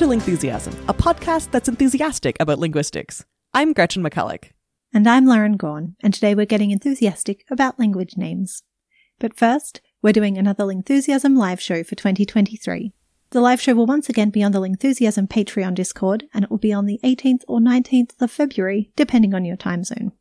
To 0.00 0.06
Lingthusiasm, 0.06 0.72
a 0.88 0.94
podcast 0.94 1.50
that's 1.50 1.68
enthusiastic 1.68 2.34
about 2.40 2.58
linguistics. 2.58 3.26
I'm 3.52 3.74
Gretchen 3.74 4.02
McCulloch. 4.02 4.44
And 4.94 5.06
I'm 5.06 5.26
Lauren 5.26 5.58
Gawne, 5.58 5.94
and 6.02 6.14
today 6.14 6.34
we're 6.34 6.46
getting 6.46 6.70
enthusiastic 6.70 7.44
about 7.50 7.78
language 7.78 8.16
names. 8.16 8.62
But 9.18 9.36
first, 9.36 9.82
we're 10.00 10.14
doing 10.14 10.38
another 10.38 10.64
Lingthusiasm 10.64 11.36
live 11.36 11.60
show 11.60 11.84
for 11.84 11.96
2023. 11.96 12.94
The 13.28 13.40
live 13.42 13.60
show 13.60 13.74
will 13.74 13.84
once 13.84 14.08
again 14.08 14.30
be 14.30 14.42
on 14.42 14.52
the 14.52 14.60
Lingthusiasm 14.62 15.28
Patreon 15.28 15.74
Discord, 15.74 16.24
and 16.32 16.44
it 16.44 16.50
will 16.50 16.56
be 16.56 16.72
on 16.72 16.86
the 16.86 16.98
18th 17.04 17.42
or 17.46 17.60
19th 17.60 18.12
of 18.22 18.30
February, 18.30 18.92
depending 18.96 19.34
on 19.34 19.44
your 19.44 19.58
time 19.58 19.84
zone. 19.84 20.12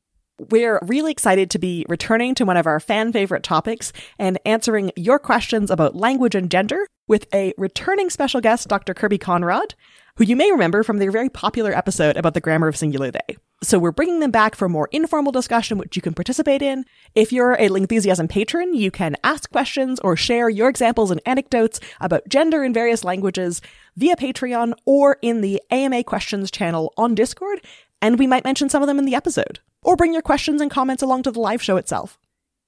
We're 0.52 0.82
really 0.82 1.14
excited 1.14 1.50
to 1.52 1.58
be 1.58 1.86
returning 1.88 2.36
to 2.36 2.44
one 2.44 2.58
of 2.58 2.68
our 2.68 2.82
fan 2.82 3.14
favorite 3.14 3.44
topics 3.44 3.94
and 4.18 4.40
answering 4.46 4.92
your 4.98 5.20
questions 5.20 5.72
about 5.72 5.96
language 5.96 6.36
and 6.36 6.52
gender 6.52 6.86
with 7.10 7.28
a 7.34 7.54
returning 7.58 8.10
special 8.10 8.40
guest, 8.40 8.70
Dr. 8.70 8.94
Kirby 8.94 9.18
Conrod, 9.18 9.74
who 10.16 10.24
you 10.24 10.36
may 10.36 10.52
remember 10.52 10.84
from 10.84 11.00
their 11.00 11.12
very 11.12 11.28
popular 11.28 11.74
episode 11.74 12.16
about 12.16 12.36
the 12.36 12.40
grammar 12.40 12.70
of 12.70 12.78
singular 12.78 13.12
they. 13.12 13.38
So 13.62 13.78
we're 13.78 13.92
bringing 13.92 14.22
them 14.22 14.32
back 14.32 14.56
for 14.56 14.66
a 14.66 14.70
more 14.70 14.88
informal 14.92 15.34
discussion, 15.34 15.78
which 15.78 15.96
you 15.96 16.02
can 16.02 16.14
participate 16.14 16.62
in. 16.62 16.86
If 17.16 17.34
you're 17.34 17.54
a 17.54 17.68
Lingthusiasm 17.68 18.30
patron, 18.30 18.74
you 18.74 18.92
can 18.92 19.18
ask 19.24 19.52
questions 19.52 20.00
or 20.02 20.16
share 20.16 20.50
your 20.50 20.70
examples 20.70 21.12
and 21.12 21.20
anecdotes 21.26 21.80
about 22.00 22.30
gender 22.30 22.64
in 22.64 22.74
various 22.74 23.04
languages 23.04 23.62
via 23.98 24.16
Patreon 24.16 24.74
or 24.86 25.18
in 25.22 25.42
the 25.42 25.62
AMA 25.72 26.04
questions 26.06 26.52
channel 26.52 26.94
on 26.96 27.16
Discord, 27.16 27.60
and 28.02 28.18
we 28.18 28.28
might 28.28 28.46
mention 28.46 28.70
some 28.70 28.84
of 28.84 28.88
them 28.88 29.00
in 29.00 29.06
the 29.06 29.16
episode. 29.16 29.60
Or 29.82 29.96
bring 29.96 30.14
your 30.14 30.22
questions 30.22 30.62
and 30.62 30.70
comments 30.70 31.04
along 31.04 31.24
to 31.24 31.32
the 31.32 31.40
live 31.40 31.62
show 31.62 31.78
itself. 31.78 32.18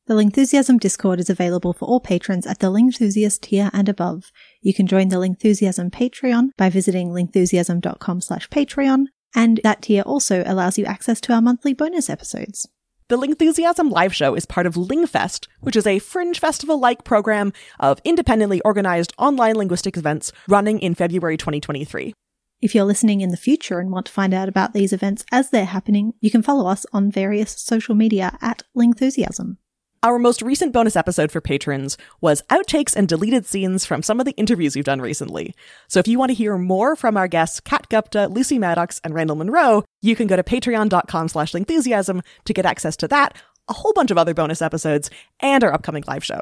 The 0.07 0.15
Lingthusiasm 0.15 0.79
Discord 0.79 1.19
is 1.19 1.29
available 1.29 1.73
for 1.73 1.85
all 1.85 1.99
patrons 1.99 2.47
at 2.47 2.57
the 2.57 2.71
Lingthusiast 2.71 3.41
tier 3.41 3.69
and 3.71 3.87
above. 3.87 4.31
You 4.59 4.73
can 4.73 4.87
join 4.87 5.09
the 5.09 5.17
Lingthusiasm 5.17 5.91
Patreon 5.91 6.49
by 6.57 6.71
visiting 6.71 7.09
lingthusiasm.com 7.09 8.21
slash 8.21 8.49
Patreon, 8.49 9.05
and 9.35 9.59
that 9.63 9.83
tier 9.83 10.01
also 10.01 10.43
allows 10.47 10.79
you 10.79 10.85
access 10.85 11.21
to 11.21 11.33
our 11.33 11.41
monthly 11.41 11.75
bonus 11.75 12.09
episodes. 12.09 12.67
The 13.09 13.17
Lingthusiasm 13.17 13.91
live 13.91 14.15
show 14.15 14.33
is 14.33 14.47
part 14.47 14.65
of 14.65 14.73
Lingfest, 14.73 15.47
which 15.59 15.75
is 15.75 15.85
a 15.85 15.99
fringe 15.99 16.39
festival 16.39 16.79
like 16.79 17.03
program 17.03 17.53
of 17.79 18.01
independently 18.03 18.59
organized 18.61 19.13
online 19.19 19.55
linguistic 19.55 19.97
events 19.97 20.31
running 20.47 20.79
in 20.79 20.95
February 20.95 21.37
2023. 21.37 22.15
If 22.59 22.73
you're 22.73 22.85
listening 22.85 23.21
in 23.21 23.29
the 23.29 23.37
future 23.37 23.79
and 23.79 23.91
want 23.91 24.07
to 24.07 24.11
find 24.11 24.33
out 24.33 24.49
about 24.49 24.73
these 24.73 24.93
events 24.93 25.25
as 25.31 25.51
they're 25.51 25.65
happening, 25.65 26.13
you 26.21 26.31
can 26.31 26.41
follow 26.41 26.67
us 26.67 26.87
on 26.91 27.11
various 27.11 27.51
social 27.51 27.93
media 27.93 28.37
at 28.41 28.63
Lingthusiasm. 28.75 29.57
Our 30.03 30.17
most 30.17 30.41
recent 30.41 30.73
bonus 30.73 30.95
episode 30.95 31.31
for 31.31 31.41
patrons 31.41 31.95
was 32.21 32.41
outtakes 32.49 32.95
and 32.95 33.07
deleted 33.07 33.45
scenes 33.45 33.85
from 33.85 34.01
some 34.01 34.19
of 34.19 34.25
the 34.25 34.31
interviews 34.31 34.75
we've 34.75 34.83
done 34.83 34.99
recently. 34.99 35.53
So 35.87 35.99
if 35.99 36.07
you 36.07 36.17
want 36.17 36.31
to 36.31 36.33
hear 36.33 36.57
more 36.57 36.95
from 36.95 37.17
our 37.17 37.27
guests 37.27 37.59
Kat 37.59 37.87
Gupta, 37.87 38.27
Lucy 38.27 38.57
Maddox, 38.57 38.99
and 39.03 39.13
Randall 39.13 39.35
Munroe, 39.35 39.83
you 40.01 40.15
can 40.15 40.25
go 40.25 40.35
to 40.35 40.41
patreon.com 40.41 41.27
slash 41.27 41.51
lingthusiasm 41.51 42.23
to 42.45 42.53
get 42.53 42.65
access 42.65 42.97
to 42.97 43.07
that, 43.09 43.37
a 43.67 43.73
whole 43.73 43.93
bunch 43.93 44.09
of 44.09 44.17
other 44.17 44.33
bonus 44.33 44.63
episodes, 44.63 45.11
and 45.39 45.63
our 45.63 45.71
upcoming 45.71 46.03
live 46.07 46.25
show. 46.25 46.41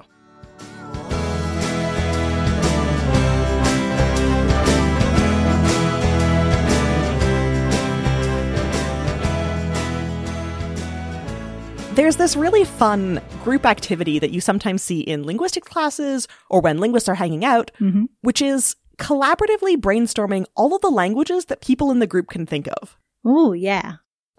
There's 11.99 12.15
this 12.15 12.37
really 12.37 12.63
fun 12.63 13.21
group 13.43 13.65
activity 13.65 14.19
that 14.19 14.31
you 14.31 14.39
sometimes 14.39 14.81
see 14.81 15.01
in 15.01 15.25
linguistics 15.25 15.67
classes 15.67 16.29
or 16.49 16.61
when 16.61 16.77
linguists 16.77 17.09
are 17.09 17.15
hanging 17.15 17.43
out, 17.43 17.71
Mm-hmm. 17.81 18.05
which 18.21 18.41
is 18.41 18.77
collaboratively 18.97 19.75
brainstorming 19.75 20.45
all 20.55 20.73
of 20.73 20.81
the 20.81 20.89
languages 20.89 21.45
that 21.45 21.59
people 21.59 21.91
in 21.91 21.99
the 21.99 22.07
group 22.07 22.29
can 22.29 22.45
think 22.45 22.69
of. 22.81 22.97
Oh, 23.25 23.51
yeah. 23.51 23.95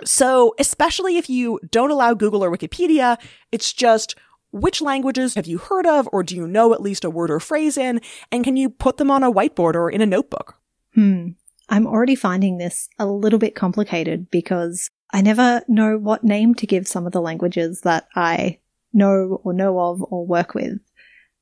So, 0.07 0.55
especially 0.59 1.19
if 1.19 1.29
you 1.29 1.61
don't 1.71 1.91
allow 1.91 2.15
Google 2.15 2.43
or 2.43 2.51
Wikipedia, 2.51 3.19
it's 3.53 3.75
just 3.75 4.15
which 4.53 4.81
languages 4.81 5.35
have 5.35 5.47
you 5.47 5.59
heard 5.59 5.87
of 5.87 6.09
or 6.13 6.23
do 6.23 6.35
you 6.37 6.47
know 6.47 6.73
at 6.73 6.81
least 6.81 7.05
a 7.05 7.11
word 7.11 7.31
or 7.31 7.41
phrase 7.41 7.77
in, 7.77 8.01
and 8.33 8.43
can 8.43 8.57
you 8.57 8.71
put 8.71 8.97
them 8.97 9.11
on 9.11 9.23
a 9.23 9.31
whiteboard 9.31 9.75
or 9.75 9.91
in 9.91 10.01
a 10.01 10.07
notebook? 10.07 10.57
Hmm. 10.95 11.33
I'm 11.69 11.87
already 11.87 12.15
finding 12.15 12.57
this 12.57 12.89
a 12.99 13.05
little 13.05 13.39
bit 13.39 13.55
complicated 13.55 14.31
because 14.31 14.89
I 15.13 15.23
never 15.23 15.63
know 15.69 15.99
what 15.99 16.25
name 16.25 16.55
to 16.57 16.67
give 16.67 16.87
some 16.87 17.07
of 17.07 17.13
the 17.13 17.21
languages 17.21 17.81
that 17.83 18.09
I 18.15 18.59
know 18.93 19.41
or 19.45 19.53
know 19.53 19.79
of 19.79 20.03
or 20.11 20.27
work 20.27 20.55
with. 20.55 20.79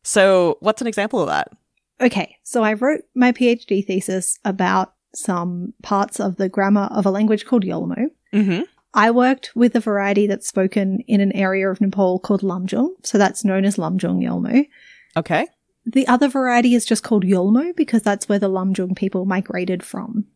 So, 0.03 0.57
what's 0.61 0.81
an 0.81 0.87
example 0.87 1.21
of 1.21 1.29
that? 1.29 1.51
Okay, 2.01 2.37
so 2.45 2.63
I 2.63 2.75
wrote 2.75 3.03
my 3.15 3.33
PhD 3.33 3.85
thesis 3.85 4.39
about 4.45 4.95
some 5.15 5.75
parts 5.83 6.21
of 6.21 6.37
the 6.37 6.49
grammar 6.49 6.89
of 6.93 7.07
a 7.07 7.11
language 7.11 7.45
called 7.45 7.65
Yolmo. 7.65 8.07
Mm-hmm. 8.33 8.63
I 8.95 9.11
worked 9.11 9.55
with 9.55 9.75
a 9.75 9.81
variety 9.81 10.27
that's 10.27 10.49
spoken 10.49 11.01
in 11.07 11.21
an 11.21 11.33
area 11.33 11.69
of 11.69 11.81
Nepal 11.81 12.19
called 12.19 12.43
Lamjung, 12.43 12.91
so 13.05 13.19
that's 13.19 13.45
known 13.45 13.65
as 13.65 13.77
Lamjung 13.77 14.23
Yolmo. 14.23 14.67
Okay. 15.17 15.47
The 15.85 16.07
other 16.07 16.29
variety 16.29 16.75
is 16.75 16.85
just 16.85 17.03
called 17.03 17.25
Yolmo 17.25 17.75
because 17.75 18.03
that's 18.03 18.29
where 18.29 18.39
the 18.39 18.49
Lamjung 18.49 18.97
people 18.97 19.25
migrated 19.25 19.83
from. 19.83 20.27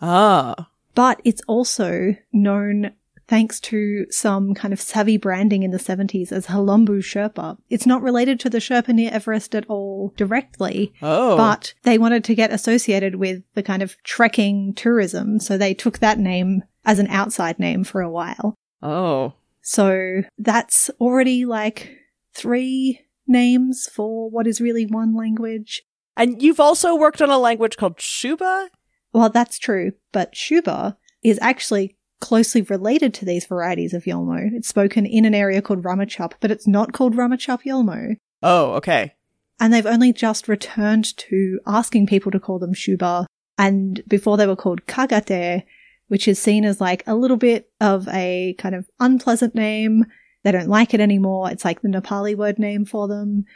Ah. 0.00 0.68
But 0.98 1.20
it's 1.24 1.42
also 1.46 2.16
known 2.32 2.90
thanks 3.28 3.60
to 3.60 4.04
some 4.10 4.52
kind 4.52 4.74
of 4.74 4.80
savvy 4.80 5.16
branding 5.16 5.62
in 5.62 5.70
the 5.70 5.78
70s 5.78 6.32
as 6.32 6.46
Helambu 6.46 6.98
Sherpa. 6.98 7.56
It's 7.70 7.86
not 7.86 8.02
related 8.02 8.40
to 8.40 8.50
the 8.50 8.58
Sherpa 8.58 8.88
near 8.92 9.12
Everest 9.12 9.54
at 9.54 9.64
all 9.68 10.12
directly, 10.16 10.92
Oh. 11.00 11.36
but 11.36 11.72
they 11.84 11.98
wanted 11.98 12.24
to 12.24 12.34
get 12.34 12.50
associated 12.52 13.14
with 13.14 13.44
the 13.54 13.62
kind 13.62 13.80
of 13.80 13.96
trekking 14.02 14.74
tourism, 14.74 15.38
so 15.38 15.56
they 15.56 15.72
took 15.72 16.00
that 16.00 16.18
name 16.18 16.64
as 16.84 16.98
an 16.98 17.06
outside 17.10 17.60
name 17.60 17.84
for 17.84 18.00
a 18.00 18.10
while. 18.10 18.56
oh. 18.82 19.34
So 19.62 20.22
that's 20.36 20.90
already 21.00 21.44
like 21.44 21.96
three 22.34 23.02
names 23.28 23.88
for 23.94 24.28
what 24.28 24.48
is 24.48 24.60
really 24.60 24.84
one 24.84 25.14
language. 25.14 25.82
And 26.16 26.42
you've 26.42 26.58
also 26.58 26.96
worked 26.96 27.22
on 27.22 27.30
a 27.30 27.38
language 27.38 27.76
called 27.76 27.98
Syuba? 28.00 28.70
Well, 29.18 29.30
that's 29.30 29.58
true, 29.58 29.94
but 30.12 30.34
Syuba 30.34 30.96
is 31.24 31.40
actually 31.42 31.96
closely 32.20 32.62
related 32.62 33.12
to 33.14 33.24
these 33.24 33.46
varieties 33.46 33.92
of 33.92 34.04
Yolmo. 34.04 34.48
It's 34.52 34.68
spoken 34.68 35.04
in 35.04 35.24
an 35.24 35.34
area 35.34 35.60
called 35.60 35.82
Ramechhap, 35.82 36.34
but 36.38 36.52
it's 36.52 36.68
not 36.68 36.92
called 36.92 37.16
Ramechhap 37.16 37.64
Yolmo. 37.64 38.14
Oh, 38.44 38.74
okay. 38.74 39.14
And 39.58 39.74
they've 39.74 39.84
only 39.84 40.12
just 40.12 40.46
returned 40.46 41.16
to 41.16 41.58
asking 41.66 42.06
people 42.06 42.30
to 42.30 42.38
call 42.38 42.60
them 42.60 42.74
Syuba. 42.74 43.26
And 43.58 44.04
before 44.06 44.36
they 44.36 44.46
were 44.46 44.54
called 44.54 44.86
Kagate, 44.86 45.64
which 46.06 46.28
is 46.28 46.38
seen 46.38 46.64
as 46.64 46.80
like 46.80 47.02
a 47.04 47.16
little 47.16 47.36
bit 47.36 47.72
of 47.80 48.06
a 48.06 48.54
kind 48.56 48.76
of 48.76 48.88
unpleasant 49.00 49.52
name. 49.56 50.04
They 50.44 50.52
don't 50.52 50.68
like 50.68 50.94
it 50.94 51.00
anymore. 51.00 51.50
It's 51.50 51.64
like 51.64 51.82
the 51.82 51.88
Nepali 51.88 52.36
word 52.36 52.60
name 52.60 52.84
for 52.84 53.08
them. 53.08 53.46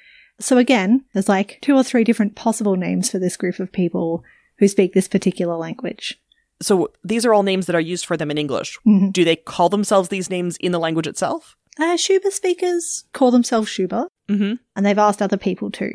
So 0.40 0.58
again, 0.58 1.04
there's 1.12 1.28
like 1.28 1.60
two 1.62 1.76
or 1.76 1.84
three 1.84 2.02
different 2.02 2.34
possible 2.34 2.74
names 2.74 3.12
for 3.12 3.20
this 3.20 3.36
group 3.36 3.60
of 3.60 3.70
people 3.70 4.24
who 4.62 4.68
speak 4.68 4.92
this 4.94 5.08
particular 5.08 5.56
language. 5.56 6.20
So 6.62 6.92
these 7.02 7.26
are 7.26 7.34
all 7.34 7.42
names 7.42 7.66
that 7.66 7.74
are 7.74 7.80
used 7.80 8.06
for 8.06 8.16
them 8.16 8.30
in 8.30 8.38
English. 8.38 8.78
Mhm. 8.86 9.12
Do 9.12 9.24
they 9.24 9.34
call 9.34 9.68
themselves 9.68 10.08
these 10.08 10.30
names 10.30 10.56
in 10.58 10.70
the 10.70 10.78
language 10.78 11.08
itself? 11.08 11.56
Uh, 11.80 11.96
Syuba 11.96 12.30
speakers 12.30 13.04
call 13.12 13.32
themselves 13.32 13.68
Syuba, 13.68 14.06
Mm-hmm. 14.30 14.52
and 14.76 14.86
they've 14.86 14.98
asked 14.98 15.20
other 15.20 15.36
people 15.36 15.68
to. 15.72 15.90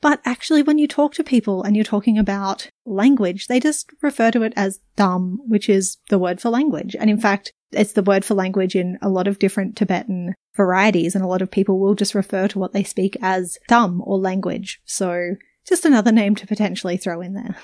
But 0.00 0.20
actually, 0.24 0.62
when 0.62 0.78
you 0.78 0.86
talk 0.86 1.14
to 1.14 1.24
people 1.24 1.64
and 1.64 1.74
you're 1.74 1.84
talking 1.84 2.16
about 2.16 2.68
language, 2.86 3.48
they 3.48 3.58
just 3.58 3.90
refer 4.02 4.30
to 4.30 4.42
it 4.44 4.52
as 4.54 4.78
dam, 4.94 5.38
which 5.48 5.68
is 5.68 5.96
the 6.08 6.18
word 6.20 6.40
for 6.40 6.48
language. 6.50 6.94
And 6.98 7.10
in 7.10 7.18
fact, 7.20 7.52
it's 7.72 7.94
the 7.94 8.02
word 8.04 8.24
for 8.24 8.34
language 8.34 8.76
in 8.76 8.98
a 9.02 9.08
lot 9.08 9.26
of 9.26 9.40
different 9.40 9.74
Tibetan 9.76 10.34
varieties, 10.56 11.16
and 11.16 11.24
a 11.24 11.28
lot 11.28 11.42
of 11.42 11.50
people 11.50 11.80
will 11.80 11.94
just 11.96 12.14
refer 12.14 12.46
to 12.48 12.58
what 12.60 12.72
they 12.72 12.84
speak 12.84 13.16
as 13.20 13.58
dam 13.66 14.00
or 14.04 14.16
language. 14.18 14.80
So 14.84 15.34
just 15.66 15.84
another 15.84 16.12
name 16.12 16.36
to 16.36 16.46
potentially 16.46 16.96
throw 16.96 17.20
in 17.20 17.34
there. 17.34 17.56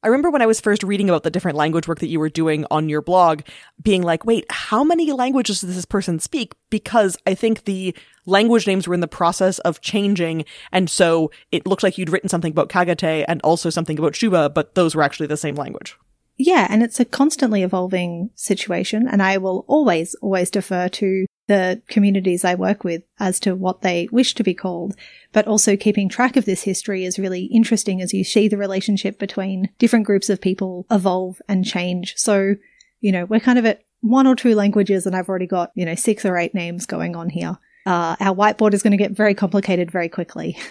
I 0.00 0.08
remember 0.08 0.30
when 0.30 0.42
I 0.42 0.46
was 0.46 0.60
first 0.60 0.84
reading 0.84 1.08
about 1.08 1.24
the 1.24 1.30
different 1.30 1.56
language 1.56 1.88
work 1.88 1.98
that 1.98 2.06
you 2.06 2.20
were 2.20 2.28
doing 2.28 2.64
on 2.70 2.88
your 2.88 3.02
blog, 3.02 3.42
being 3.82 4.02
like, 4.02 4.24
wait, 4.24 4.46
how 4.48 4.84
many 4.84 5.10
languages 5.10 5.60
does 5.60 5.74
this 5.74 5.84
person 5.84 6.20
speak? 6.20 6.54
Because 6.70 7.16
I 7.26 7.34
think 7.34 7.64
the 7.64 7.96
language 8.24 8.66
names 8.66 8.86
were 8.86 8.94
in 8.94 9.00
the 9.00 9.08
process 9.08 9.58
of 9.60 9.80
changing. 9.80 10.44
And 10.70 10.88
so 10.88 11.32
it 11.50 11.66
looked 11.66 11.82
like 11.82 11.98
you'd 11.98 12.10
written 12.10 12.28
something 12.28 12.52
about 12.52 12.68
Kagate 12.68 13.24
and 13.26 13.40
also 13.42 13.70
something 13.70 13.98
about 13.98 14.14
Syuba, 14.14 14.50
but 14.50 14.76
those 14.76 14.94
were 14.94 15.02
actually 15.02 15.26
the 15.26 15.36
same 15.36 15.56
language. 15.56 15.96
Yeah, 16.36 16.68
and 16.70 16.84
it's 16.84 17.00
a 17.00 17.04
constantly 17.04 17.64
evolving 17.64 18.30
situation, 18.36 19.08
and 19.08 19.20
I 19.20 19.38
will 19.38 19.64
always, 19.66 20.14
always 20.22 20.50
defer 20.50 20.88
to 20.88 21.26
the 21.48 21.82
communities 21.88 22.44
I 22.44 22.54
work 22.54 22.84
with 22.84 23.02
as 23.18 23.40
to 23.40 23.56
what 23.56 23.82
they 23.82 24.08
wish 24.12 24.34
to 24.34 24.44
be 24.44 24.54
called. 24.54 24.94
But 25.32 25.48
also 25.48 25.76
keeping 25.76 26.08
track 26.08 26.36
of 26.36 26.44
this 26.44 26.62
history 26.62 27.04
is 27.04 27.18
really 27.18 27.44
interesting 27.44 28.00
as 28.00 28.14
you 28.14 28.22
see 28.22 28.48
the 28.48 28.56
relationship 28.56 29.18
between 29.18 29.70
different 29.78 30.06
groups 30.06 30.30
of 30.30 30.40
people 30.40 30.86
evolve 30.90 31.42
and 31.48 31.64
change. 31.64 32.14
So, 32.16 32.54
you 33.00 33.12
know, 33.12 33.24
we're 33.24 33.40
kind 33.40 33.58
of 33.58 33.66
at 33.66 33.82
one 34.00 34.26
or 34.26 34.36
two 34.36 34.54
languages, 34.54 35.06
and 35.06 35.16
I've 35.16 35.28
already 35.28 35.46
got, 35.46 35.72
you 35.74 35.84
know, 35.84 35.96
six 35.96 36.24
or 36.24 36.36
eight 36.36 36.54
names 36.54 36.86
going 36.86 37.16
on 37.16 37.30
here. 37.30 37.58
Uh, 37.84 38.16
our 38.20 38.34
whiteboard 38.34 38.74
is 38.74 38.82
going 38.82 38.92
to 38.92 38.96
get 38.96 39.12
very 39.12 39.34
complicated 39.34 39.90
very 39.90 40.08
quickly. 40.08 40.56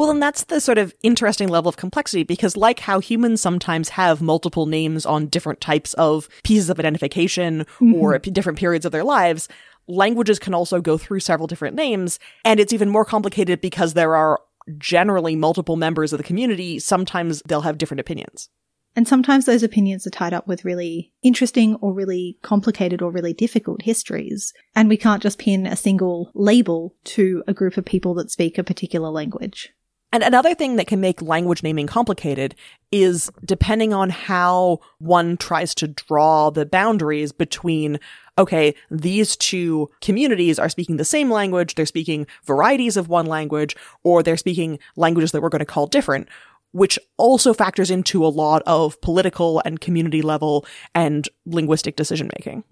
Well, 0.00 0.10
and 0.10 0.22
that's 0.22 0.44
the 0.44 0.62
sort 0.62 0.78
of 0.78 0.94
interesting 1.02 1.48
level 1.48 1.68
of 1.68 1.76
complexity 1.76 2.22
because, 2.22 2.56
like 2.56 2.80
how 2.80 3.00
humans 3.00 3.42
sometimes 3.42 3.90
have 3.90 4.22
multiple 4.22 4.64
names 4.64 5.04
on 5.04 5.26
different 5.26 5.60
types 5.60 5.92
of 5.92 6.26
pieces 6.42 6.70
of 6.70 6.78
identification 6.78 7.66
mm-hmm. 7.78 7.94
or 7.94 8.18
different 8.18 8.58
periods 8.58 8.86
of 8.86 8.92
their 8.92 9.04
lives, 9.04 9.46
languages 9.90 10.38
can 10.38 10.54
also 10.54 10.80
go 10.80 10.96
through 10.96 11.20
several 11.20 11.46
different 11.46 11.76
names. 11.76 12.18
And 12.44 12.60
it's 12.60 12.72
even 12.72 12.88
more 12.88 13.04
complicated 13.04 13.60
because 13.60 13.94
there 13.94 14.16
are 14.16 14.40
generally 14.78 15.36
multiple 15.36 15.76
members 15.76 16.12
of 16.12 16.18
the 16.18 16.24
community. 16.24 16.78
Sometimes 16.78 17.42
they'll 17.46 17.62
have 17.62 17.78
different 17.78 18.00
opinions. 18.00 18.48
And 18.96 19.06
sometimes 19.06 19.44
those 19.44 19.62
opinions 19.62 20.06
are 20.06 20.10
tied 20.10 20.32
up 20.32 20.48
with 20.48 20.64
really 20.64 21.12
interesting 21.22 21.76
or 21.76 21.92
really 21.92 22.38
complicated 22.42 23.00
or 23.00 23.10
really 23.10 23.32
difficult 23.32 23.82
histories. 23.82 24.52
And 24.74 24.88
we 24.88 24.96
can't 24.96 25.22
just 25.22 25.38
pin 25.38 25.66
a 25.66 25.76
single 25.76 26.32
label 26.34 26.94
to 27.04 27.44
a 27.46 27.54
group 27.54 27.76
of 27.76 27.84
people 27.84 28.14
that 28.14 28.30
speak 28.30 28.58
a 28.58 28.64
particular 28.64 29.10
language. 29.10 29.72
And 30.12 30.24
another 30.24 30.54
thing 30.54 30.76
that 30.76 30.88
can 30.88 31.00
make 31.00 31.22
language 31.22 31.62
naming 31.62 31.86
complicated 31.86 32.56
is 32.90 33.30
depending 33.44 33.92
on 33.92 34.10
how 34.10 34.80
one 34.98 35.36
tries 35.36 35.74
to 35.76 35.88
draw 35.88 36.50
the 36.50 36.66
boundaries 36.66 37.30
between, 37.30 38.00
okay, 38.36 38.74
these 38.90 39.36
two 39.36 39.88
communities 40.00 40.58
are 40.58 40.68
speaking 40.68 40.96
the 40.96 41.04
same 41.04 41.30
language, 41.30 41.76
they're 41.76 41.86
speaking 41.86 42.26
varieties 42.44 42.96
of 42.96 43.08
one 43.08 43.26
language, 43.26 43.76
or 44.02 44.22
they're 44.22 44.36
speaking 44.36 44.80
languages 44.96 45.30
that 45.30 45.42
we're 45.42 45.48
going 45.48 45.60
to 45.60 45.64
call 45.64 45.86
different, 45.86 46.28
which 46.72 46.98
also 47.16 47.54
factors 47.54 47.90
into 47.90 48.24
a 48.24 48.28
lot 48.28 48.62
of 48.66 49.00
political 49.00 49.62
and 49.64 49.80
community 49.80 50.22
level 50.22 50.66
and 50.92 51.28
linguistic 51.46 51.94
decision 51.94 52.28
making. 52.36 52.64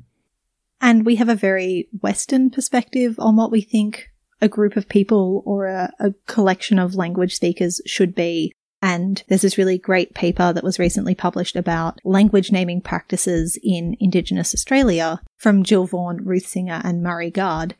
And 0.81 1.07
we 1.07 1.17
have 1.17 1.29
a 1.29 1.35
very 1.37 1.89
Western 2.01 2.51
perspective 2.51 3.17
on 3.19 3.37
what 3.37 3.53
we 3.53 3.61
think 3.61 4.11
a 4.41 4.49
group 4.49 4.77
of 4.77 4.89
people 4.89 5.43
or 5.45 5.67
a, 5.67 5.93
a 5.99 6.15
collection 6.27 6.79
of 6.79 6.95
language 6.95 7.35
speakers 7.35 7.81
should 7.87 8.15
be. 8.15 8.53
And 8.81 9.25
there's 9.29 9.43
this 9.43 9.59
really 9.59 9.79
great 9.79 10.15
paper 10.15 10.53
that 10.53 10.63
was 10.63 10.79
recently 10.79 11.15
published 11.15 11.57
about 11.57 11.99
language 12.05 12.53
naming 12.53 12.81
practices 12.81 13.59
in 13.63 13.97
Indigenous 13.99 14.55
Australia 14.55 15.21
from 15.37 15.65
Jill 15.65 15.87
Vaughan, 15.87 16.25
Ruth 16.25 16.47
Singer, 16.47 16.81
and 16.85 17.03
Murray 17.03 17.31
Garde. 17.31 17.75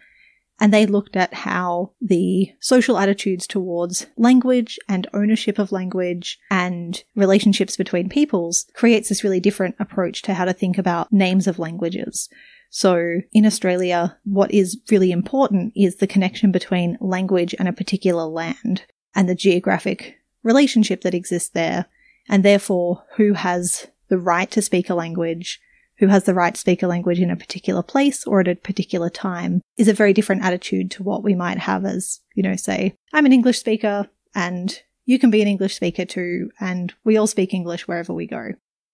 And 0.61 0.75
they 0.75 0.87
looked 0.87 1.17
at 1.17 1.33
how 1.33 1.93
the 2.01 2.51
social 2.61 2.99
attitudes 2.99 3.47
towards 3.47 4.07
language 4.17 4.77
and 4.89 5.07
ownership 5.15 5.57
of 5.61 5.71
language 5.71 6.41
and 6.51 7.01
relationships 7.15 7.77
between 7.77 8.09
peoples 8.09 8.67
creates 8.75 9.09
this 9.09 9.23
really 9.23 9.39
different 9.39 9.77
approach 9.79 10.23
to 10.23 10.35
how 10.35 10.45
to 10.47 10.53
think 10.53 10.77
about 10.77 11.13
names 11.13 11.47
of 11.47 11.61
languages. 11.61 12.29
So 12.71 13.21
in 13.33 13.47
Australia, 13.47 14.19
what 14.25 14.51
is 14.53 14.79
really 14.91 15.11
important 15.11 15.73
is 15.75 15.97
the 15.97 16.07
connection 16.07 16.53
between 16.53 16.99
language 17.01 17.55
and 17.59 17.69
a 17.69 17.73
particular 17.73 18.25
land 18.25 18.83
and 19.15 19.29
the 19.29 19.35
geographic 19.35 20.17
relationship 20.43 21.01
that 21.03 21.15
exists 21.15 21.49
there, 21.49 21.87
and 22.29 22.45
therefore 22.45 23.05
who 23.17 23.33
has 23.33 23.89
the 24.09 24.19
right 24.19 24.51
to 24.51 24.63
speak 24.63 24.91
a 24.91 24.95
language, 24.95 25.61
who 25.99 26.09
has 26.09 26.25
the 26.25 26.35
right 26.35 26.55
to 26.55 26.61
speak 26.61 26.83
a 26.83 26.87
language 26.87 27.21
in 27.21 27.31
a 27.31 27.37
particular 27.37 27.83
place 27.83 28.25
or 28.25 28.41
at 28.41 28.49
a 28.49 28.55
particular 28.55 29.11
time 29.11 29.61
is 29.77 29.89
a 29.89 29.93
very 29.93 30.13
different 30.13 30.45
attitude 30.45 30.91
to 30.93 31.03
what 31.03 31.25
we 31.25 31.35
might 31.35 31.59
have 31.59 31.85
as, 31.85 32.21
you 32.35 32.43
know, 32.43 32.57
say, 32.57 32.95
I'm 33.13 33.27
an 33.27 33.33
English 33.33 33.59
speaker 33.59 34.09
and 34.35 34.81
you 35.09 35.19
can 35.19 35.31
be 35.31 35.41
an 35.41 35.49
English 35.49 35.75
speaker 35.75 36.05
too, 36.05 36.51
and 36.61 36.93
we 37.03 37.17
all 37.17 37.27
speak 37.27 37.55
English 37.55 37.89
wherever 37.89 38.13
we 38.13 38.27
go. 38.27 38.51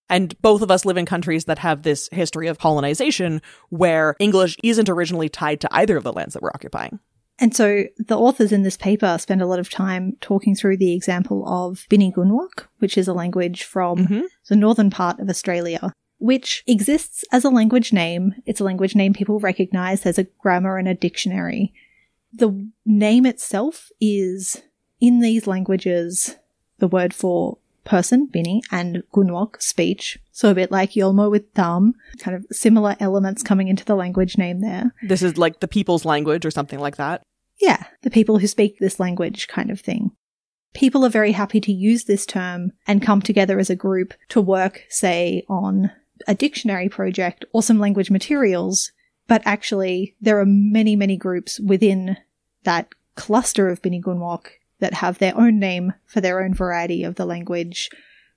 And 0.09 0.41
both 0.43 0.62
of 0.62 0.71
us 0.71 0.85
live 0.85 0.97
in 0.97 1.06
countries 1.06 1.47
that 1.47 1.59
have 1.61 1.83
this 1.83 2.09
history 2.12 2.49
of 2.49 2.59
colonization 2.59 3.41
where 3.71 4.17
English 4.19 4.56
isn't 4.62 4.89
originally 4.89 5.29
tied 5.29 5.61
to 5.62 5.69
either 5.71 5.97
of 5.97 6.05
the 6.05 6.12
lands 6.12 6.35
that 6.35 6.43
we're 6.43 6.51
occupying. 6.51 6.99
And 7.39 7.55
so 7.55 7.85
the 7.99 8.19
authors 8.19 8.53
in 8.53 8.62
this 8.62 8.77
paper 8.77 9.17
spend 9.19 9.43
a 9.43 9.47
lot 9.47 9.59
of 9.59 9.69
time 9.69 10.17
talking 10.21 10.55
through 10.55 10.77
the 10.77 10.93
example 10.93 11.47
of 11.49 11.87
Bininj 11.91 12.15
Gunwok, 12.15 12.67
which 12.79 12.97
is 12.97 13.09
a 13.09 13.15
language 13.15 13.65
from 13.65 13.99
mm-hmm. 13.99 14.21
the 14.49 14.56
northern 14.56 14.91
part 14.91 15.19
of 15.19 15.29
Australia, 15.29 15.93
which 16.19 16.62
exists 16.67 17.25
as 17.33 17.45
a 17.45 17.50
language 17.50 17.93
name. 17.93 18.35
It's 18.47 18.61
a 18.61 18.65
language 18.65 18.95
name 18.95 19.15
people 19.15 19.41
recognize. 19.41 20.03
There's 20.03 20.19
a 20.19 20.29
grammar 20.39 20.79
and 20.79 20.87
a 20.87 20.95
dictionary. 20.95 21.73
The 22.33 22.69
name 22.87 23.27
itself 23.27 23.91
is 24.00 24.62
in 25.00 25.21
these 25.21 25.47
languages 25.47 26.37
the 26.79 26.89
word 26.89 27.15
for 27.15 27.59
person, 27.85 28.29
Bininj, 28.35 28.63
and 28.71 29.03
Gunwok, 29.15 29.61
speech. 29.63 30.19
So 30.33 30.51
a 30.51 30.55
bit 30.55 30.71
like 30.71 30.93
Yolmo 30.93 31.31
with 31.31 31.53
thumb, 31.55 31.95
kind 32.19 32.37
of 32.37 32.47
similar 32.51 32.97
elements 33.01 33.43
coming 33.43 33.69
into 33.69 33.85
the 33.85 33.95
language 33.95 34.37
name 34.37 34.61
there. 34.61 34.95
This 35.03 35.23
is 35.23 35.39
like 35.39 35.61
the 35.61 35.69
people's 35.69 36.05
language 36.05 36.45
or 36.45 36.51
something 36.51 36.79
like 36.79 36.97
that? 36.97 37.23
Yeah, 37.61 37.85
the 38.03 38.11
people 38.11 38.39
who 38.39 38.47
speak 38.47 38.79
this 38.79 38.99
language 38.99 39.49
kind 39.49 39.71
of 39.71 39.81
thing. 39.81 40.11
People 40.75 41.05
are 41.05 41.11
very 41.11 41.33
happy 41.33 41.61
to 41.61 41.73
use 41.73 42.05
this 42.05 42.27
term 42.27 42.73
and 42.87 43.01
come 43.01 43.23
together 43.23 43.59
as 43.61 43.71
a 43.71 43.77
group 43.77 44.13
to 44.31 44.41
work, 44.41 44.85
say, 44.89 45.45
on 45.49 45.93
a 46.27 46.35
dictionary 46.35 46.89
project 46.89 47.45
or 47.53 47.63
some 47.63 47.79
language 47.79 48.11
materials, 48.11 48.91
but 49.29 49.43
actually 49.45 50.17
there 50.21 50.41
are 50.41 50.47
many, 50.47 50.97
many 50.97 51.17
groups 51.17 51.61
within 51.61 52.17
that 52.65 52.89
cluster 53.15 53.69
of 53.69 53.83
Bininj 53.83 54.03
Gunwok 54.03 54.47
that 54.85 54.93
have 54.93 55.17
their 55.17 55.35
own 55.35 55.59
name 55.59 55.95
for 56.05 56.21
their 56.21 56.45
own 56.45 56.53
variety 56.53 57.05
of 57.05 57.15
the 57.15 57.25
language, 57.25 57.89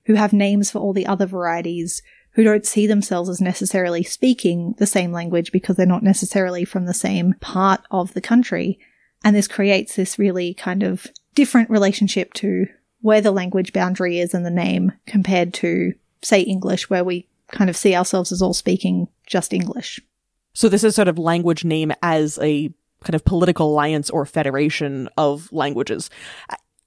who 0.06 0.14
have 0.14 0.32
names 0.32 0.70
for 0.70 0.78
all 0.78 0.94
the 0.94 1.06
other 1.06 1.26
varieties, 1.26 2.00
who 2.30 2.42
don't 2.42 2.64
see 2.64 2.86
themselves 2.86 3.28
as 3.28 3.38
necessarily 3.38 4.02
speaking 4.02 4.74
the 4.78 4.86
same 4.86 5.12
language 5.12 5.52
because 5.52 5.76
they're 5.76 5.84
not 5.84 6.02
necessarily 6.02 6.64
from 6.64 6.86
the 6.86 6.94
same 6.94 7.34
part 7.40 7.82
of 7.90 8.14
the 8.14 8.22
country. 8.22 8.78
And 9.22 9.36
this 9.36 9.46
creates 9.46 9.94
this 9.94 10.18
really 10.18 10.54
kind 10.54 10.82
of 10.82 11.06
different 11.34 11.68
relationship 11.68 12.32
to 12.34 12.66
where 13.02 13.20
the 13.20 13.30
language 13.30 13.74
boundary 13.74 14.18
is 14.18 14.32
in 14.32 14.42
the 14.42 14.50
name 14.50 14.92
compared 15.06 15.52
to, 15.54 15.92
say, 16.22 16.40
English, 16.40 16.88
where 16.88 17.04
we 17.04 17.28
kind 17.52 17.68
of 17.68 17.76
see 17.76 17.94
ourselves 17.94 18.32
as 18.32 18.40
all 18.40 18.54
speaking 18.54 19.06
just 19.26 19.52
English. 19.52 20.00
So 20.54 20.70
this 20.70 20.82
is 20.82 20.94
sort 20.94 21.08
of 21.08 21.18
language 21.18 21.62
name 21.62 21.92
as 22.02 22.38
a 22.38 22.72
kind 23.04 23.14
of 23.14 23.24
political 23.24 23.70
alliance 23.70 24.10
or 24.10 24.26
federation 24.26 25.08
of 25.16 25.50
languages. 25.52 26.10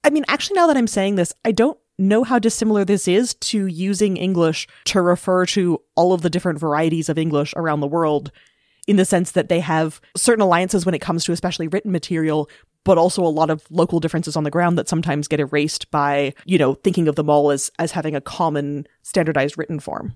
I 0.04 0.10
mean, 0.10 0.24
actually, 0.28 0.56
now 0.56 0.66
that 0.66 0.76
I'm 0.76 0.86
saying 0.86 1.14
this, 1.14 1.32
I 1.44 1.52
don't 1.52 1.78
know 1.98 2.24
how 2.24 2.38
dissimilar 2.38 2.84
this 2.84 3.06
is 3.06 3.34
to 3.34 3.66
using 3.66 4.16
English 4.16 4.66
to 4.86 5.00
refer 5.00 5.46
to 5.46 5.80
all 5.94 6.12
of 6.12 6.22
the 6.22 6.30
different 6.30 6.58
varieties 6.58 7.08
of 7.08 7.18
English 7.18 7.54
around 7.56 7.80
the 7.80 7.86
world 7.86 8.32
in 8.88 8.96
the 8.96 9.04
sense 9.04 9.32
that 9.32 9.48
they 9.48 9.60
have 9.60 10.00
certain 10.16 10.42
alliances 10.42 10.84
when 10.84 10.94
it 10.94 11.00
comes 11.00 11.24
to 11.24 11.32
especially 11.32 11.68
written 11.68 11.92
material, 11.92 12.50
but 12.84 12.98
also 12.98 13.22
a 13.22 13.28
lot 13.28 13.50
of 13.50 13.64
local 13.70 14.00
differences 14.00 14.36
on 14.36 14.42
the 14.42 14.50
ground 14.50 14.76
that 14.76 14.88
sometimes 14.88 15.28
get 15.28 15.38
erased 15.38 15.88
by, 15.92 16.34
you 16.46 16.58
know, 16.58 16.74
thinking 16.74 17.06
of 17.06 17.14
them 17.14 17.30
all 17.30 17.52
as, 17.52 17.70
as 17.78 17.92
having 17.92 18.16
a 18.16 18.20
common 18.20 18.86
standardized 19.02 19.56
written 19.56 19.78
form. 19.78 20.14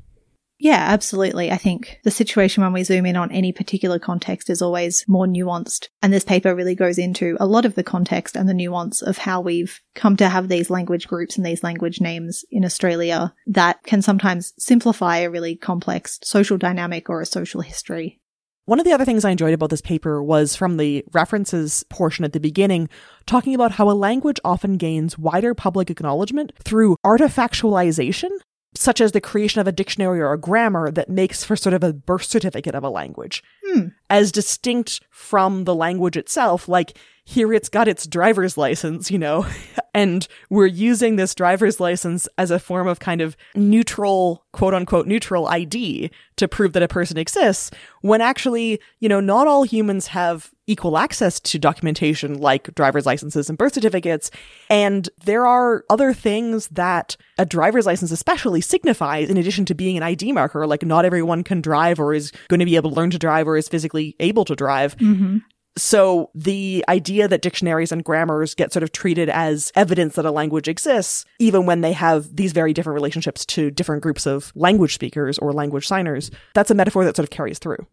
Yeah, 0.58 0.82
absolutely. 0.88 1.50
I 1.50 1.58
think 1.58 2.00
the 2.04 2.10
situation 2.10 2.62
when 2.62 2.72
we 2.72 2.82
zoom 2.82 3.04
in 3.04 3.16
on 3.16 3.30
any 3.30 3.52
particular 3.52 3.98
context 3.98 4.48
is 4.48 4.62
always 4.62 5.04
more 5.06 5.26
nuanced. 5.26 5.88
And 6.02 6.12
this 6.12 6.24
paper 6.24 6.54
really 6.54 6.74
goes 6.74 6.96
into 6.98 7.36
a 7.38 7.46
lot 7.46 7.66
of 7.66 7.74
the 7.74 7.84
context 7.84 8.36
and 8.36 8.48
the 8.48 8.54
nuance 8.54 9.02
of 9.02 9.18
how 9.18 9.40
we've 9.40 9.80
come 9.94 10.16
to 10.16 10.28
have 10.28 10.48
these 10.48 10.70
language 10.70 11.08
groups 11.08 11.36
and 11.36 11.44
these 11.44 11.62
language 11.62 12.00
names 12.00 12.44
in 12.50 12.64
Australia 12.64 13.34
that 13.46 13.82
can 13.82 14.00
sometimes 14.00 14.54
simplify 14.58 15.18
a 15.18 15.30
really 15.30 15.56
complex 15.56 16.18
social 16.22 16.56
dynamic 16.56 17.10
or 17.10 17.20
a 17.20 17.26
social 17.26 17.60
history. 17.60 18.18
One 18.64 18.80
of 18.80 18.84
the 18.84 18.92
other 18.92 19.04
things 19.04 19.24
I 19.24 19.30
enjoyed 19.30 19.54
about 19.54 19.70
this 19.70 19.80
paper 19.80 20.20
was 20.20 20.56
from 20.56 20.76
the 20.76 21.04
references 21.12 21.84
portion 21.88 22.24
at 22.24 22.32
the 22.32 22.40
beginning, 22.40 22.88
talking 23.24 23.54
about 23.54 23.72
how 23.72 23.88
a 23.88 23.92
language 23.92 24.40
often 24.44 24.76
gains 24.76 25.16
wider 25.16 25.54
public 25.54 25.88
acknowledgement 25.88 26.50
through 26.64 26.96
artifactualization 27.04 28.30
such 28.76 29.00
as 29.00 29.12
the 29.12 29.20
creation 29.20 29.60
of 29.60 29.66
a 29.66 29.72
dictionary 29.72 30.20
or 30.20 30.32
a 30.32 30.38
grammar 30.38 30.90
that 30.90 31.08
makes 31.08 31.44
for 31.44 31.56
sort 31.56 31.74
of 31.74 31.82
a 31.82 31.92
birth 31.92 32.24
certificate 32.24 32.74
of 32.74 32.84
a 32.84 32.90
language, 32.90 33.42
hmm. 33.64 33.88
as 34.10 34.32
distinct 34.32 35.00
from 35.10 35.64
the 35.64 35.74
language 35.74 36.16
itself. 36.16 36.68
Like 36.68 36.98
here 37.24 37.52
it's 37.52 37.68
got 37.68 37.88
its 37.88 38.06
driver's 38.06 38.56
license, 38.56 39.10
you 39.10 39.18
know, 39.18 39.46
and 39.94 40.28
we're 40.50 40.66
using 40.66 41.16
this 41.16 41.34
driver's 41.34 41.80
license 41.80 42.28
as 42.38 42.50
a 42.50 42.58
form 42.58 42.86
of 42.86 43.00
kind 43.00 43.20
of 43.20 43.36
neutral, 43.54 44.44
quote 44.52 44.74
unquote, 44.74 45.06
neutral 45.06 45.48
ID 45.48 46.10
to 46.36 46.48
prove 46.48 46.72
that 46.72 46.82
a 46.82 46.88
person 46.88 47.18
exists, 47.18 47.70
when 48.02 48.20
actually, 48.20 48.80
you 49.00 49.08
know, 49.08 49.20
not 49.20 49.48
all 49.48 49.64
humans 49.64 50.08
have 50.08 50.52
equal 50.66 50.98
access 50.98 51.38
to 51.40 51.58
documentation 51.58 52.38
like 52.38 52.74
driver's 52.74 53.06
licenses 53.06 53.48
and 53.48 53.58
birth 53.58 53.74
certificates. 53.74 54.30
And 54.68 55.08
there 55.24 55.46
are 55.46 55.84
other 55.88 56.12
things 56.12 56.68
that 56.68 57.16
a 57.38 57.46
driver's 57.46 57.86
license 57.86 58.10
especially 58.10 58.60
signifies 58.60 59.30
in 59.30 59.36
addition 59.36 59.64
to 59.66 59.74
being 59.74 59.96
an 59.96 60.02
ID 60.02 60.32
marker. 60.32 60.66
Like 60.66 60.84
not 60.84 61.04
everyone 61.04 61.44
can 61.44 61.60
drive 61.60 62.00
or 62.00 62.14
is 62.14 62.32
going 62.48 62.60
to 62.60 62.66
be 62.66 62.76
able 62.76 62.90
to 62.90 62.96
learn 62.96 63.10
to 63.10 63.18
drive 63.18 63.46
or 63.46 63.56
is 63.56 63.68
physically 63.68 64.16
able 64.20 64.44
to 64.44 64.56
drive. 64.56 64.96
Mm-hmm. 64.96 65.38
So 65.78 66.30
the 66.34 66.84
idea 66.88 67.28
that 67.28 67.42
dictionaries 67.42 67.92
and 67.92 68.02
grammars 68.02 68.54
get 68.54 68.72
sort 68.72 68.82
of 68.82 68.92
treated 68.92 69.28
as 69.28 69.70
evidence 69.74 70.14
that 70.14 70.24
a 70.24 70.30
language 70.30 70.68
exists, 70.68 71.26
even 71.38 71.66
when 71.66 71.82
they 71.82 71.92
have 71.92 72.34
these 72.34 72.52
very 72.52 72.72
different 72.72 72.94
relationships 72.94 73.44
to 73.46 73.70
different 73.70 74.02
groups 74.02 74.26
of 74.26 74.52
language 74.54 74.94
speakers 74.94 75.36
or 75.38 75.52
language 75.52 75.86
signers, 75.86 76.30
that's 76.54 76.70
a 76.70 76.74
metaphor 76.74 77.04
that 77.04 77.14
sort 77.14 77.24
of 77.24 77.30
carries 77.30 77.58
through. 77.58 77.86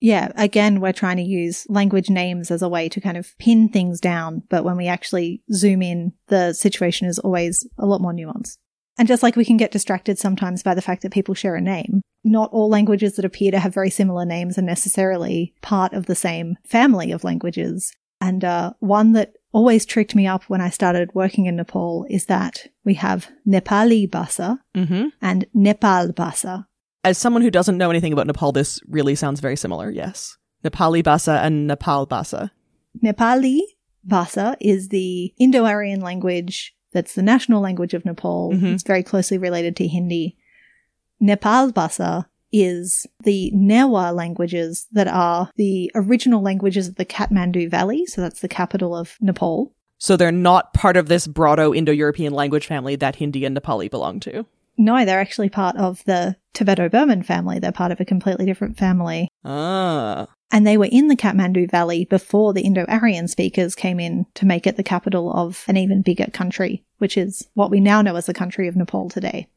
Yeah, 0.00 0.30
again, 0.36 0.80
we're 0.80 0.92
trying 0.92 1.16
to 1.16 1.22
use 1.22 1.66
language 1.68 2.10
names 2.10 2.50
as 2.50 2.62
a 2.62 2.68
way 2.68 2.88
to 2.90 3.00
kind 3.00 3.16
of 3.16 3.36
pin 3.38 3.68
things 3.70 4.00
down, 4.00 4.42
but 4.50 4.64
when 4.64 4.76
we 4.76 4.86
actually 4.88 5.42
zoom 5.52 5.80
in, 5.82 6.12
the 6.28 6.52
situation 6.52 7.08
is 7.08 7.18
always 7.18 7.66
a 7.78 7.86
lot 7.86 8.00
more 8.02 8.12
nuanced. 8.12 8.58
And 8.98 9.08
just 9.08 9.22
like 9.22 9.36
we 9.36 9.44
can 9.44 9.56
get 9.56 9.72
distracted 9.72 10.18
sometimes 10.18 10.62
by 10.62 10.74
the 10.74 10.82
fact 10.82 11.02
that 11.02 11.12
people 11.12 11.34
share 11.34 11.54
a 11.54 11.60
name, 11.60 12.02
not 12.24 12.50
all 12.52 12.68
languages 12.68 13.16
that 13.16 13.24
appear 13.24 13.50
to 13.50 13.58
have 13.58 13.74
very 13.74 13.90
similar 13.90 14.24
names 14.24 14.56
are 14.58 14.62
necessarily 14.62 15.54
part 15.60 15.92
of 15.92 16.06
the 16.06 16.14
same 16.14 16.56
family 16.64 17.12
of 17.12 17.24
languages. 17.24 17.92
And 18.20 18.42
uh, 18.44 18.72
one 18.80 19.12
that 19.12 19.34
always 19.52 19.84
tricked 19.84 20.14
me 20.14 20.26
up 20.26 20.44
when 20.44 20.60
I 20.62 20.70
started 20.70 21.14
working 21.14 21.44
in 21.46 21.56
Nepal 21.56 22.06
is 22.08 22.26
that 22.26 22.66
we 22.84 22.94
have 22.94 23.28
Nepali 23.46 24.08
Bhasa 24.08 24.58
Mm-hmm. 24.74 25.08
and 25.20 25.46
Nepal 25.54 26.08
Bhasa. 26.12 26.66
As 27.06 27.16
someone 27.16 27.42
who 27.42 27.52
doesn't 27.52 27.78
know 27.78 27.88
anything 27.88 28.12
about 28.12 28.26
Nepal, 28.26 28.50
this 28.50 28.80
really 28.88 29.14
sounds 29.14 29.38
very 29.38 29.54
similar. 29.54 29.92
Yes. 29.92 30.36
Nepali 30.64 31.04
Bhasa 31.04 31.40
and 31.40 31.68
Nepal 31.68 32.04
Bhasa. 32.04 32.50
Nepali 33.00 33.60
Bhasa 34.04 34.56
is 34.60 34.88
the 34.88 35.32
Indo-Aryan 35.38 36.00
language 36.00 36.74
that's 36.92 37.14
the 37.14 37.22
national 37.22 37.60
language 37.60 37.94
of 37.94 38.04
Nepal. 38.04 38.52
Mhm. 38.52 38.74
It's 38.74 38.82
very 38.82 39.04
closely 39.04 39.38
related 39.38 39.76
to 39.76 39.86
Hindi. 39.86 40.36
Nepal 41.20 41.70
Bhasa 41.70 42.26
is 42.52 43.06
the 43.22 43.52
Newa 43.54 44.12
languages 44.12 44.88
that 44.90 45.06
are 45.06 45.50
the 45.56 45.92
original 45.94 46.42
languages 46.42 46.88
of 46.88 46.96
the 46.96 47.04
Kathmandu 47.04 47.70
Valley. 47.70 48.04
So 48.06 48.20
that's 48.20 48.40
the 48.40 48.48
capital 48.48 48.96
of 48.96 49.16
Nepal. 49.20 49.72
So 49.98 50.16
they're 50.16 50.32
not 50.32 50.74
part 50.74 50.96
of 50.96 51.06
this 51.06 51.28
broader 51.28 51.72
Indo-European 51.72 52.32
language 52.32 52.66
family 52.66 52.96
that 52.96 53.16
Hindi 53.16 53.44
and 53.44 53.56
Nepali 53.56 53.90
belong 53.90 54.18
to. 54.20 54.46
No, 54.78 55.04
they're 55.04 55.20
actually 55.20 55.48
part 55.48 55.76
of 55.76 56.04
the 56.04 56.36
Tibeto-Burman 56.54 57.22
family. 57.22 57.58
They're 57.58 57.72
part 57.72 57.92
of 57.92 58.00
a 58.00 58.04
completely 58.04 58.46
different 58.46 58.78
family. 58.78 59.28
Ah. 59.44 60.26
And 60.52 60.66
they 60.66 60.76
were 60.76 60.88
in 60.90 61.08
the 61.08 61.16
Kathmandu 61.16 61.70
Valley 61.70 62.04
before 62.04 62.52
the 62.52 62.62
Indo-Aryan 62.62 63.28
speakers 63.28 63.74
came 63.74 63.98
in 63.98 64.26
to 64.34 64.46
make 64.46 64.66
it 64.66 64.76
the 64.76 64.82
capital 64.82 65.32
of 65.32 65.64
an 65.66 65.76
even 65.76 66.02
bigger 66.02 66.26
country, 66.32 66.84
which 66.98 67.16
is 67.16 67.48
what 67.54 67.70
we 67.70 67.80
now 67.80 68.00
know 68.00 68.16
as 68.16 68.26
the 68.26 68.34
country 68.34 68.68
of 68.68 68.76
Nepal 68.76 69.08
today. 69.08 69.48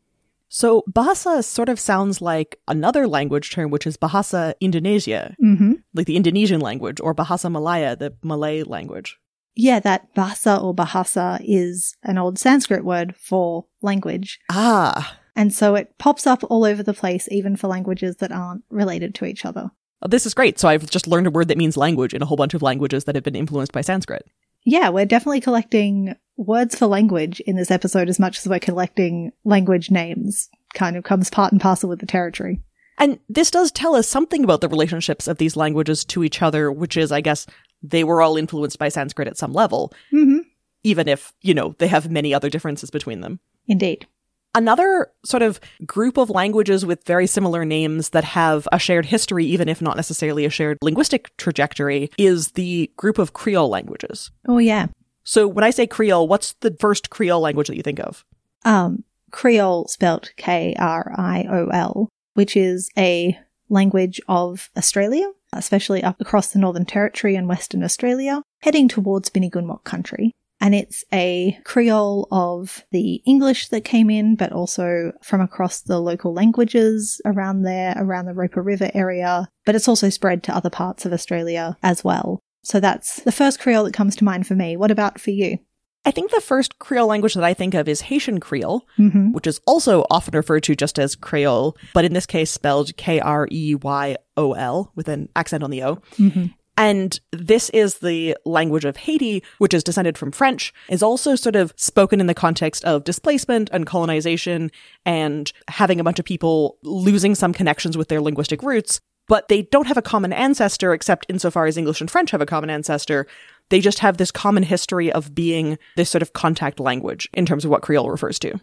So 0.49 0.83
Bahasa 0.91 1.43
sort 1.43 1.69
of 1.69 1.79
sounds 1.79 2.21
like 2.21 2.59
another 2.67 3.07
language 3.07 3.51
term, 3.51 3.69
which 3.69 3.85
is 3.85 3.97
Bahasa 3.97 4.55
Indonesia, 4.59 5.35
hmm 5.39 5.73
like 5.93 6.07
the 6.07 6.17
Indonesian 6.17 6.59
language, 6.59 6.99
or 6.99 7.13
Bahasa 7.13 7.51
Malaya, 7.51 7.95
the 7.95 8.15
Malay 8.23 8.63
language. 8.63 9.19
Yeah, 9.61 9.81
that 9.81 10.15
Bhasa 10.15 10.63
or 10.63 10.73
Bahasa 10.73 11.43
is 11.43 11.97
an 12.01 12.17
old 12.17 12.39
Sanskrit 12.39 12.85
word 12.85 13.13
for 13.17 13.65
language. 13.81 14.39
Ah. 14.49 15.17
And 15.35 15.53
so 15.53 15.75
it 15.75 15.97
pops 15.97 16.25
up 16.25 16.45
all 16.49 16.63
over 16.63 16.81
the 16.81 16.93
place, 16.93 17.27
even 17.29 17.57
for 17.57 17.67
languages 17.67 18.15
that 18.17 18.31
aren't 18.31 18.63
related 18.69 19.13
to 19.15 19.25
each 19.25 19.43
other. 19.43 19.71
Oh, 20.01 20.07
This 20.07 20.25
is 20.25 20.33
great. 20.33 20.59
So 20.59 20.69
I've 20.69 20.89
just 20.89 21.07
learned 21.07 21.27
a 21.27 21.31
word 21.31 21.49
that 21.49 21.57
means 21.57 21.75
language 21.75 22.13
in 22.13 22.21
a 22.21 22.25
whole 22.25 22.37
bunch 22.37 22.53
of 22.53 22.61
languages 22.61 23.03
that 23.03 23.15
have 23.15 23.23
been 23.25 23.35
influenced 23.35 23.73
by 23.73 23.81
Sanskrit. 23.81 24.25
Yeah, 24.63 24.87
we're 24.89 25.05
definitely 25.05 25.41
collecting 25.41 26.15
words 26.37 26.77
for 26.77 26.85
language 26.87 27.41
in 27.41 27.57
this 27.57 27.69
episode 27.69 28.07
as 28.07 28.17
much 28.17 28.37
as 28.37 28.47
we're 28.47 28.59
collecting 28.59 29.33
language 29.43 29.91
names. 29.91 30.47
Kind 30.73 30.95
of 30.95 31.03
comes 31.03 31.29
part 31.29 31.51
and 31.51 31.59
parcel 31.59 31.89
with 31.89 31.99
the 31.99 32.05
territory. 32.05 32.61
And 32.97 33.19
this 33.27 33.51
does 33.51 33.71
tell 33.71 33.95
us 33.95 34.07
something 34.07 34.43
about 34.43 34.61
the 34.61 34.67
relationships 34.67 35.27
of 35.27 35.37
these 35.37 35.55
languages 35.55 36.03
to 36.05 36.23
each 36.23 36.41
other, 36.41 36.71
which 36.71 36.97
is, 36.97 37.11
I 37.13 37.21
guess, 37.21 37.45
they 37.81 38.03
were 38.03 38.21
all 38.21 38.37
influenced 38.37 38.79
by 38.79 38.89
Sanskrit 38.89 39.27
at 39.27 39.37
some 39.37 39.53
level, 39.53 39.93
hmm 40.09 40.39
even 40.81 41.09
if, 41.09 41.33
you 41.41 41.53
know, 41.53 41.75
they 41.77 41.87
have 41.87 42.09
many 42.09 42.33
other 42.33 42.49
differences 42.49 42.89
between 42.89 43.19
them. 43.19 43.41
Indeed. 43.67 44.07
Another 44.55 45.11
sort 45.25 45.43
of 45.43 45.59
group 45.85 46.17
of 46.17 46.29
languages 46.29 46.85
with 46.85 47.05
very 47.05 47.27
similar 47.27 47.65
names 47.65 48.11
that 48.11 48.23
have 48.23 48.65
a 48.71 48.79
shared 48.79 49.05
history, 49.05 49.45
even 49.45 49.67
if 49.67 49.81
not 49.81 49.97
necessarily 49.97 50.45
a 50.45 50.49
shared 50.49 50.77
linguistic 50.81 51.35
trajectory, 51.35 52.09
is 52.17 52.53
the 52.53 52.89
group 52.95 53.19
of 53.19 53.33
Creole 53.33 53.67
languages. 53.67 54.31
Oh, 54.47 54.57
yeah. 54.57 54.87
So 55.25 55.49
when 55.49 55.65
I 55.65 55.69
say 55.69 55.85
Creole, 55.85 56.29
what's 56.29 56.53
the 56.61 56.75
first 56.79 57.09
Creole 57.09 57.41
language 57.41 57.67
that 57.67 57.75
you 57.75 57.83
think 57.83 57.99
of? 57.99 58.23
Um, 58.63 59.03
Creole 59.31 59.87
spelt 59.89 60.31
K 60.37 60.75
R 60.79 61.13
I 61.17 61.45
O 61.49 61.67
L, 61.67 62.09
which 62.35 62.55
is 62.55 62.89
a 62.97 63.37
language 63.67 64.21
of 64.27 64.69
Australia, 64.77 65.29
especially 65.53 66.03
up 66.03 66.19
across 66.19 66.47
the 66.47 66.59
Northern 66.59 66.85
Territory 66.85 67.35
and 67.35 67.47
Western 67.47 67.83
Australia, 67.83 68.41
heading 68.61 68.87
towards 68.87 69.29
Bininj 69.29 69.51
Gunwok 69.51 69.83
country. 69.83 70.35
And 70.61 70.75
it's 70.75 71.05
a 71.13 71.57
Creole 71.63 72.27
of 72.31 72.83
the 72.91 73.21
English 73.25 73.69
that 73.69 73.85
came 73.85 74.09
in, 74.09 74.35
but 74.35 74.51
also 74.51 75.13
from 75.21 75.39
across 75.39 75.79
the 75.79 75.99
local 75.99 76.33
languages 76.33 77.21
around 77.23 77.61
there, 77.61 77.93
around 77.95 78.25
the 78.25 78.33
Roper 78.33 78.61
River 78.61 78.91
area. 78.93 79.47
But 79.65 79.75
it's 79.75 79.87
also 79.87 80.09
spread 80.09 80.43
to 80.43 80.55
other 80.55 80.69
parts 80.69 81.05
of 81.05 81.13
Australia 81.13 81.77
as 81.81 82.03
well. 82.03 82.41
So 82.63 82.81
that's 82.81 83.21
the 83.21 83.31
first 83.31 83.59
Creole 83.59 83.85
that 83.85 83.93
comes 83.93 84.17
to 84.17 84.25
mind 84.25 84.47
for 84.47 84.55
me. 84.55 84.75
What 84.75 84.91
about 84.91 85.19
for 85.19 85.31
you? 85.31 85.59
I 86.05 86.11
think 86.11 86.31
the 86.31 86.41
first 86.41 86.79
Creole 86.79 87.07
language 87.07 87.33
that 87.33 87.43
I 87.43 87.53
think 87.53 87.73
of 87.73 87.87
is 87.89 88.01
Haitian 88.01 88.39
Creole, 88.39 88.87
Mm-hmm. 88.97 89.31
which 89.33 89.45
is 89.47 89.59
also 89.67 90.05
often 90.09 90.35
referred 90.35 90.63
to 90.63 90.75
just 90.75 90.97
as 90.97 91.15
Creole, 91.15 91.75
but 91.93 92.05
in 92.05 92.13
this 92.13 92.25
case 92.25 92.51
spelled 92.51 92.95
K 92.97 93.19
R 93.19 93.47
E 93.51 93.75
Y 93.75 94.15
O 94.37 94.53
L 94.53 94.91
with 94.95 95.07
an 95.09 95.29
accent 95.35 95.63
on 95.63 95.71
the 95.71 95.83
O. 95.83 95.95
Mm-hmm. 96.17 96.45
And 96.77 97.19
this 97.33 97.69
is 97.71 97.95
the 97.99 98.37
language 98.45 98.85
of 98.85 98.95
Haiti, 98.95 99.43
which 99.57 99.73
is 99.73 99.83
descended 99.83 100.17
from 100.17 100.31
French, 100.31 100.73
is 100.87 101.03
also 101.03 101.35
sort 101.35 101.57
of 101.57 101.73
spoken 101.75 102.21
in 102.21 102.27
the 102.27 102.33
context 102.33 102.85
of 102.85 103.03
displacement 103.03 103.69
and 103.73 103.85
colonization 103.85 104.71
and 105.05 105.51
having 105.67 105.99
a 105.99 106.05
bunch 106.05 106.19
of 106.19 106.25
people 106.25 106.77
losing 106.81 107.35
some 107.35 107.51
connections 107.51 107.97
with 107.97 108.07
their 108.07 108.21
linguistic 108.21 108.63
roots. 108.63 109.01
But 109.27 109.49
they 109.49 109.63
don't 109.63 109.87
have 109.87 109.97
a 109.97 110.01
common 110.01 110.31
ancestor, 110.31 110.93
except 110.93 111.25
insofar 111.29 111.65
as 111.67 111.77
English 111.77 111.99
and 111.99 112.09
French 112.09 112.31
have 112.31 112.41
a 112.41 112.47
common 112.47 112.69
ancestor. 112.69 113.27
They 113.69 113.79
just 113.79 113.99
have 113.99 114.17
this 114.17 114.31
common 114.31 114.63
history 114.63 115.11
of 115.11 115.33
being 115.33 115.77
this 115.95 116.09
sort 116.09 116.21
of 116.21 116.33
contact 116.33 116.79
language 116.79 117.29
in 117.33 117.45
terms 117.45 117.65
of 117.65 117.71
what 117.71 117.81
Creole 117.81 118.09
refers 118.09 118.39
to. 118.39 118.59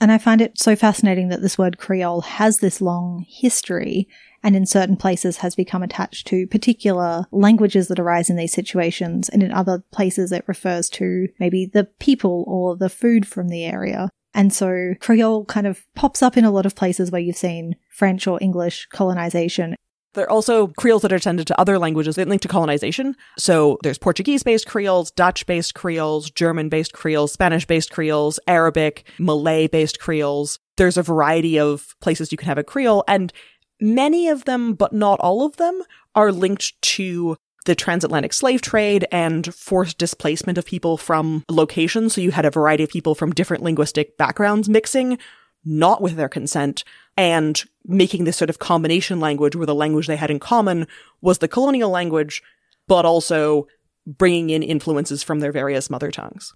And 0.00 0.12
I 0.12 0.18
find 0.18 0.40
it 0.40 0.58
so 0.58 0.76
fascinating 0.76 1.28
that 1.28 1.40
this 1.40 1.56
word 1.56 1.78
Creole 1.78 2.20
has 2.22 2.58
this 2.58 2.80
long 2.80 3.24
history 3.28 4.08
and 4.42 4.54
in 4.54 4.66
certain 4.66 4.96
places 4.96 5.38
has 5.38 5.54
become 5.54 5.82
attached 5.82 6.26
to 6.28 6.46
particular 6.46 7.26
languages 7.32 7.88
that 7.88 7.98
arise 7.98 8.28
in 8.28 8.36
these 8.36 8.52
situations. 8.52 9.28
And 9.28 9.42
in 9.42 9.52
other 9.52 9.82
places, 9.90 10.32
it 10.32 10.44
refers 10.46 10.90
to 10.90 11.28
maybe 11.40 11.66
the 11.66 11.84
people 11.84 12.44
or 12.46 12.76
the 12.76 12.90
food 12.90 13.26
from 13.26 13.48
the 13.48 13.64
area. 13.64 14.10
And 14.34 14.52
so 14.52 14.94
Creole 15.00 15.46
kind 15.46 15.66
of 15.66 15.86
pops 15.94 16.22
up 16.22 16.36
in 16.36 16.44
a 16.44 16.50
lot 16.50 16.66
of 16.66 16.76
places 16.76 17.10
where 17.10 17.20
you've 17.20 17.36
seen 17.36 17.76
French 17.88 18.26
or 18.26 18.38
English 18.42 18.86
colonization. 18.92 19.74
There 20.16 20.24
are 20.24 20.30
also 20.30 20.68
Creoles 20.68 21.02
that 21.02 21.12
are 21.12 21.16
extended 21.16 21.46
to 21.46 21.60
other 21.60 21.78
languages 21.78 22.16
that 22.16 22.26
link 22.26 22.40
to 22.42 22.48
colonization. 22.48 23.14
So 23.38 23.78
there's 23.82 23.98
Portuguese 23.98 24.42
based 24.42 24.66
Creoles, 24.66 25.10
Dutch 25.10 25.46
based 25.46 25.74
Creoles, 25.74 26.30
German 26.30 26.70
based 26.70 26.94
Creoles, 26.94 27.32
Spanish 27.32 27.66
based 27.66 27.92
Creoles, 27.92 28.40
Arabic, 28.48 29.06
Malay 29.18 29.68
based 29.68 30.00
Creoles. 30.00 30.58
There's 30.78 30.96
a 30.96 31.02
variety 31.02 31.58
of 31.58 31.94
places 32.00 32.32
you 32.32 32.38
can 32.38 32.48
have 32.48 32.58
a 32.58 32.64
Creole, 32.64 33.04
and 33.06 33.32
many 33.80 34.28
of 34.28 34.46
them, 34.46 34.72
but 34.72 34.94
not 34.94 35.20
all 35.20 35.44
of 35.44 35.56
them, 35.58 35.82
are 36.14 36.32
linked 36.32 36.80
to 36.80 37.36
the 37.66 37.74
transatlantic 37.74 38.32
slave 38.32 38.62
trade 38.62 39.06
and 39.12 39.54
forced 39.54 39.98
displacement 39.98 40.56
of 40.56 40.64
people 40.64 40.96
from 40.96 41.44
locations. 41.50 42.14
So 42.14 42.22
you 42.22 42.30
had 42.30 42.46
a 42.46 42.50
variety 42.50 42.84
of 42.84 42.90
people 42.90 43.14
from 43.14 43.32
different 43.32 43.62
linguistic 43.62 44.16
backgrounds 44.16 44.68
mixing, 44.68 45.18
not 45.66 46.00
with 46.00 46.16
their 46.16 46.28
consent, 46.28 46.84
and 47.16 47.64
making 47.84 48.24
this 48.24 48.36
sort 48.36 48.50
of 48.50 48.58
combination 48.58 49.20
language 49.20 49.56
where 49.56 49.66
the 49.66 49.74
language 49.74 50.06
they 50.06 50.16
had 50.16 50.30
in 50.30 50.38
common 50.38 50.86
was 51.20 51.38
the 51.38 51.48
colonial 51.48 51.90
language, 51.90 52.42
but 52.86 53.04
also 53.04 53.66
bringing 54.06 54.50
in 54.50 54.62
influences 54.62 55.22
from 55.22 55.40
their 55.40 55.52
various 55.52 55.90
mother 55.90 56.10
tongues. 56.10 56.54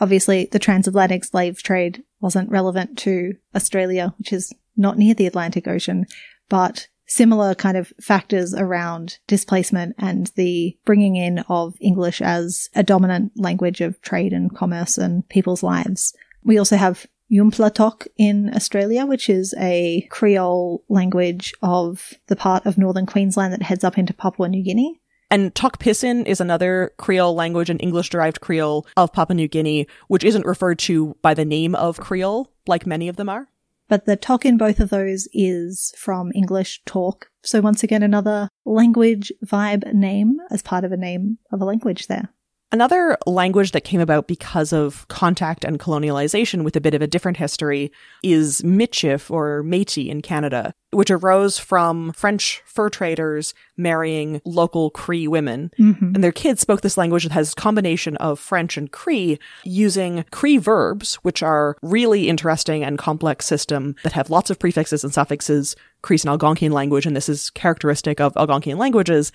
Obviously, 0.00 0.48
the 0.52 0.58
transatlantic 0.58 1.24
slave 1.24 1.62
trade 1.62 2.04
wasn't 2.20 2.50
relevant 2.50 2.98
to 2.98 3.34
Australia, 3.54 4.14
which 4.18 4.32
is 4.32 4.52
not 4.76 4.98
near 4.98 5.14
the 5.14 5.26
Atlantic 5.26 5.66
Ocean, 5.66 6.06
but 6.48 6.86
similar 7.06 7.54
kind 7.54 7.76
of 7.76 7.92
factors 8.00 8.54
around 8.54 9.18
displacement 9.26 9.96
and 9.98 10.30
the 10.36 10.76
bringing 10.84 11.16
in 11.16 11.38
of 11.48 11.74
English 11.80 12.20
as 12.20 12.68
a 12.74 12.82
dominant 12.82 13.32
language 13.34 13.80
of 13.80 14.00
trade 14.02 14.32
and 14.32 14.54
commerce 14.54 14.98
and 14.98 15.26
people's 15.28 15.62
lives. 15.62 16.14
We 16.44 16.58
also 16.58 16.76
have 16.76 17.06
Yumplatok 17.30 18.06
in 18.16 18.54
Australia, 18.54 19.04
which 19.04 19.28
is 19.28 19.54
a 19.58 20.06
Creole 20.10 20.82
language 20.88 21.52
of 21.62 22.14
the 22.26 22.36
part 22.36 22.64
of 22.66 22.78
northern 22.78 23.06
Queensland 23.06 23.52
that 23.52 23.62
heads 23.62 23.84
up 23.84 23.98
into 23.98 24.14
Papua 24.14 24.48
New 24.48 24.62
Guinea. 24.62 25.00
And 25.30 25.54
Tok 25.54 25.78
Pisin 25.78 26.24
is 26.24 26.40
another 26.40 26.92
Creole 26.96 27.34
language, 27.34 27.68
an 27.68 27.78
English 27.80 28.08
derived 28.08 28.40
Creole 28.40 28.86
of 28.96 29.12
Papua 29.12 29.34
New 29.34 29.48
Guinea, 29.48 29.86
which 30.08 30.24
isn't 30.24 30.46
referred 30.46 30.78
to 30.80 31.16
by 31.20 31.34
the 31.34 31.44
name 31.44 31.74
of 31.74 32.00
Creole, 32.00 32.50
like 32.66 32.86
many 32.86 33.08
of 33.08 33.16
them 33.16 33.28
are. 33.28 33.48
But 33.88 34.04
the 34.04 34.16
talk 34.16 34.44
in 34.44 34.58
both 34.58 34.80
of 34.80 34.90
those 34.90 35.28
is 35.32 35.94
from 35.96 36.30
English 36.34 36.82
talk. 36.84 37.30
So 37.42 37.60
once 37.60 37.82
again, 37.82 38.02
another 38.02 38.48
language 38.64 39.32
vibe 39.44 39.92
name 39.94 40.36
as 40.50 40.62
part 40.62 40.84
of 40.84 40.92
a 40.92 40.96
name 40.96 41.38
of 41.52 41.60
a 41.60 41.64
language 41.64 42.06
there. 42.06 42.30
Another 42.70 43.16
language 43.26 43.72
that 43.72 43.84
came 43.84 44.00
about 44.00 44.26
because 44.26 44.74
of 44.74 45.08
contact 45.08 45.64
and 45.64 45.78
colonialization 45.78 46.64
with 46.64 46.76
a 46.76 46.82
bit 46.82 46.92
of 46.92 47.00
a 47.00 47.06
different 47.06 47.38
history 47.38 47.90
is 48.22 48.60
Michif 48.60 49.30
or 49.30 49.62
Métis 49.62 50.10
in 50.10 50.20
Canada, 50.20 50.74
which 50.90 51.10
arose 51.10 51.58
from 51.58 52.12
French 52.12 52.62
fur 52.66 52.90
traders 52.90 53.54
marrying 53.78 54.42
local 54.44 54.90
Cree 54.90 55.26
women. 55.26 55.70
Mm-hmm. 55.78 56.14
And 56.14 56.22
their 56.22 56.30
kids 56.30 56.60
spoke 56.60 56.82
this 56.82 56.98
language 56.98 57.22
that 57.22 57.32
has 57.32 57.52
a 57.52 57.56
combination 57.56 58.18
of 58.18 58.38
French 58.38 58.76
and 58.76 58.92
Cree 58.92 59.38
using 59.64 60.26
Cree 60.30 60.58
verbs, 60.58 61.14
which 61.16 61.42
are 61.42 61.74
really 61.80 62.28
interesting 62.28 62.84
and 62.84 62.98
complex 62.98 63.46
system 63.46 63.96
that 64.02 64.12
have 64.12 64.28
lots 64.28 64.50
of 64.50 64.58
prefixes 64.58 65.02
and 65.02 65.14
suffixes, 65.14 65.74
Creese 66.02 66.26
and 66.26 66.38
Algonquian 66.38 66.72
language, 66.72 67.06
and 67.06 67.16
this 67.16 67.30
is 67.30 67.48
characteristic 67.48 68.20
of 68.20 68.34
Algonquian 68.34 68.76
languages. 68.76 69.32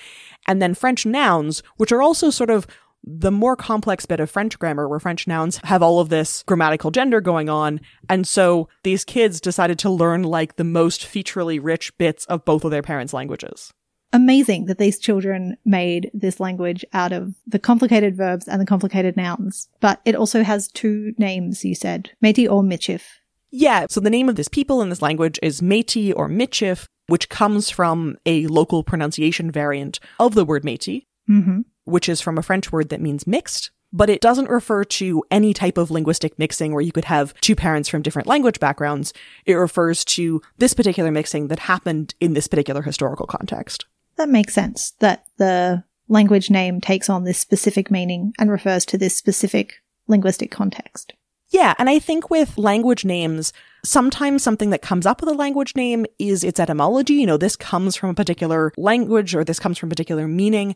And 0.47 0.61
then 0.61 0.75
French 0.75 1.03
nouns, 1.03 1.63
which 1.77 1.91
are 1.91 2.03
also 2.03 2.29
sort 2.29 2.51
of 2.51 2.67
the 3.03 3.31
more 3.31 3.55
complex 3.55 4.05
bit 4.05 4.19
of 4.19 4.31
French 4.31 4.57
grammar 4.57 4.87
where 4.87 4.99
French 4.99 5.27
nouns 5.27 5.59
have 5.65 5.83
all 5.83 5.99
of 5.99 6.09
this 6.09 6.43
grammatical 6.43 6.91
gender 6.91 7.19
going 7.19 7.49
on. 7.49 7.81
And 8.09 8.27
so 8.27 8.69
these 8.83 9.03
kids 9.03 9.41
decided 9.41 9.77
to 9.79 9.89
learn 9.89 10.23
like 10.23 10.55
the 10.55 10.63
most 10.63 11.05
featurely 11.05 11.59
rich 11.59 11.95
bits 11.97 12.25
of 12.25 12.45
both 12.45 12.63
of 12.63 12.71
their 12.71 12.81
parents' 12.81 13.13
languages. 13.13 13.73
Amazing 14.13 14.65
that 14.65 14.77
these 14.77 14.99
children 14.99 15.57
made 15.65 16.11
this 16.13 16.39
language 16.39 16.85
out 16.93 17.11
of 17.11 17.33
the 17.47 17.59
complicated 17.59 18.15
verbs 18.15 18.47
and 18.47 18.61
the 18.61 18.65
complicated 18.65 19.17
nouns. 19.17 19.67
But 19.81 20.01
it 20.05 20.15
also 20.15 20.43
has 20.43 20.67
two 20.67 21.13
names, 21.17 21.65
you 21.65 21.75
said, 21.75 22.11
Métis 22.23 22.49
or 22.49 22.61
Michif. 22.61 23.01
Yeah, 23.49 23.87
so 23.89 23.99
the 23.99 24.09
name 24.09 24.29
of 24.29 24.35
this 24.35 24.47
people 24.47 24.81
in 24.81 24.89
this 24.89 25.01
language 25.01 25.39
is 25.41 25.61
Métis 25.61 26.13
or 26.15 26.29
Michif, 26.29 26.85
which 27.07 27.29
comes 27.29 27.69
from 27.69 28.17
a 28.25 28.47
local 28.47 28.83
pronunciation 28.83 29.51
variant 29.51 29.99
of 30.19 30.35
the 30.35 30.45
word 30.45 30.63
Métis. 30.63 31.05
Mm-hmm 31.29 31.61
which 31.85 32.09
is 32.09 32.21
from 32.21 32.37
a 32.37 32.43
French 32.43 32.71
word 32.71 32.89
that 32.89 33.01
means 33.01 33.27
mixed, 33.27 33.71
but 33.91 34.09
it 34.09 34.21
doesn't 34.21 34.49
refer 34.49 34.83
to 34.83 35.23
any 35.29 35.53
type 35.53 35.77
of 35.77 35.91
linguistic 35.91 36.37
mixing 36.39 36.73
where 36.73 36.81
you 36.81 36.91
could 36.91 37.05
have 37.05 37.33
two 37.41 37.55
parents 37.55 37.87
from 37.87 38.01
different 38.01 38.27
language 38.27 38.59
backgrounds. 38.59 39.13
It 39.45 39.53
refers 39.53 40.03
to 40.05 40.41
this 40.57 40.73
particular 40.73 41.11
mixing 41.11 41.47
that 41.49 41.59
happened 41.59 42.15
in 42.19 42.33
this 42.33 42.47
particular 42.47 42.81
historical 42.81 43.27
context. 43.27 43.85
That 44.15 44.29
makes 44.29 44.53
sense 44.53 44.91
that 44.99 45.25
the 45.37 45.83
language 46.07 46.49
name 46.49 46.81
takes 46.81 47.09
on 47.09 47.23
this 47.23 47.39
specific 47.39 47.89
meaning 47.91 48.33
and 48.39 48.51
refers 48.51 48.85
to 48.85 48.97
this 48.97 49.15
specific 49.15 49.75
linguistic 50.07 50.51
context. 50.51 51.13
Yeah, 51.49 51.75
and 51.77 51.87
I 51.87 51.99
think 51.99 52.31
with 52.31 52.57
language 52.57 53.05
names, 53.05 53.53
sometimes 53.85 54.41
something 54.41 54.71
that 54.71 54.81
comes 54.81 55.05
up 55.05 55.21
with 55.21 55.29
a 55.29 55.35
language 55.35 55.75
name 55.75 56.07
is 56.17 56.43
its 56.43 56.59
etymology. 56.59 57.13
You 57.13 57.27
know, 57.27 57.37
this 57.37 57.55
comes 57.55 57.95
from 57.95 58.09
a 58.09 58.15
particular 58.15 58.71
language 58.75 59.35
or 59.35 59.43
this 59.43 59.59
comes 59.59 59.77
from 59.77 59.89
a 59.89 59.91
particular 59.91 60.27
meaning 60.27 60.75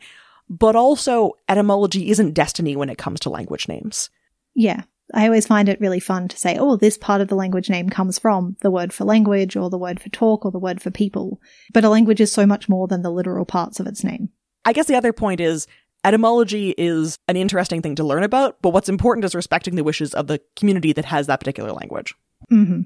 but 0.50 0.76
also 0.76 1.34
etymology 1.50 2.10
isn't 2.10 2.34
destiny 2.34 2.76
when 2.76 2.90
it 2.90 2.98
comes 2.98 3.20
to 3.22 3.30
language 3.30 3.68
names. 3.68 4.10
Yeah. 4.56 4.84
I 5.14 5.26
always 5.26 5.48
find 5.48 5.70
it 5.70 5.80
really 5.80 6.02
fun 6.02 6.28
to 6.28 6.38
say, 6.38 6.58
oh, 6.58 6.76
this 6.76 6.98
part 6.98 7.22
of 7.22 7.30
the 7.30 7.36
language 7.36 7.70
name 7.70 7.90
comes 7.90 8.20
from 8.20 8.58
the 8.62 8.72
word 8.72 8.92
for 8.92 9.06
language 9.06 9.56
or 9.56 9.70
the 9.70 9.78
word 9.78 10.02
for 10.02 10.10
talk 10.10 10.46
or 10.46 10.52
the 10.52 10.60
word 10.60 10.82
for 10.82 10.92
people. 10.92 11.40
But 11.74 11.86
a 11.86 11.90
language 11.90 12.20
is 12.20 12.32
so 12.32 12.46
much 12.46 12.68
more 12.68 12.88
than 12.88 13.04
the 13.04 13.12
literal 13.12 13.46
parts 13.46 13.80
of 13.80 13.88
its 13.88 14.04
name. 14.04 14.30
I 14.66 14.74
guess 14.74 14.88
the 14.88 14.96
other 14.96 15.14
point 15.14 15.40
is 15.40 15.66
etymology 16.04 16.76
is 16.78 17.18
an 17.30 17.38
interesting 17.38 17.82
thing 17.82 17.96
to 17.96 18.04
learn 18.04 18.24
about, 18.24 18.62
but 18.62 18.72
what's 18.72 18.90
important 18.90 19.24
is 19.24 19.34
respecting 19.34 19.76
the 19.76 19.84
wishes 19.84 20.14
of 20.14 20.28
the 20.28 20.42
community 20.58 20.92
that 20.92 21.06
has 21.06 21.28
that 21.28 21.40
particular 21.40 21.72
language. 21.72 22.14
Mm-hmm. 22.52 22.82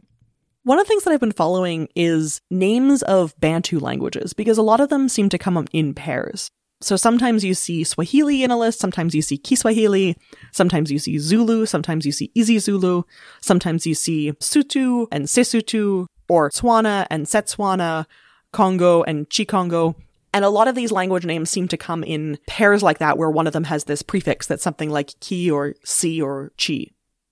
One 0.64 0.78
of 0.78 0.86
the 0.86 0.90
things 0.90 1.04
that 1.04 1.12
I've 1.12 1.20
been 1.20 1.32
following 1.32 1.88
is 1.96 2.40
names 2.52 3.02
of 3.02 3.40
Bantu 3.40 3.80
languages 3.80 4.34
because 4.34 4.60
a 4.60 4.64
lot 4.64 4.80
of 4.80 4.90
them 4.90 5.10
seem 5.10 5.28
to 5.30 5.40
come 5.40 5.68
in 5.74 5.96
pairs. 5.96 6.52
So 6.82 6.96
sometimes 6.96 7.44
you 7.44 7.54
see 7.54 7.84
Swahili 7.84 8.44
in 8.44 8.50
a 8.50 8.58
list, 8.58 8.80
sometimes 8.80 9.14
you 9.14 9.22
see 9.22 9.38
Kiswahili, 9.38 10.18
sometimes 10.52 10.92
you 10.92 10.98
see 10.98 11.20
Zulu, 11.20 11.66
sometimes 11.68 12.06
you 12.06 12.12
see 12.12 12.32
isiZulu, 12.36 13.04
sometimes 13.40 13.86
you 13.86 13.94
see 13.94 14.32
Sutu 14.34 15.08
and 15.12 15.26
Sesotho, 15.26 16.08
or 16.28 16.50
Tswana 16.50 17.06
and 17.12 17.28
Setswana, 17.28 18.06
Congo 18.52 19.04
and 19.04 19.30
Chikongo. 19.30 19.96
And 20.34 20.46
a 20.46 20.50
lot 20.50 20.68
of 20.68 20.76
these 20.76 20.92
language 20.92 21.26
names 21.26 21.50
seem 21.50 21.68
to 21.68 21.78
come 21.78 22.04
in 22.04 22.40
pairs 22.48 22.82
like 22.82 23.00
that, 23.00 23.18
where 23.18 23.30
one 23.30 23.48
of 23.48 23.54
them 23.54 23.66
has 23.66 23.84
this 23.84 24.02
prefix 24.02 24.48
that's 24.48 24.64
something 24.64 24.90
like 24.90 25.20
ki 25.20 25.52
or 25.52 25.76
si 25.84 26.22
or 26.22 26.52
chi. 26.58 26.88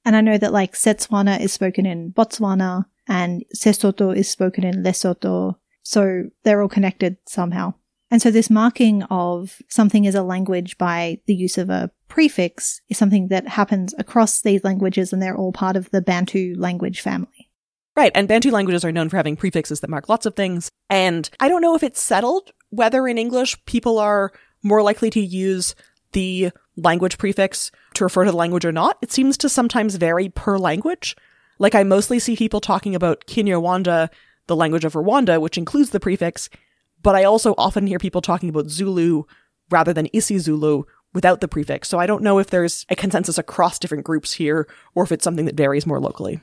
And 0.06 0.16
I 0.16 0.22
know 0.22 0.38
that 0.38 0.54
like 0.54 0.74
Setswana 0.74 1.40
is 1.40 1.54
spoken 1.54 1.86
in 1.86 2.12
Botswana 2.12 2.86
and 3.08 3.44
Sesotho 3.56 4.16
is 4.16 4.30
spoken 4.30 4.64
in 4.64 4.84
Lesotho. 4.84 5.56
So 5.84 6.26
they're 6.44 6.62
all 6.62 6.70
connected 6.70 7.18
somehow. 7.26 7.74
And 8.12 8.22
so 8.22 8.32
this 8.32 8.50
marking 8.50 9.04
of 9.04 9.62
something 9.68 10.08
as 10.08 10.16
a 10.16 10.24
language 10.24 10.78
by 10.78 11.20
the 11.28 11.36
use 11.36 11.58
of 11.58 11.70
a 11.70 11.92
prefix 12.08 12.82
is 12.90 12.98
something 12.98 13.28
that 13.28 13.48
happens 13.48 13.94
across 14.00 14.42
these 14.42 14.64
languages 14.64 15.14
and 15.14 15.22
they're 15.22 15.38
all 15.38 15.52
part 15.52 15.76
of 15.76 15.90
the 15.92 16.02
Bantu 16.02 16.56
language 16.58 17.02
family. 17.02 17.50
Right. 17.96 18.12
And 18.16 18.28
Bantu 18.28 18.50
languages 18.52 18.84
are 18.84 18.92
known 18.92 19.10
for 19.10 19.18
having 19.18 19.36
prefixes 19.36 19.82
that 19.82 19.90
mark 19.90 20.10
lots 20.10 20.26
of 20.26 20.36
things. 20.36 20.70
And 20.90 21.30
I 21.40 21.50
don't 21.50 21.62
know 21.62 21.76
if 21.76 21.84
it's 21.84 22.02
settled 22.02 22.52
whether 22.70 23.08
in 23.08 23.18
English 23.18 23.64
people 23.66 24.00
are 24.00 24.32
more 24.64 24.82
likely 24.82 25.10
to 25.12 25.20
use 25.20 25.76
the 26.12 26.52
language 26.76 27.18
prefix 27.18 27.72
to 27.96 28.04
refer 28.04 28.26
to 28.26 28.32
the 28.32 28.38
language 28.38 28.66
or 28.66 28.72
not. 28.72 28.98
It 29.02 29.12
seems 29.12 29.38
to 29.40 29.50
sometimes 29.50 29.96
vary 29.96 30.30
per 30.30 30.58
language. 30.58 31.16
Like 31.60 31.76
I 31.76 31.84
mostly 31.84 32.20
see 32.20 32.36
people 32.36 32.62
talking 32.62 32.96
about 32.96 33.26
Kinyarwanda, 33.28 34.10
the 34.48 34.56
language 34.56 34.86
of 34.86 34.94
Rwanda, 34.94 35.40
which 35.40 35.58
includes 35.58 35.90
the 35.90 36.00
prefix, 36.00 36.50
but 37.02 37.16
I 37.16 37.24
also 37.24 37.56
often 37.58 37.88
hear 37.88 38.00
people 38.00 38.22
talking 38.22 38.50
about 38.50 38.70
Zulu 38.70 39.24
rather 39.70 39.94
than 39.94 40.08
isiZulu 40.08 40.84
without 41.14 41.42
the 41.42 41.48
prefix. 41.48 41.88
So 41.88 42.00
I 42.00 42.06
don't 42.06 42.24
know 42.24 42.40
if 42.40 42.48
there's 42.48 42.86
a 42.90 42.96
consensus 42.96 43.38
across 43.38 43.80
different 43.80 44.04
groups 44.04 44.34
here 44.34 44.68
or 44.96 45.04
if 45.04 45.12
it's 45.12 45.24
something 45.24 45.46
that 45.46 45.56
varies 45.56 45.88
more 45.88 46.00
locally. 46.00 46.42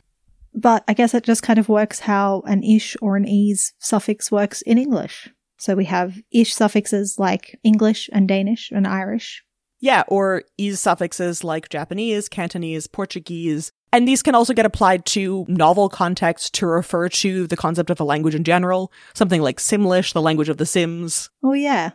But 0.54 0.84
I 0.88 0.94
guess 0.94 1.14
it 1.14 1.24
just 1.24 1.42
kind 1.42 1.58
of 1.58 1.68
works 1.68 2.00
how 2.00 2.42
an 2.46 2.62
ish 2.62 2.96
or 3.02 3.16
an 3.16 3.28
ease 3.28 3.74
suffix 3.78 4.32
works 4.32 4.62
in 4.62 4.78
English. 4.78 5.28
So 5.58 5.74
we 5.74 5.84
have 5.84 6.20
ish 6.30 6.54
suffixes 6.54 7.18
like 7.18 7.58
English 7.62 8.08
and 8.12 8.26
Danish 8.26 8.70
and 8.70 8.86
Irish. 8.86 9.44
Yeah, 9.78 10.04
or 10.08 10.42
ease 10.56 10.80
suffixes 10.80 11.44
like 11.44 11.68
Japanese, 11.68 12.28
Cantonese, 12.28 12.86
Portuguese, 12.86 13.72
and 13.92 14.06
these 14.06 14.22
can 14.22 14.34
also 14.34 14.52
get 14.52 14.66
applied 14.66 15.06
to 15.06 15.44
novel 15.48 15.88
contexts 15.88 16.50
to 16.50 16.66
refer 16.66 17.08
to 17.08 17.46
the 17.46 17.56
concept 17.56 17.90
of 17.90 18.00
a 18.00 18.04
language 18.04 18.34
in 18.34 18.44
general. 18.44 18.92
Something 19.14 19.42
like 19.42 19.58
Simlish, 19.58 20.12
the 20.12 20.22
language 20.22 20.48
of 20.48 20.56
the 20.56 20.66
Sims. 20.66 21.30
Oh, 21.42 21.52
yeah. 21.52 21.90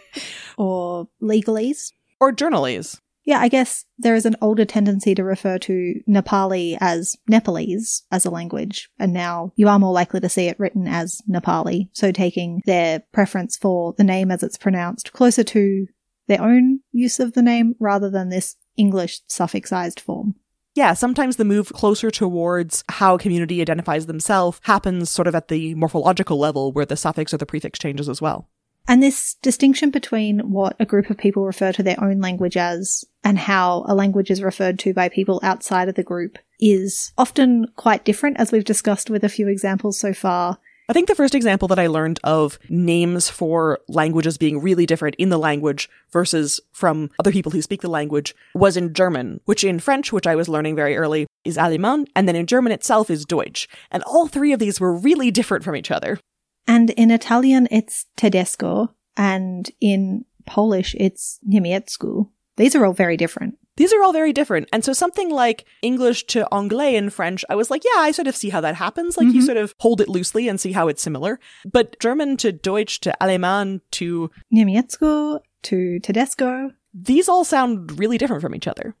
or 0.58 1.08
legalese. 1.22 1.92
Or 2.20 2.32
journalese. 2.32 3.00
Yeah, 3.24 3.38
I 3.38 3.48
guess 3.48 3.84
there 3.98 4.14
is 4.14 4.26
an 4.26 4.36
older 4.40 4.64
tendency 4.64 5.14
to 5.14 5.22
refer 5.22 5.58
to 5.58 6.00
Nepali 6.08 6.76
as 6.80 7.16
Nepalese 7.28 8.02
as 8.10 8.24
a 8.24 8.30
language, 8.30 8.90
and 8.98 9.12
now 9.12 9.52
you 9.56 9.68
are 9.68 9.78
more 9.78 9.92
likely 9.92 10.20
to 10.20 10.28
see 10.28 10.46
it 10.46 10.58
written 10.58 10.88
as 10.88 11.20
Nepali, 11.28 11.90
so 11.92 12.12
taking 12.12 12.62
their 12.64 13.00
preference 13.12 13.56
for 13.56 13.92
the 13.92 14.04
name 14.04 14.30
as 14.30 14.42
it's 14.42 14.56
pronounced 14.56 15.12
closer 15.12 15.44
to 15.44 15.86
their 16.28 16.42
own 16.42 16.80
use 16.92 17.20
of 17.20 17.34
the 17.34 17.42
name 17.42 17.74
rather 17.78 18.08
than 18.08 18.30
this 18.30 18.56
English 18.76 19.20
suffixized 19.28 20.00
form 20.00 20.34
yeah, 20.80 20.94
sometimes 20.94 21.36
the 21.36 21.44
move 21.44 21.70
closer 21.74 22.10
towards 22.10 22.82
how 22.88 23.18
community 23.18 23.60
identifies 23.60 24.06
themselves 24.06 24.58
happens 24.62 25.10
sort 25.10 25.28
of 25.28 25.34
at 25.34 25.48
the 25.48 25.74
morphological 25.74 26.38
level 26.38 26.72
where 26.72 26.86
the 26.86 26.96
suffix 26.96 27.34
or 27.34 27.36
the 27.36 27.44
prefix 27.44 27.78
changes 27.78 28.08
as 28.08 28.22
well. 28.22 28.48
And 28.88 29.02
this 29.02 29.34
distinction 29.42 29.90
between 29.90 30.38
what 30.50 30.76
a 30.80 30.86
group 30.86 31.10
of 31.10 31.18
people 31.18 31.44
refer 31.44 31.70
to 31.72 31.82
their 31.82 32.02
own 32.02 32.18
language 32.22 32.56
as 32.56 33.04
and 33.22 33.38
how 33.38 33.84
a 33.88 33.94
language 33.94 34.30
is 34.30 34.42
referred 34.42 34.78
to 34.78 34.94
by 34.94 35.10
people 35.10 35.38
outside 35.42 35.90
of 35.90 35.96
the 35.96 36.02
group 36.02 36.38
is 36.58 37.12
often 37.18 37.66
quite 37.76 38.06
different, 38.06 38.40
as 38.40 38.50
we've 38.50 38.64
discussed 38.64 39.10
with 39.10 39.22
a 39.22 39.28
few 39.28 39.48
examples 39.48 40.00
so 40.00 40.14
far. 40.14 40.60
I 40.90 40.92
think 40.92 41.06
the 41.06 41.14
first 41.14 41.36
example 41.36 41.68
that 41.68 41.78
I 41.78 41.86
learned 41.86 42.18
of 42.24 42.58
names 42.68 43.30
for 43.30 43.78
languages 43.86 44.36
being 44.36 44.60
really 44.60 44.86
different 44.86 45.14
in 45.20 45.28
the 45.28 45.38
language 45.38 45.88
versus 46.10 46.60
from 46.72 47.10
other 47.20 47.30
people 47.30 47.52
who 47.52 47.62
speak 47.62 47.80
the 47.80 47.88
language 47.88 48.34
was 48.56 48.76
in 48.76 48.92
German, 48.92 49.40
which 49.44 49.62
in 49.62 49.78
French, 49.78 50.12
which 50.12 50.26
I 50.26 50.34
was 50.34 50.48
learning 50.48 50.74
very 50.74 50.96
early, 50.96 51.28
is 51.44 51.56
Allemand, 51.56 52.08
and 52.16 52.26
then 52.26 52.34
in 52.34 52.44
German 52.44 52.72
itself 52.72 53.08
is 53.08 53.24
Deutsch. 53.24 53.68
And 53.92 54.02
all 54.02 54.26
three 54.26 54.52
of 54.52 54.58
these 54.58 54.80
were 54.80 54.92
really 54.92 55.30
different 55.30 55.62
from 55.62 55.76
each 55.76 55.92
other. 55.92 56.18
And 56.66 56.90
in 56.90 57.12
Italian, 57.12 57.68
it's 57.70 58.06
Tedesco, 58.16 58.92
and 59.16 59.70
in 59.80 60.24
Polish, 60.44 60.96
it's 60.98 61.38
Niemiecku. 61.48 62.28
These 62.56 62.74
are 62.74 62.84
all 62.84 62.94
very 62.94 63.16
different. 63.16 63.58
These 63.80 63.94
are 63.94 64.02
all 64.02 64.12
very 64.12 64.34
different. 64.34 64.68
And 64.74 64.84
so 64.84 64.92
something 64.92 65.30
like 65.30 65.64
English 65.80 66.26
to 66.26 66.46
Anglais 66.52 66.96
in 66.96 67.08
French, 67.08 67.46
I 67.48 67.54
was 67.54 67.70
like, 67.70 67.82
yeah, 67.82 68.02
I 68.02 68.10
sort 68.10 68.28
of 68.28 68.36
see 68.36 68.50
how 68.50 68.60
that 68.60 68.74
happens. 68.74 69.16
Like 69.16 69.28
mm-hmm. 69.28 69.36
you 69.36 69.42
sort 69.42 69.56
of 69.56 69.74
hold 69.78 70.02
it 70.02 70.08
loosely 70.10 70.48
and 70.48 70.60
see 70.60 70.72
how 70.72 70.88
it's 70.88 71.00
similar. 71.00 71.40
But 71.64 71.98
German 71.98 72.36
to 72.36 72.52
Deutsch 72.52 73.00
to 73.00 73.16
Allemand 73.22 73.80
to 73.92 74.30
Niemiecku 74.54 75.40
to 75.62 75.98
Tedesco. 76.00 76.72
These 76.92 77.26
all 77.26 77.42
sound 77.42 77.98
really 77.98 78.18
different 78.18 78.42
from 78.42 78.54
each 78.54 78.68
other. 78.68 78.94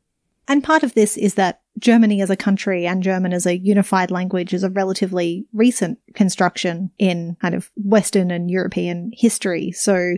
And 0.48 0.64
part 0.64 0.82
of 0.82 0.94
this 0.94 1.18
is 1.18 1.34
that 1.34 1.60
Germany 1.78 2.22
as 2.22 2.30
a 2.30 2.34
country 2.36 2.86
and 2.86 3.02
German 3.02 3.34
as 3.34 3.44
a 3.44 3.58
unified 3.58 4.10
language 4.10 4.54
is 4.54 4.64
a 4.64 4.70
relatively 4.70 5.44
recent 5.52 5.98
construction 6.14 6.90
in 6.98 7.36
kind 7.42 7.54
of 7.54 7.70
Western 7.76 8.30
and 8.30 8.50
European 8.50 9.10
history. 9.12 9.72
So 9.72 10.14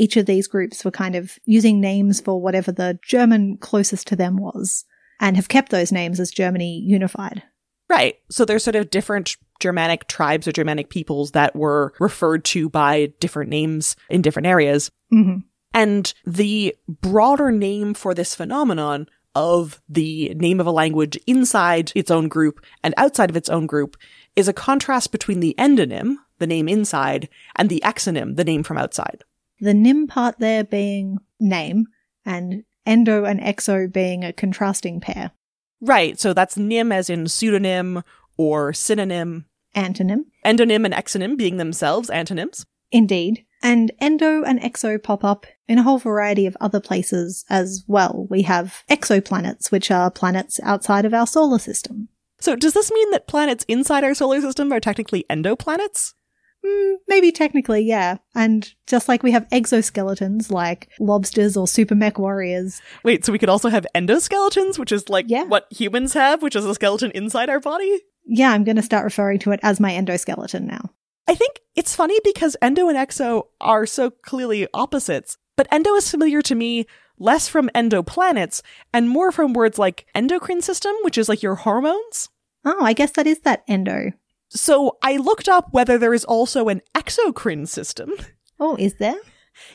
each 0.00 0.16
of 0.16 0.24
these 0.24 0.48
groups 0.48 0.82
were 0.82 0.90
kind 0.90 1.14
of 1.14 1.38
using 1.44 1.78
names 1.78 2.22
for 2.22 2.40
whatever 2.40 2.72
the 2.72 2.98
German 3.02 3.58
closest 3.58 4.06
to 4.08 4.16
them 4.16 4.38
was 4.38 4.86
and 5.20 5.36
have 5.36 5.50
kept 5.50 5.70
those 5.70 5.92
names 5.92 6.18
as 6.18 6.30
Germany 6.30 6.80
unified. 6.80 7.42
Right. 7.86 8.16
So 8.30 8.46
there's 8.46 8.64
sort 8.64 8.76
of 8.76 8.88
different 8.88 9.36
Germanic 9.60 10.08
tribes 10.08 10.48
or 10.48 10.52
Germanic 10.52 10.88
peoples 10.88 11.32
that 11.32 11.54
were 11.54 11.92
referred 12.00 12.46
to 12.46 12.70
by 12.70 13.12
different 13.20 13.50
names 13.50 13.94
in 14.08 14.22
different 14.22 14.46
areas. 14.46 14.90
Mm-hmm. 15.12 15.40
And 15.74 16.14
the 16.26 16.74
broader 16.88 17.52
name 17.52 17.92
for 17.92 18.14
this 18.14 18.34
phenomenon 18.34 19.06
of 19.34 19.82
the 19.86 20.32
name 20.34 20.60
of 20.60 20.66
a 20.66 20.72
language 20.72 21.18
inside 21.26 21.92
its 21.94 22.10
own 22.10 22.28
group 22.28 22.64
and 22.82 22.94
outside 22.96 23.28
of 23.28 23.36
its 23.36 23.50
own 23.50 23.66
group 23.66 23.98
is 24.34 24.48
a 24.48 24.54
contrast 24.54 25.12
between 25.12 25.40
the 25.40 25.54
endonym, 25.58 26.16
the 26.38 26.46
name 26.46 26.68
inside, 26.68 27.28
and 27.56 27.68
the 27.68 27.82
exonym, 27.84 28.36
the 28.36 28.44
name 28.44 28.62
from 28.62 28.78
outside. 28.78 29.24
The 29.60 29.74
nim 29.74 30.06
part 30.06 30.38
there 30.38 30.64
being 30.64 31.18
name 31.38 31.86
and 32.24 32.64
endo 32.86 33.24
and 33.24 33.40
exo 33.40 33.92
being 33.92 34.24
a 34.24 34.32
contrasting 34.32 35.00
pair. 35.00 35.32
Right. 35.80 36.18
So 36.18 36.32
that's 36.32 36.56
nim 36.56 36.92
as 36.92 37.10
in 37.10 37.28
pseudonym 37.28 38.02
or 38.36 38.72
synonym. 38.72 39.46
Antonym. 39.74 40.24
Endonym 40.44 40.84
and 40.84 40.94
exonym 40.94 41.36
being 41.36 41.56
themselves 41.56 42.10
antonyms. 42.10 42.66
Indeed. 42.90 43.44
And 43.62 43.92
endo 44.00 44.42
and 44.42 44.60
exo 44.60 45.00
pop 45.02 45.22
up 45.22 45.46
in 45.68 45.78
a 45.78 45.82
whole 45.82 45.98
variety 45.98 46.46
of 46.46 46.56
other 46.60 46.80
places 46.80 47.44
as 47.48 47.84
well. 47.86 48.26
We 48.30 48.42
have 48.42 48.82
exoplanets, 48.90 49.70
which 49.70 49.90
are 49.90 50.10
planets 50.10 50.58
outside 50.62 51.04
of 51.04 51.14
our 51.14 51.26
solar 51.26 51.58
system. 51.58 52.08
So 52.40 52.56
does 52.56 52.72
this 52.72 52.90
mean 52.90 53.10
that 53.10 53.28
planets 53.28 53.64
inside 53.68 54.02
our 54.02 54.14
solar 54.14 54.40
system 54.40 54.72
are 54.72 54.80
technically 54.80 55.26
endoplanets? 55.28 56.14
Mm, 56.64 56.96
maybe 57.08 57.32
technically, 57.32 57.80
yeah. 57.82 58.18
And 58.34 58.72
just 58.86 59.08
like 59.08 59.22
we 59.22 59.30
have 59.32 59.48
exoskeletons 59.48 60.50
like 60.50 60.90
lobsters 61.00 61.56
or 61.56 61.66
super 61.66 61.94
mech 61.94 62.18
warriors. 62.18 62.82
Wait, 63.02 63.24
so 63.24 63.32
we 63.32 63.38
could 63.38 63.48
also 63.48 63.68
have 63.70 63.86
endoskeletons, 63.94 64.78
which 64.78 64.92
is 64.92 65.08
like 65.08 65.26
Yeah. 65.28 65.44
what 65.44 65.66
humans 65.70 66.12
have, 66.14 66.42
which 66.42 66.56
is 66.56 66.64
a 66.66 66.74
skeleton 66.74 67.10
inside 67.12 67.48
our 67.48 67.60
body? 67.60 68.00
Yeah, 68.26 68.50
I'm 68.52 68.64
going 68.64 68.76
to 68.76 68.82
start 68.82 69.04
referring 69.04 69.38
to 69.40 69.52
it 69.52 69.60
as 69.62 69.80
my 69.80 69.92
endoskeleton 69.92 70.62
now. 70.62 70.90
I 71.26 71.34
think 71.34 71.60
it's 71.74 71.94
funny 71.96 72.18
because 72.24 72.56
endo 72.60 72.88
and 72.88 72.98
exo 72.98 73.44
are 73.60 73.86
so 73.86 74.10
clearly 74.10 74.68
opposites, 74.74 75.38
but 75.56 75.68
endo 75.72 75.94
is 75.94 76.10
familiar 76.10 76.42
to 76.42 76.54
me 76.54 76.86
less 77.18 77.48
from 77.48 77.70
endoplanets 77.74 78.62
and 78.92 79.08
more 79.08 79.30
from 79.32 79.52
words 79.52 79.78
like 79.78 80.06
endocrine 80.14 80.60
system, 80.62 80.94
which 81.02 81.16
is 81.16 81.28
like 81.28 81.42
your 81.42 81.54
hormones. 81.54 82.28
Oh, 82.64 82.82
I 82.84 82.92
guess 82.92 83.12
that 83.12 83.26
is 83.26 83.40
that 83.40 83.62
endo. 83.68 84.12
So 84.50 84.98
I 85.02 85.16
looked 85.16 85.48
up 85.48 85.68
whether 85.72 85.96
there 85.96 86.14
is 86.14 86.24
also 86.24 86.68
an 86.68 86.82
exocrine 86.94 87.66
system. 87.68 88.12
Oh, 88.58 88.76
is 88.78 88.94
there? 88.94 89.16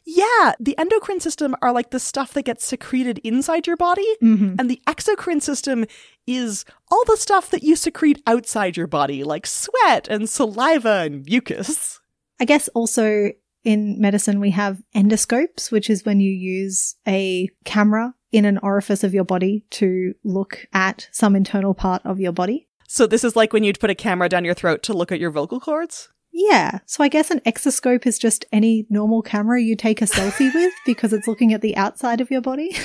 Yeah, 0.05 0.53
the 0.59 0.77
endocrine 0.77 1.19
system 1.19 1.55
are 1.61 1.71
like 1.71 1.91
the 1.91 1.99
stuff 1.99 2.33
that 2.33 2.43
gets 2.45 2.65
secreted 2.65 3.19
inside 3.23 3.67
your 3.67 3.77
body, 3.77 4.05
Mm-hmm. 4.23 4.55
and 4.59 4.69
the 4.69 4.81
exocrine 4.87 5.41
system 5.41 5.85
is 6.25 6.65
all 6.91 7.03
the 7.05 7.17
stuff 7.17 7.49
that 7.51 7.63
you 7.63 7.75
secrete 7.75 8.21
outside 8.25 8.77
your 8.77 8.87
body, 8.87 9.23
like 9.23 9.45
sweat 9.45 10.07
and 10.07 10.29
saliva 10.29 11.03
and 11.05 11.25
mucus. 11.25 11.99
I 12.39 12.45
guess 12.45 12.67
also 12.69 13.31
in 13.63 13.99
medicine 13.99 14.39
we 14.39 14.51
have 14.51 14.81
endoscopes, 14.95 15.71
which 15.71 15.89
is 15.89 16.05
when 16.05 16.19
you 16.19 16.31
use 16.31 16.95
a 17.07 17.49
camera 17.63 18.13
in 18.31 18.45
an 18.45 18.57
orifice 18.59 19.03
of 19.03 19.13
your 19.13 19.23
body 19.23 19.65
to 19.71 20.13
look 20.23 20.67
at 20.73 21.07
some 21.11 21.35
internal 21.35 21.73
part 21.73 22.01
of 22.05 22.19
your 22.19 22.31
body. 22.33 22.67
So 22.87 23.07
this 23.07 23.23
is 23.23 23.35
like 23.35 23.53
when 23.53 23.63
you'd 23.63 23.79
put 23.79 23.89
a 23.89 23.95
camera 23.95 24.29
down 24.29 24.45
your 24.45 24.53
throat 24.53 24.83
to 24.83 24.93
look 24.93 25.11
at 25.11 25.19
your 25.19 25.31
vocal 25.31 25.59
cords? 25.59 26.09
Yeah, 26.31 26.79
so 26.85 27.03
I 27.03 27.07
guess 27.07 27.31
an 27.31 27.39
exoscope 27.45 28.05
is 28.05 28.19
just 28.19 28.43
any 28.51 28.85
normal 28.89 29.21
camera 29.21 29.61
you 29.61 29.75
take 29.75 30.01
a 30.01 30.05
selfie 30.05 30.53
with 30.53 30.73
because 30.85 31.13
it's 31.13 31.27
looking 31.27 31.53
at 31.53 31.61
the 31.61 31.77
outside 31.77 32.19
of 32.19 32.29
your 32.29 32.41
body. 32.41 32.75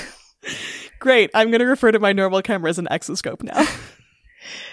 Great, 1.00 1.30
I'm 1.34 1.50
going 1.50 1.60
to 1.60 1.66
refer 1.66 1.90
to 1.90 1.98
my 1.98 2.12
normal 2.12 2.42
camera 2.42 2.70
as 2.70 2.78
an 2.78 2.88
exoscope 2.90 3.42
now. 3.42 3.66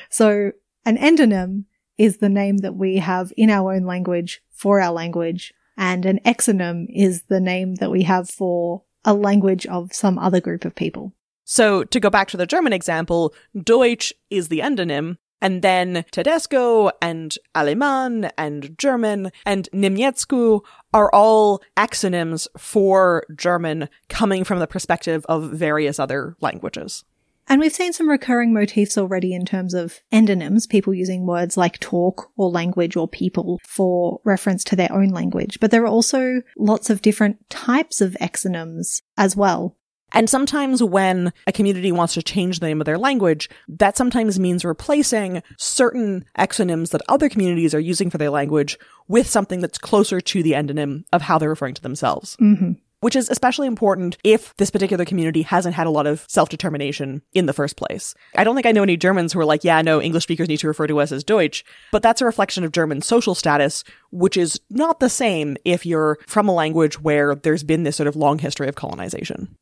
So 0.09 0.51
an 0.85 0.97
endonym 0.97 1.65
is 1.97 2.17
the 2.17 2.29
name 2.29 2.59
that 2.59 2.75
we 2.75 2.97
have 2.97 3.33
in 3.35 3.49
our 3.49 3.73
own 3.73 3.83
language 3.83 4.41
for 4.51 4.79
our 4.79 4.93
language, 4.93 5.53
and 5.75 6.05
an 6.05 6.19
exonym 6.25 6.85
is 6.89 7.23
the 7.23 7.41
name 7.41 7.75
that 7.75 7.91
we 7.91 8.03
have 8.03 8.29
for 8.29 8.83
a 9.03 9.13
language 9.13 9.65
of 9.65 9.93
some 9.93 10.17
other 10.17 10.39
group 10.39 10.65
of 10.65 10.75
people. 10.75 11.13
So 11.49 11.86
to 11.86 11.99
go 12.01 12.10
back 12.10 12.27
to 12.29 12.38
the 12.38 12.45
German 12.45 12.73
example, 12.73 13.33
Deutsch 13.57 14.12
is 14.29 14.49
the 14.49 14.60
endonym, 14.60 15.15
and 15.41 15.62
then 15.62 16.03
Tedesco 16.12 16.91
and 17.01 17.38
Allemand 17.55 18.33
and 18.38 18.77
German 18.77 19.31
and 19.45 19.69
Niemiecku 19.73 20.60
are 20.93 21.10
all 21.13 21.63
exonyms 21.77 22.47
for 22.57 23.25
German 23.33 23.88
coming 24.10 24.43
from 24.43 24.60
the 24.60 24.67
perspective 24.67 25.25
of 25.29 25.51
various 25.51 25.99
other 25.99 26.36
languages. 26.41 27.05
And 27.47 27.62
we've 27.62 27.73
seen 27.73 27.93
some 27.93 28.10
recurring 28.10 28.53
motifs 28.53 28.97
already 28.97 29.33
in 29.33 29.45
terms 29.45 29.73
of 29.73 30.01
endonyms, 30.12 30.67
people 30.67 30.93
using 30.93 31.25
words 31.25 31.55
like 31.55 31.79
talk 31.79 32.29
or 32.36 32.49
language 32.49 32.97
or 32.97 33.07
people 33.07 33.62
for 33.63 34.19
reference 34.25 34.65
to 34.65 34.75
their 34.75 34.91
own 34.91 35.12
language. 35.12 35.60
But 35.62 35.71
there 35.71 35.83
are 35.83 35.88
also 35.88 36.41
lots 36.57 36.89
of 36.89 37.01
different 37.01 37.49
types 37.49 38.01
of 38.01 38.17
exonyms 38.19 39.01
as 39.17 39.38
well. 39.38 39.76
And 40.13 40.30
sometimes 40.30 40.82
when 40.82 41.34
a 41.46 41.52
community 41.52 41.91
wants 41.91 42.13
to 42.13 42.24
change 42.24 42.60
the 42.60 42.67
name 42.67 42.82
of 42.82 42.86
their 42.86 42.98
language, 42.98 43.50
that 43.67 43.98
sometimes 43.98 44.39
means 44.39 44.63
replacing 44.63 45.43
certain 45.58 46.26
exonyms 46.38 46.91
that 46.91 47.02
other 47.10 47.30
communities 47.30 47.74
are 47.74 47.80
using 47.80 48.10
for 48.10 48.17
their 48.17 48.30
language 48.30 48.78
with 49.08 49.28
something 49.28 49.60
that's 49.60 49.78
closer 49.78 50.22
to 50.22 50.43
the 50.43 50.54
endonym 50.54 51.04
of 51.12 51.24
how 51.24 51.38
they're 51.38 51.50
referring 51.50 51.74
to 51.76 51.82
themselves. 51.82 52.36
hmm 52.39 52.72
Which 53.02 53.15
is 53.15 53.30
especially 53.30 53.67
important 53.67 54.17
if 54.24 54.56
this 54.58 54.72
particular 54.72 55.06
community 55.06 55.43
hasn't 55.43 55.76
had 55.76 55.88
a 55.88 55.91
lot 55.91 56.08
of 56.08 56.26
self 56.30 56.50
determination 56.50 57.22
in 57.34 57.46
the 57.46 57.54
first 57.54 57.76
place. 57.76 58.15
I 58.36 58.43
don't 58.43 58.56
think 58.56 58.65
I 58.65 58.72
know 58.72 58.84
any 58.84 58.98
Germans 58.98 59.34
who 59.34 59.39
are 59.39 59.46
like, 59.46 59.63
yeah, 59.63 59.82
no, 59.82 60.02
English 60.02 60.24
speakers 60.24 60.48
need 60.48 60.58
to 60.62 60.67
refer 60.67 60.88
to 60.88 61.00
us 61.00 61.12
as 61.12 61.24
Deutsch, 61.24 61.63
but 61.91 62.02
that's 62.02 62.22
a 62.22 62.26
reflection 62.26 62.63
of 62.63 62.72
German 62.72 63.02
social 63.02 63.36
status, 63.36 63.84
which 64.12 64.38
is 64.38 64.60
not 64.70 65.00
the 65.00 65.10
same 65.10 65.58
if 65.63 65.86
you're 65.86 66.17
from 66.28 66.48
a 66.48 66.54
language 66.54 67.00
where 67.02 67.36
there's 67.36 67.63
been 67.63 67.84
this 67.84 67.98
sort 67.98 68.08
of 68.08 68.15
long 68.15 68.39
history 68.39 68.67
of 68.67 68.76
colonization. 68.76 69.56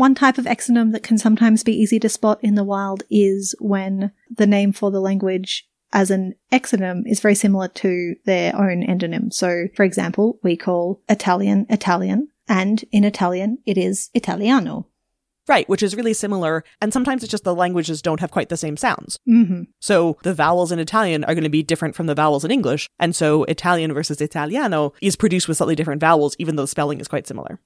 One 0.00 0.14
type 0.14 0.38
of 0.38 0.46
exonym 0.46 0.92
that 0.92 1.02
can 1.02 1.18
sometimes 1.18 1.62
be 1.62 1.78
easy 1.78 2.00
to 2.00 2.08
spot 2.08 2.38
in 2.40 2.54
the 2.54 2.64
wild 2.64 3.02
is 3.10 3.54
when 3.60 4.12
the 4.34 4.46
name 4.46 4.72
for 4.72 4.90
the 4.90 4.98
language 4.98 5.68
as 5.92 6.10
an 6.10 6.36
exonym 6.50 7.02
is 7.04 7.20
very 7.20 7.34
similar 7.34 7.68
to 7.68 8.16
their 8.24 8.56
own 8.56 8.82
endonym. 8.82 9.30
So, 9.30 9.66
for 9.76 9.84
example, 9.84 10.38
we 10.42 10.56
call 10.56 11.02
Italian 11.10 11.66
Italian, 11.68 12.28
and 12.48 12.82
in 12.90 13.04
Italian 13.04 13.58
it 13.66 13.76
is 13.76 14.08
Italiano. 14.14 14.86
Right, 15.46 15.68
which 15.68 15.82
is 15.82 15.94
really 15.94 16.14
similar, 16.14 16.64
and 16.80 16.94
sometimes 16.94 17.22
it's 17.22 17.30
just 17.30 17.44
the 17.44 17.54
languages 17.54 18.00
don't 18.00 18.20
have 18.20 18.30
quite 18.30 18.48
the 18.48 18.56
same 18.56 18.78
sounds. 18.78 19.18
hmm 19.26 19.64
So 19.80 20.16
the 20.22 20.32
vowels 20.32 20.72
in 20.72 20.78
Italian 20.78 21.24
are 21.24 21.34
going 21.34 21.44
to 21.44 21.50
be 21.50 21.62
different 21.62 21.94
from 21.94 22.06
the 22.06 22.14
vowels 22.14 22.42
in 22.42 22.50
English, 22.50 22.88
and 22.98 23.14
so 23.14 23.44
Italian 23.44 23.92
versus 23.92 24.22
Italiano 24.22 24.94
is 25.02 25.14
produced 25.14 25.46
with 25.46 25.58
slightly 25.58 25.74
different 25.74 26.00
vowels, 26.00 26.36
even 26.38 26.56
though 26.56 26.62
the 26.62 26.68
spelling 26.68 27.00
is 27.00 27.08
quite 27.08 27.26
similar. 27.26 27.60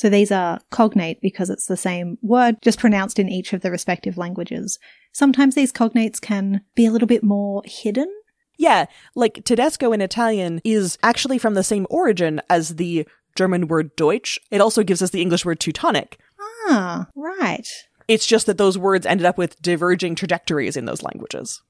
So 0.00 0.08
these 0.08 0.32
are 0.32 0.60
cognate 0.70 1.20
because 1.20 1.50
it's 1.50 1.66
the 1.66 1.76
same 1.76 2.16
word, 2.22 2.56
just 2.62 2.78
pronounced 2.78 3.18
in 3.18 3.28
each 3.28 3.52
of 3.52 3.60
the 3.60 3.70
respective 3.70 4.16
languages. 4.16 4.78
Sometimes 5.12 5.54
these 5.54 5.74
cognates 5.74 6.18
can 6.18 6.62
be 6.74 6.86
a 6.86 6.90
little 6.90 7.06
bit 7.06 7.22
more 7.22 7.60
hidden. 7.66 8.10
Yeah, 8.56 8.86
like 9.14 9.44
Tedesco 9.44 9.92
in 9.92 10.00
Italian 10.00 10.62
is 10.64 10.96
actually 11.02 11.36
from 11.36 11.52
the 11.52 11.62
same 11.62 11.86
origin 11.90 12.40
as 12.48 12.76
the 12.76 13.06
German 13.36 13.68
word 13.68 13.94
Deutsch. 13.94 14.38
It 14.50 14.62
also 14.62 14.82
gives 14.82 15.02
us 15.02 15.10
the 15.10 15.20
English 15.20 15.44
word 15.44 15.60
Teutonic. 15.60 16.18
Ah, 16.40 17.08
right. 17.14 17.68
It's 18.08 18.26
just 18.26 18.46
that 18.46 18.56
those 18.56 18.78
words 18.78 19.04
ended 19.04 19.26
up 19.26 19.36
with 19.36 19.60
diverging 19.60 20.14
trajectories 20.14 20.78
in 20.78 20.86
those 20.86 21.02
languages. 21.02 21.60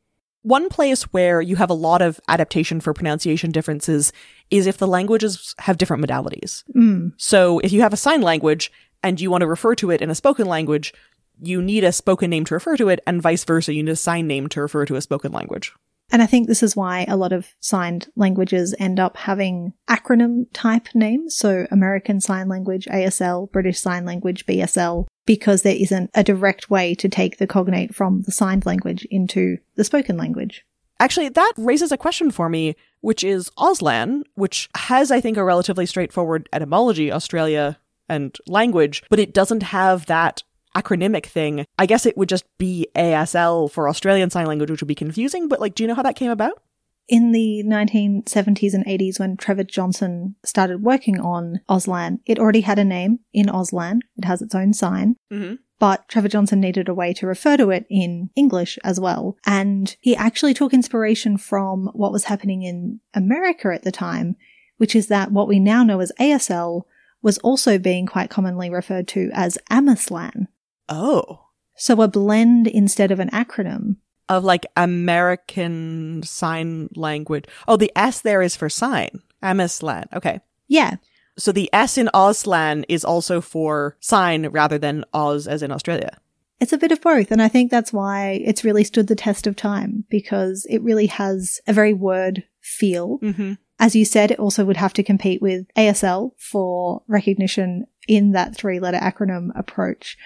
One 0.42 0.68
place 0.68 1.02
where 1.12 1.40
you 1.40 1.56
have 1.56 1.68
a 1.68 1.74
lot 1.74 2.00
of 2.00 2.20
adaptation 2.28 2.80
for 2.80 2.94
pronunciation 2.94 3.50
differences 3.50 4.12
is 4.50 4.66
if 4.66 4.78
the 4.78 4.86
languages 4.86 5.54
have 5.58 5.78
different 5.78 6.04
modalities. 6.04 6.64
Mm. 6.74 7.12
So 7.16 7.58
if 7.60 7.72
you 7.72 7.82
have 7.82 7.92
a 7.92 7.98
sign 7.98 8.22
language 8.22 8.72
and 9.02 9.20
you 9.20 9.30
want 9.30 9.42
to 9.42 9.46
refer 9.46 9.74
to 9.76 9.90
it 9.90 10.00
in 10.00 10.10
a 10.10 10.14
spoken 10.14 10.46
language, 10.46 10.92
you 11.40 11.62
need 11.62 11.84
a 11.84 11.92
spoken 11.92 12.30
name 12.30 12.44
to 12.46 12.54
refer 12.54 12.76
to 12.76 12.88
it, 12.88 13.00
and 13.06 13.22
vice 13.22 13.44
versa, 13.44 13.72
you 13.72 13.82
need 13.82 13.92
a 13.92 13.96
sign 13.96 14.26
name 14.26 14.48
to 14.48 14.60
refer 14.60 14.84
to 14.84 14.96
a 14.96 15.00
spoken 15.00 15.32
language. 15.32 15.72
And 16.12 16.22
I 16.22 16.26
think 16.26 16.48
this 16.48 16.62
is 16.62 16.74
why 16.74 17.04
a 17.08 17.16
lot 17.16 17.32
of 17.32 17.54
signed 17.60 18.08
languages 18.16 18.74
end 18.78 18.98
up 18.98 19.16
having 19.16 19.74
acronym 19.88 20.46
type 20.52 20.88
names. 20.92 21.36
So 21.36 21.66
American 21.70 22.20
Sign 22.20 22.48
Language, 22.48 22.86
ASL, 22.86 23.50
British 23.52 23.78
Sign 23.78 24.04
Language, 24.04 24.44
BSL, 24.44 25.06
because 25.24 25.62
there 25.62 25.76
isn't 25.76 26.10
a 26.12 26.24
direct 26.24 26.68
way 26.68 26.96
to 26.96 27.08
take 27.08 27.38
the 27.38 27.46
cognate 27.46 27.94
from 27.94 28.22
the 28.22 28.32
signed 28.32 28.66
language 28.66 29.06
into 29.10 29.58
the 29.76 29.84
spoken 29.84 30.16
language. 30.16 30.64
Actually, 31.00 31.30
that 31.30 31.52
raises 31.56 31.90
a 31.90 31.96
question 31.96 32.30
for 32.30 32.48
me, 32.48 32.76
which 33.00 33.24
is 33.24 33.50
Auslan, 33.58 34.22
which 34.34 34.68
has, 34.76 35.10
I 35.10 35.20
think, 35.20 35.36
a 35.36 35.44
relatively 35.44 35.86
straightforward 35.86 36.48
etymology, 36.52 37.10
Australia 37.10 37.78
and 38.08 38.36
language, 38.46 39.02
but 39.08 39.18
it 39.18 39.32
doesn't 39.34 39.62
have 39.62 40.06
that 40.06 40.42
acronymic 40.76 41.26
thing. 41.26 41.64
I 41.78 41.86
guess 41.86 42.06
it 42.06 42.16
would 42.16 42.28
just 42.28 42.44
be 42.58 42.86
ASL 42.94 43.70
for 43.70 43.88
Australian 43.88 44.30
Sign 44.30 44.46
Language, 44.46 44.70
which 44.70 44.82
would 44.82 44.88
be 44.88 44.94
confusing, 44.94 45.48
but 45.48 45.60
like, 45.60 45.74
do 45.74 45.82
you 45.82 45.88
know 45.88 45.94
how 45.94 46.02
that 46.02 46.16
came 46.16 46.30
about? 46.30 46.62
in 47.10 47.32
the 47.32 47.62
1970s 47.66 48.72
and 48.72 48.86
80s 48.86 49.18
when 49.18 49.36
Trevor 49.36 49.64
Johnston 49.64 50.36
started 50.44 50.82
working 50.82 51.20
on 51.20 51.60
Auslan, 51.68 52.20
it 52.24 52.38
already 52.38 52.60
had 52.60 52.78
a 52.78 52.84
name 52.84 53.18
in 53.34 53.46
Auslan. 53.46 53.98
It 54.16 54.24
has 54.24 54.40
its 54.40 54.54
own 54.54 54.72
sign. 54.72 55.16
Mm-hmm. 55.32 55.54
But 55.80 56.06
Trevor 56.08 56.28
Johnston 56.28 56.60
needed 56.60 56.88
a 56.88 56.94
way 56.94 57.12
to 57.14 57.26
refer 57.26 57.56
to 57.56 57.70
it 57.70 57.86
in 57.90 58.30
English 58.36 58.78
as 58.84 59.00
well. 59.00 59.36
And 59.46 59.96
he 60.00 60.14
actually 60.14 60.54
took 60.54 60.72
inspiration 60.72 61.38
from 61.38 61.90
what 61.94 62.12
was 62.12 62.24
happening 62.24 62.62
in 62.62 63.00
America 63.14 63.72
at 63.74 63.82
the 63.82 63.90
time, 63.90 64.36
which 64.76 64.94
is 64.94 65.08
that 65.08 65.32
what 65.32 65.48
we 65.48 65.58
now 65.58 65.82
know 65.82 65.98
as 66.00 66.12
ASL 66.20 66.82
was 67.22 67.38
also 67.38 67.78
being 67.78 68.06
quite 68.06 68.30
commonly 68.30 68.70
referred 68.70 69.08
to 69.08 69.30
as 69.32 69.58
Ameslan. 69.70 70.48
Oh. 70.88 71.46
So 71.76 72.02
a 72.02 72.08
blend 72.08 72.66
instead 72.66 73.10
of 73.10 73.18
an 73.18 73.30
acronym 73.30 73.96
of 74.28 74.44
like 74.44 74.66
American 74.76 76.22
Sign 76.22 76.90
Language. 76.94 77.46
Oh, 77.66 77.76
the 77.76 77.90
S 77.96 78.20
there 78.20 78.42
is 78.42 78.54
for 78.54 78.68
sign. 78.68 79.22
Ameslan. 79.42 80.04
Okay. 80.12 80.40
Yeah. 80.68 80.96
So 81.40 81.52
the 81.52 81.70
S 81.72 81.98
in 81.98 82.08
Auslan 82.14 82.84
is 82.88 83.04
also 83.04 83.40
for 83.40 83.96
sign 84.00 84.46
rather 84.48 84.78
than 84.78 85.04
Oz 85.12 85.46
as 85.46 85.62
in 85.62 85.72
Australia. 85.72 86.18
It's 86.60 86.74
a 86.74 86.78
bit 86.78 86.92
of 86.92 87.00
both. 87.00 87.30
And 87.30 87.40
I 87.40 87.48
think 87.48 87.70
that's 87.70 87.92
why 87.92 88.42
it's 88.44 88.64
really 88.64 88.84
stood 88.84 89.06
the 89.06 89.16
test 89.16 89.46
of 89.46 89.56
time 89.56 90.04
because 90.10 90.66
it 90.68 90.82
really 90.82 91.06
has 91.06 91.60
a 91.66 91.72
very 91.72 91.94
word 91.94 92.44
feel. 92.60 93.18
Mm-hmm. 93.20 93.54
As 93.78 93.96
you 93.96 94.04
said, 94.04 94.30
it 94.30 94.38
also 94.38 94.66
would 94.66 94.76
have 94.76 94.92
to 94.92 95.02
compete 95.02 95.40
with 95.40 95.66
ASL 95.74 96.32
for 96.36 97.02
recognition 97.08 97.86
in 98.06 98.32
that 98.32 98.54
three 98.54 98.78
letter 98.78 98.98
acronym 98.98 99.48
approach. 99.58 100.18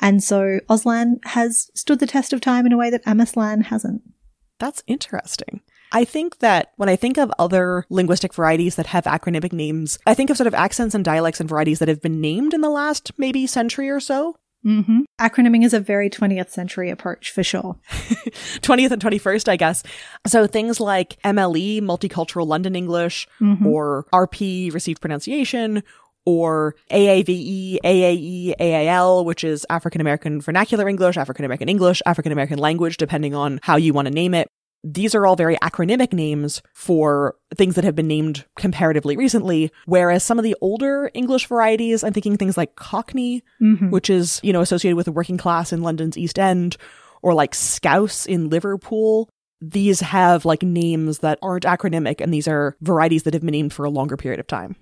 And 0.00 0.24
so 0.24 0.60
Auslan 0.70 1.22
has 1.26 1.70
stood 1.74 1.98
the 1.98 2.06
test 2.06 2.32
of 2.32 2.40
time 2.40 2.64
in 2.64 2.72
a 2.72 2.78
way 2.78 2.88
that 2.88 3.04
Ameslan 3.04 3.66
hasn't. 3.66 4.02
That's 4.58 4.82
interesting. 4.86 5.60
I 5.92 6.04
think 6.04 6.38
that 6.38 6.72
when 6.76 6.88
I 6.88 6.96
think 6.96 7.18
of 7.18 7.30
other 7.38 7.84
linguistic 7.90 8.32
varieties 8.34 8.76
that 8.76 8.86
have 8.86 9.04
acronymic 9.04 9.52
names, 9.52 9.98
I 10.06 10.14
think 10.14 10.30
of 10.30 10.36
sort 10.36 10.46
of 10.46 10.54
accents 10.54 10.94
and 10.94 11.04
dialects 11.04 11.38
and 11.40 11.48
varieties 11.48 11.78
that 11.80 11.88
have 11.88 12.00
been 12.02 12.20
named 12.20 12.54
in 12.54 12.62
the 12.62 12.70
last 12.70 13.12
maybe 13.18 13.46
century 13.46 13.90
or 13.90 14.00
so. 14.00 14.36
Mm-hmm. 14.64 15.00
Acronyming 15.20 15.64
is 15.64 15.74
a 15.74 15.80
very 15.80 16.08
20th 16.08 16.50
century 16.50 16.88
approach 16.88 17.30
for 17.32 17.42
sure. 17.42 17.76
20th 17.90 18.92
and 18.92 19.02
21st, 19.02 19.48
I 19.48 19.56
guess. 19.56 19.82
So 20.26 20.46
things 20.46 20.78
like 20.80 21.20
MLE, 21.24 21.80
Multicultural 21.82 22.46
London 22.46 22.76
English, 22.76 23.26
Mhm. 23.40 23.66
or 23.66 24.06
RP, 24.12 24.72
Received 24.72 25.00
Pronunciation, 25.00 25.82
or 26.24 26.76
AAVE, 26.92 27.80
AAE, 27.84 28.54
AAL, 28.60 29.24
which 29.24 29.42
is 29.42 29.66
African 29.68 30.00
American 30.00 30.40
Vernacular 30.40 30.88
English, 30.88 31.16
African 31.16 31.44
American 31.44 31.68
English, 31.68 32.00
African 32.06 32.30
American 32.30 32.58
Language, 32.60 32.96
depending 32.96 33.34
on 33.34 33.58
how 33.64 33.74
you 33.76 33.92
want 33.92 34.06
to 34.06 34.14
name 34.14 34.32
it. 34.32 34.48
These 34.84 35.14
are 35.14 35.26
all 35.26 35.36
very 35.36 35.56
acronymic 35.58 36.12
names 36.12 36.60
for 36.74 37.36
things 37.54 37.76
that 37.76 37.84
have 37.84 37.94
been 37.94 38.08
named 38.08 38.44
comparatively 38.56 39.16
recently, 39.16 39.70
whereas 39.86 40.24
some 40.24 40.38
of 40.38 40.42
the 40.42 40.56
older 40.60 41.10
English 41.14 41.46
varieties, 41.46 42.02
I'm 42.02 42.12
thinking 42.12 42.36
things 42.36 42.56
like 42.56 42.74
Cockney, 42.74 43.44
Mhm. 43.60 43.90
which 43.90 44.10
is, 44.10 44.40
you 44.42 44.52
know, 44.52 44.60
associated 44.60 44.96
with 44.96 45.06
the 45.06 45.12
working 45.12 45.36
class 45.36 45.72
in 45.72 45.82
London's 45.82 46.18
East 46.18 46.38
End, 46.38 46.76
or 47.22 47.32
like 47.32 47.54
Scouse 47.54 48.26
in 48.26 48.50
Liverpool. 48.50 49.28
These 49.60 50.00
have 50.00 50.44
like 50.44 50.64
names 50.64 51.18
that 51.20 51.38
aren't 51.40 51.64
acronymic, 51.64 52.20
and 52.20 52.34
these 52.34 52.48
are 52.48 52.76
varieties 52.80 53.22
that 53.22 53.34
have 53.34 53.42
been 53.42 53.52
named 53.52 53.72
for 53.72 53.84
a 53.84 53.90
longer 53.90 54.16
period 54.16 54.40
of 54.40 54.48
time. 54.48 54.74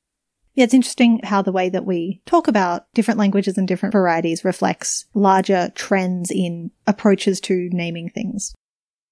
Yeah, 0.55 0.65
it's 0.65 0.75
interesting 0.75 1.21
how 1.23 1.43
the 1.43 1.53
way 1.53 1.69
that 1.69 1.85
we 1.85 2.23
talk 2.27 2.49
about 2.49 2.87
different 2.95 3.21
languages 3.21 3.57
and 3.59 3.69
different 3.69 3.93
varieties 3.93 4.45
reflects 4.45 5.05
larger 5.15 5.71
trends 5.75 6.31
in 6.31 6.71
approaches 6.87 7.41
to 7.43 7.69
naming 7.73 8.09
things. 8.09 8.55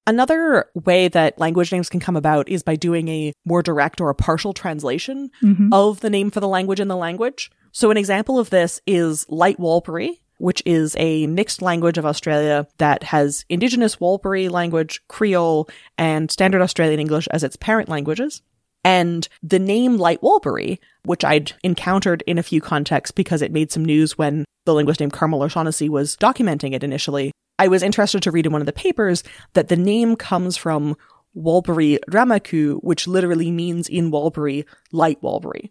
Another 0.09 0.71
way 0.75 1.09
that 1.09 1.39
language 1.39 1.71
names 1.71 1.91
can 1.91 2.01
come 2.01 2.17
about 2.17 2.49
is 2.49 2.63
by 2.63 2.77
doing 2.77 3.09
a 3.09 3.35
more 3.45 3.63
direct 3.63 4.01
or 4.01 4.09
a 4.09 4.15
partial 4.15 4.55
translation 4.55 5.31
Mm-hmm. 5.43 5.71
of 5.73 6.01
the 6.01 6.09
name 6.09 6.31
for 6.31 6.41
the 6.41 6.49
language 6.49 6.81
in 6.81 6.89
the 6.89 6.97
language. 6.97 7.51
So 7.73 7.91
an 7.91 7.99
example 7.99 8.39
of 8.39 8.49
this 8.49 8.81
is 8.87 9.27
Light 9.29 9.59
Warlpiri, 9.59 10.13
which 10.39 10.63
is 10.65 10.97
a 10.99 11.27
mixed 11.27 11.61
language 11.61 11.99
of 11.99 12.07
Australia 12.07 12.67
that 12.79 13.03
has 13.03 13.45
Indigenous 13.51 13.97
Warlpiri 13.97 14.49
language, 14.49 15.03
Creole, 15.09 15.69
and 15.99 16.31
Standard 16.31 16.63
Australian 16.63 17.01
English 17.01 17.29
as 17.29 17.45
its 17.45 17.57
parent 17.57 17.91
languages. 17.91 18.41
And 18.85 19.29
the 19.43 19.59
name 19.59 19.97
Light 19.97 20.21
Warlpiri, 20.21 20.79
which 21.05 21.25
I'd 21.25 21.53
encountered 21.63 22.23
in 22.27 22.39
a 22.39 22.43
few 22.43 22.61
contexts 22.61 23.13
because 23.13 23.43
it 23.43 23.53
made 23.53 23.73
some 23.73 23.85
news 23.85 24.17
when 24.17 24.45
the 24.65 24.75
linguist 24.75 25.01
named 25.01 25.13
Carmel 25.13 25.43
O'Shannessy 25.43 25.89
was 25.89 26.17
documenting 26.17 26.75
it 26.75 26.85
initially, 26.85 27.33
I 27.59 27.69
was 27.69 27.83
interested 27.83 28.23
to 28.23 28.31
read 28.31 28.47
in 28.47 28.53
one 28.53 28.63
of 28.63 28.67
the 28.67 28.73
papers 28.73 29.25
that 29.55 29.69
the 29.69 29.77
name 29.77 30.15
comes 30.15 30.57
from 30.57 30.97
Warlpiri 31.37 31.99
Rampaku, 32.09 32.83
which 32.83 33.07
literally 33.07 33.51
means 33.51 33.89
in 33.89 34.11
Warlpiri, 34.11 34.65
light 34.93 35.21
Warlpiri. 35.23 35.71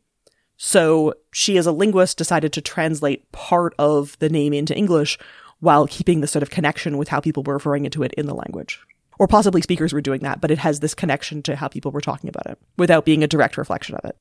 So 0.58 1.14
she, 1.32 1.58
as 1.58 1.68
a 1.68 1.72
linguist, 1.72 2.18
decided 2.18 2.52
to 2.54 2.62
translate 2.62 3.32
part 3.32 3.74
of 3.78 4.18
the 4.20 4.30
name 4.30 4.54
into 4.54 4.76
English 4.76 5.18
while 5.60 5.88
keeping 5.88 6.22
the 6.22 6.28
sort 6.28 6.44
of 6.44 6.50
connection 6.50 6.98
with 6.98 7.08
how 7.08 7.20
people 7.20 7.44
were 7.44 7.54
referring 7.54 7.90
to 7.90 8.04
it 8.04 8.14
in 8.14 8.26
the 8.26 8.36
language. 8.36 8.80
Or 9.20 9.28
possibly 9.28 9.62
speakers 9.62 9.94
were 9.94 10.02
doing 10.02 10.22
that, 10.22 10.42
but 10.42 10.52
it 10.52 10.60
has 10.60 10.80
this 10.80 10.94
connection 10.94 11.42
to 11.44 11.56
how 11.56 11.68
people 11.68 11.92
were 11.92 12.02
talking 12.02 12.30
about 12.30 12.48
it 12.48 12.60
without 12.78 13.06
being 13.06 13.24
a 13.24 13.28
direct 13.28 13.58
reflection 13.58 13.96
of 13.96 14.06
it. 14.06 14.16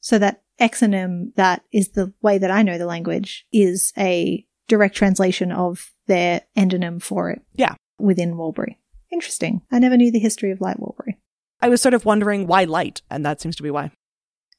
So 0.00 0.18
that 0.18 0.42
exonym 0.60 1.34
that 1.36 1.62
is 1.72 1.90
the 1.90 2.12
way 2.22 2.38
that 2.38 2.50
I 2.50 2.62
know 2.62 2.76
the 2.76 2.86
language 2.86 3.46
is 3.52 3.92
a 3.96 4.44
direct 4.68 4.96
translation 4.96 5.52
of 5.52 5.92
their 6.06 6.42
endonym 6.56 7.00
for 7.00 7.30
it. 7.30 7.42
Yeah. 7.54 7.74
Within 7.98 8.34
Warlpiri. 8.34 8.76
Interesting. 9.12 9.62
I 9.70 9.78
never 9.78 9.96
knew 9.96 10.10
the 10.10 10.18
history 10.18 10.50
of 10.50 10.60
Light 10.60 10.78
Warlpiri. 10.78 11.16
I 11.60 11.68
was 11.68 11.80
sort 11.80 11.94
of 11.94 12.04
wondering 12.04 12.46
why 12.46 12.64
light, 12.64 13.02
and 13.10 13.24
that 13.24 13.40
seems 13.40 13.54
to 13.56 13.62
be 13.62 13.70
why. 13.70 13.92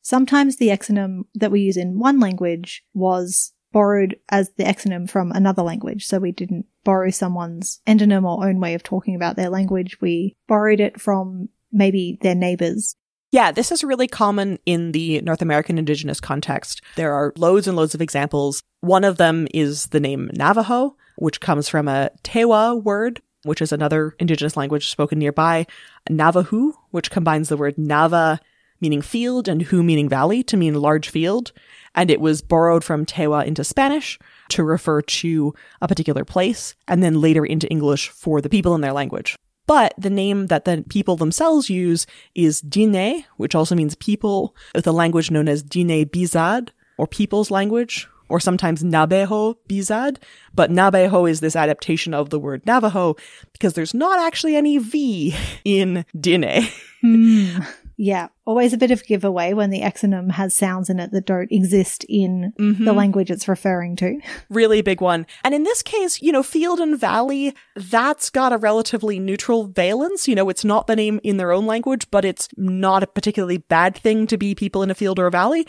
Sometimes 0.01 0.57
the 0.57 0.69
exonym 0.69 1.23
that 1.35 1.51
we 1.51 1.61
use 1.61 1.77
in 1.77 1.99
one 1.99 2.19
language 2.19 2.83
was 2.93 3.53
borrowed 3.73 4.15
as 4.29 4.51
the 4.51 4.63
exonym 4.63 5.09
from 5.09 5.33
another 5.33 5.63
language. 5.63 6.05
So 6.05 6.19
we 6.19 6.31
didn't 6.31 6.65
borrow 6.85 7.09
someone's 7.09 7.81
endonym 7.85 8.23
or 8.23 8.47
own 8.47 8.61
way 8.61 8.75
of 8.75 8.83
talking 8.83 9.15
about 9.15 9.35
their 9.35 9.49
language. 9.49 9.99
We 9.99 10.37
borrowed 10.47 10.79
it 10.79 11.01
from 11.01 11.49
maybe 11.73 12.17
their 12.21 12.35
neighbors. 12.35 12.95
Yeah, 13.31 13.51
this 13.51 13.71
is 13.71 13.83
really 13.83 14.07
common 14.07 14.59
in 14.65 14.91
the 14.91 15.19
North 15.21 15.41
American 15.41 15.79
indigenous 15.79 16.21
context. 16.21 16.81
There 16.95 17.13
are 17.13 17.33
loads 17.35 17.67
and 17.67 17.75
loads 17.75 17.95
of 17.95 18.01
examples. 18.01 18.61
One 18.81 19.03
of 19.03 19.17
them 19.17 19.47
is 19.53 19.87
the 19.87 19.99
name 19.99 20.29
Navajo, 20.33 20.95
which 21.17 21.41
comes 21.41 21.67
from 21.67 21.87
a 21.87 22.11
Tewa 22.23 22.81
word, 22.81 23.21
which 23.43 23.61
is 23.61 23.71
another 23.71 24.15
indigenous 24.19 24.55
language 24.55 24.91
spoken 24.91 25.17
nearby, 25.17 25.65
Navajo, 26.09 26.73
which 26.91 27.09
combines 27.09 27.49
the 27.49 27.57
word 27.57 27.75
Nava 27.75 28.39
meaning 28.79 29.01
field 29.01 29.47
and 29.47 29.61
Hu 29.63 29.83
meaning 29.83 30.09
valley 30.09 30.43
to 30.43 30.57
mean 30.57 30.75
large 30.75 31.09
field. 31.09 31.51
And 31.95 32.09
it 32.09 32.19
was 32.19 32.41
borrowed 32.41 32.83
from 32.83 33.05
Tewa 33.05 33.45
into 33.45 33.63
Spanish 33.63 34.17
to 34.49 34.63
refer 34.63 35.01
to 35.01 35.53
a 35.81 35.87
particular 35.87 36.25
place 36.25 36.75
and 36.87 37.03
then 37.03 37.21
later 37.21 37.45
into 37.45 37.69
English 37.69 38.09
for 38.09 38.41
the 38.41 38.49
people 38.49 38.73
in 38.75 38.81
their 38.81 38.93
language. 38.93 39.37
But 39.65 39.93
the 39.97 40.09
name 40.09 40.47
that 40.47 40.65
the 40.65 40.83
people 40.89 41.15
themselves 41.15 41.69
use 41.69 42.05
is 42.35 42.61
Dine, 42.61 43.25
which 43.37 43.55
also 43.55 43.75
means 43.75 43.95
people, 43.95 44.55
with 44.75 44.85
a 44.87 44.91
language 44.91 45.31
known 45.31 45.47
as 45.47 45.63
Dine 45.63 46.05
Bizad, 46.05 46.69
or 46.97 47.07
people's 47.07 47.49
language, 47.49 48.07
or 48.27 48.39
sometimes 48.39 48.83
Nabeho 48.83 49.55
Bizad. 49.69 50.17
But 50.53 50.69
Nabeho 50.69 51.29
is 51.29 51.39
this 51.39 51.55
adaptation 51.55 52.13
of 52.13 52.29
the 52.29 52.39
word 52.39 52.65
Navajo 52.65 53.15
because 53.53 53.73
there's 53.73 53.93
not 53.93 54.19
actually 54.19 54.55
any 54.55 54.77
V 54.79 55.35
in 55.65 56.05
Dine. 56.19 56.67
Hmm. 57.01 57.59
Yeah, 57.95 58.29
always 58.45 58.73
a 58.73 58.77
bit 58.77 58.89
of 58.91 59.05
giveaway 59.05 59.53
when 59.53 59.69
the 59.69 59.81
exonym 59.81 60.31
has 60.31 60.55
sounds 60.55 60.89
in 60.89 60.99
it 60.99 61.11
that 61.11 61.25
don't 61.27 61.51
exist 61.51 62.05
in 62.09 62.51
Mhm. 62.59 62.85
the 62.85 62.93
language 62.93 63.29
it's 63.29 63.47
referring 63.47 63.95
to. 63.97 64.19
really 64.49 64.81
big 64.81 64.99
one. 65.01 65.25
And 65.43 65.53
in 65.53 65.63
this 65.63 65.81
case, 65.83 66.21
you 66.21 66.31
know, 66.31 66.43
field 66.43 66.79
and 66.79 66.99
valley, 66.99 67.53
that's 67.75 68.29
got 68.29 68.51
a 68.53 68.57
relatively 68.57 69.19
neutral 69.19 69.65
valence. 69.67 70.27
You 70.27 70.35
know, 70.35 70.49
it's 70.49 70.65
not 70.65 70.87
the 70.87 70.95
name 70.95 71.19
in 71.23 71.37
their 71.37 71.51
own 71.51 71.65
language, 71.65 72.07
but 72.11 72.25
it's 72.25 72.47
not 72.57 73.03
a 73.03 73.07
particularly 73.07 73.57
bad 73.57 73.95
thing 73.95 74.25
to 74.27 74.37
be 74.37 74.55
people 74.55 74.81
in 74.83 74.89
a 74.91 74.95
field 74.95 75.19
or 75.19 75.27
a 75.27 75.31
valley. 75.31 75.67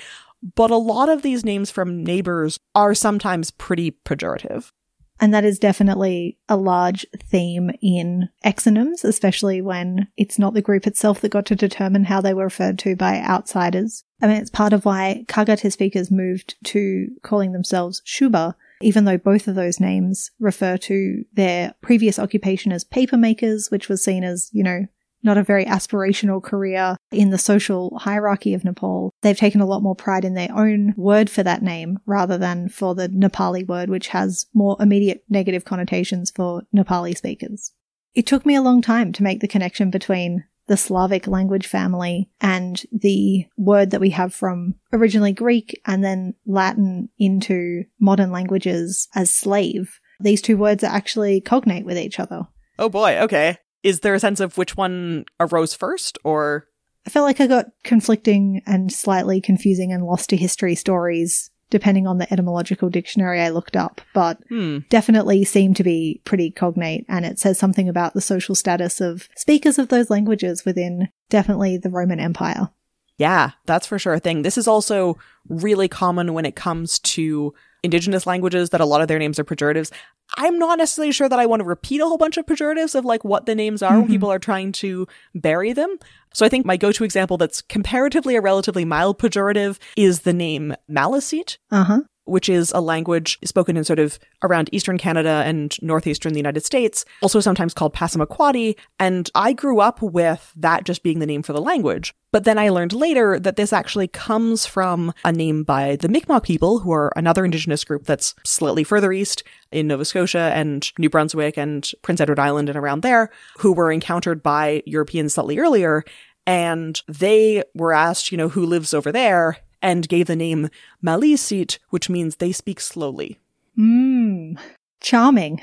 But 0.57 0.71
a 0.71 0.77
lot 0.77 1.09
of 1.09 1.23
these 1.23 1.45
names 1.45 1.71
from 1.71 2.03
neighbors 2.05 2.59
are 2.75 2.95
sometimes 2.95 3.51
pretty 3.51 3.93
pejorative. 4.05 4.71
And 5.21 5.33
that 5.33 5.45
is 5.45 5.59
definitely 5.59 6.39
a 6.49 6.57
large 6.57 7.07
theme 7.19 7.71
in 7.81 8.29
exonyms, 8.45 9.05
especially 9.05 9.63
when 9.63 10.09
it's 10.17 10.39
not 10.39 10.55
the 10.55 10.63
group 10.63 10.87
itself 10.87 11.21
that 11.21 11.31
got 11.31 11.47
to 11.47 11.57
determine 11.57 12.05
how 12.05 12.21
they 12.21 12.35
were 12.35 12.45
referred 12.45 12.79
to 12.81 12.97
by 12.97 13.21
outsiders. 13.21 14.05
I 14.21 14.27
mean, 14.27 14.37
it's 14.37 14.51
part 14.51 14.73
of 14.73 14.85
why 14.85 15.25
Kagate 15.29 15.73
speakers 15.73 16.11
moved 16.11 16.57
to 16.65 17.09
calling 17.23 17.53
themselves 17.53 18.03
Syuba, 18.05 18.57
even 18.81 19.05
though 19.05 19.17
both 19.17 19.47
of 19.47 19.55
those 19.55 19.79
names 19.79 20.33
refer 20.41 20.77
to 20.79 21.25
their 21.33 21.75
previous 21.81 22.19
occupation 22.19 22.73
as 22.73 22.85
papermakers, 22.85 23.71
which 23.71 23.89
was 23.89 24.03
seen 24.03 24.25
as, 24.25 24.51
you 24.53 24.65
know, 24.65 24.87
not 25.25 25.39
a 25.39 25.43
very 25.43 25.65
aspirational 25.65 26.43
career 26.43 26.97
in 27.11 27.31
the 27.31 27.39
social 27.39 27.99
hierarchy 27.99 28.55
of 28.55 28.65
Nepal. 28.65 29.13
They've 29.23 29.37
taken 29.37 29.61
a 29.61 29.67
lot 29.67 29.83
more 29.83 29.97
pride 29.97 30.25
in 30.25 30.35
their 30.35 30.53
own 30.55 30.95
word 30.97 31.31
for 31.31 31.43
that 31.43 31.63
name 31.63 31.99
rather 32.07 32.39
than 32.39 32.69
for 32.69 32.95
the 32.95 33.09
Nepali 33.09 33.67
word, 33.67 33.89
which 33.89 34.09
has 34.09 34.47
more 34.55 34.77
immediate 34.81 35.25
negative 35.29 35.65
connotations 35.65 36.31
for 36.31 36.63
Nepali 36.75 37.17
speakers. 37.17 37.73
It 38.15 38.27
took 38.27 38.47
me 38.47 38.55
a 38.55 38.63
long 38.63 38.81
time 38.81 39.13
to 39.13 39.23
make 39.23 39.41
the 39.41 39.49
connection 39.49 39.91
between 39.91 40.45
the 40.67 40.77
Slavic 40.77 41.27
language 41.27 41.67
family 41.67 42.31
and 42.41 42.83
the 42.93 43.47
word 43.57 43.91
that 43.91 44.01
we 44.01 44.11
have 44.11 44.33
from 44.33 44.75
originally 44.93 45.33
Greek 45.33 45.81
and 45.85 46.03
then 46.03 46.35
Latin 46.47 47.11
into 47.19 47.85
modern 48.01 48.31
languages 48.31 49.09
as 49.15 49.35
slave. 49.35 50.01
These 50.21 50.43
two 50.43 50.57
words 50.57 50.83
are 50.83 50.95
actually 50.95 51.41
cognate 51.41 51.85
with 51.85 51.99
each 51.99 52.19
other. 52.19 52.49
Oh 52.79 52.89
boy, 52.89 53.19
okay. 53.19 53.59
Is 53.85 54.01
there 54.01 54.15
a 54.15 54.21
sense 54.21 54.41
of 54.41 54.59
which 54.59 54.77
one 54.77 55.27
arose 55.39 55.75
first 55.75 56.19
or 56.25 56.67
I 57.07 57.11
felt 57.11 57.27
like 57.27 57.41
I 57.41 57.47
got 57.47 57.67
conflicting 57.85 58.63
and 58.67 58.91
slightly 58.91 59.41
confusing 59.41 59.93
and 59.93 60.05
lost 60.05 60.31
to 60.31 60.37
history 60.37 60.75
stories 60.75 61.51
depending 61.71 62.07
on 62.07 62.19
the 62.19 62.33
etymological 62.33 62.89
dictionary 62.89 63.41
I 63.41 63.49
looked 63.49 63.75
up, 63.75 64.01
but 64.13 64.39
hmm. 64.49 64.79
definitely 64.91 65.45
seem 65.45 65.75
to 65.75 65.83
be 65.83 66.21
pretty 66.25 66.53
cognate. 66.53 67.05
And 67.09 67.25
it 67.25 67.41
says 67.41 67.59
something 67.59 67.89
about 67.89 68.15
the 68.15 68.21
social 68.21 68.55
status 68.55 69.01
of 69.01 69.29
speakers 69.35 69.79
of 69.79 69.89
those 69.89 70.09
languages 70.09 70.65
within 70.65 71.09
definitely 71.31 71.77
the 71.77 71.91
Roman 71.91 72.21
Empire. 72.21 72.71
Yeah, 73.19 73.53
that's 73.67 73.89
for 73.89 73.99
sure 73.99 74.15
a 74.15 74.21
thing. 74.21 74.43
This 74.43 74.57
is 74.57 74.69
also 74.69 75.19
really 75.49 75.89
common 75.89 76.33
when 76.33 76.47
it 76.47 76.55
comes 76.55 77.01
to 77.01 77.55
indigenous 77.83 78.27
languages 78.27 78.71
that 78.71 78.81
a 78.81 78.87
lot 78.87 79.03
of 79.03 79.09
their 79.09 79.19
names 79.19 79.39
are 79.39 79.45
pejoratives. 79.45 79.91
I'm 80.37 80.59
not 80.59 80.79
necessarily 80.79 81.13
sure 81.13 81.29
that 81.29 81.39
I 81.39 81.47
want 81.47 81.61
to 81.61 81.65
repeat 81.67 82.01
a 82.01 82.05
whole 82.07 82.19
bunch 82.19 82.37
of 82.37 82.47
pejoratives 82.47 82.95
of 82.95 83.05
like 83.05 83.25
what 83.25 83.47
the 83.47 83.55
names 83.55 83.83
are 83.83 83.97
when 83.99 84.07
Mhm. 84.07 84.11
people 84.11 84.31
are 84.33 84.39
trying 84.39 84.73
to 84.73 85.07
bury 85.35 85.73
them. 85.73 85.97
So 86.33 86.45
I 86.45 86.49
think 86.49 86.67
my 86.67 86.77
go-to 86.77 87.05
example 87.05 87.37
that's 87.37 87.63
comparatively 87.63 88.35
a 88.35 88.41
relatively 88.41 88.85
mild 88.85 89.19
pejorative 89.19 89.79
is 89.97 90.21
the 90.21 90.33
name 90.33 90.75
Maliseet, 90.91 91.59
Uh 91.71 91.85
huh. 91.85 92.01
Which 92.25 92.49
is 92.49 92.73
a 92.73 92.81
language 92.81 93.39
spoken 93.45 93.77
in 93.77 93.85
sort 93.85 93.99
of 93.99 94.19
around 94.43 94.69
eastern 94.73 94.99
Canada 94.99 95.43
and 95.45 95.77
northeastern 95.83 96.33
the 96.33 96.39
United 96.39 96.65
States, 96.65 97.05
also 97.23 97.41
sometimes 97.41 97.75
called 97.75 97.95
Passamaquoddy. 97.95 98.77
And 98.99 99.31
I 99.35 99.53
grew 99.53 99.81
up 99.81 100.01
with 100.03 100.53
that 100.57 100.85
just 100.85 101.03
being 101.03 101.19
the 101.19 101.27
name 101.27 101.43
for 101.43 101.53
the 101.53 101.61
language. 101.61 102.15
But 102.33 102.45
then 102.45 102.59
I 102.59 102.71
learned 102.71 102.93
later 102.93 103.39
that 103.39 103.57
this 103.57 103.73
actually 103.73 104.09
comes 104.09 104.67
from 104.67 105.13
a 105.25 105.31
name 105.31 105.63
by 105.63 105.97
the 105.97 106.09
Mi'kmaq 106.09 106.43
people, 106.43 106.81
who 106.81 106.91
are 106.93 107.13
another 107.15 107.45
indigenous 107.45 107.85
group 107.85 108.07
that's 108.07 108.35
slightly 108.45 108.83
further 108.83 109.13
east 109.13 109.45
in 109.71 109.87
Nova 109.87 110.05
Scotia 110.05 110.51
and 110.53 110.91
New 110.99 111.09
Brunswick 111.09 111.57
and 111.57 111.89
Prince 112.03 112.21
Edward 112.21 112.41
Island 112.41 112.69
and 112.69 112.77
around 112.77 113.03
there, 113.03 113.31
who 113.59 113.73
were 113.73 113.93
encountered 113.93 114.43
by 114.43 114.83
Europeans 114.85 115.35
slightly 115.35 115.59
earlier. 115.59 116.03
And 116.47 117.01
they 117.07 117.63
were 117.75 117.93
asked, 117.93 118.33
you 118.33 118.37
know, 118.37 118.49
who 118.49 118.67
lives 118.67 118.93
over 118.93 119.13
there 119.13 119.59
and 119.85 120.09
gave 120.09 120.27
the 120.27 120.35
name 120.35 120.71
Maliseet, 121.05 121.79
which 121.91 122.11
means 122.11 122.37
they 122.37 122.51
speak 122.51 122.81
slowly. 122.81 123.39
Mmm. 123.79 124.59
Charming. 125.01 125.61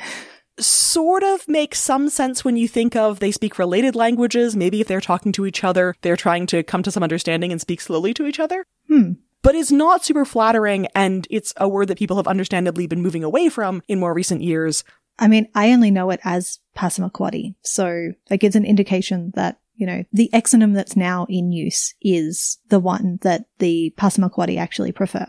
Sort 0.59 1.23
of 1.23 1.47
makes 1.47 1.79
some 1.81 2.07
sense 2.07 2.45
when 2.45 2.55
you 2.55 2.67
think 2.67 2.95
of 2.95 3.19
they 3.19 3.31
speak 3.31 3.57
related 3.57 3.95
languages. 3.95 4.55
Maybe 4.55 4.79
if 4.79 4.87
they're 4.87 5.01
talking 5.01 5.31
to 5.31 5.47
each 5.47 5.63
other, 5.63 5.95
they're 6.01 6.15
trying 6.15 6.45
to 6.47 6.61
come 6.61 6.83
to 6.83 6.91
some 6.91 7.03
understanding 7.03 7.51
and 7.51 7.59
speak 7.59 7.81
slowly 7.81 8.13
to 8.13 8.27
each 8.27 8.39
other. 8.39 8.63
Hmm. 8.87 9.13
But 9.41 9.55
it's 9.55 9.71
not 9.71 10.05
super 10.05 10.23
flattering, 10.23 10.85
and 10.93 11.25
it's 11.31 11.51
a 11.57 11.67
word 11.67 11.87
that 11.87 11.97
people 11.97 12.17
have 12.17 12.27
understandably 12.27 12.85
been 12.85 13.01
moving 13.01 13.23
away 13.23 13.49
from 13.49 13.81
in 13.87 13.99
more 13.99 14.13
recent 14.13 14.43
years. 14.43 14.83
I 15.17 15.27
mean, 15.27 15.47
I 15.55 15.71
only 15.73 15.89
know 15.89 16.11
it 16.11 16.19
as 16.23 16.59
Passamaquoddy, 16.75 17.55
so 17.63 18.11
that 18.27 18.37
gives 18.37 18.55
an 18.55 18.65
indication 18.65 19.31
that, 19.35 19.59
you 19.81 19.87
know, 19.87 20.03
the 20.13 20.29
exonym 20.31 20.75
that's 20.75 20.95
now 20.95 21.25
in 21.27 21.51
use 21.51 21.95
is 22.01 22.59
the 22.69 22.79
one 22.79 23.17
that 23.23 23.45
the 23.57 23.91
Passamaquoddy 23.97 24.57
actually 24.57 24.91
prefer. 24.91 25.25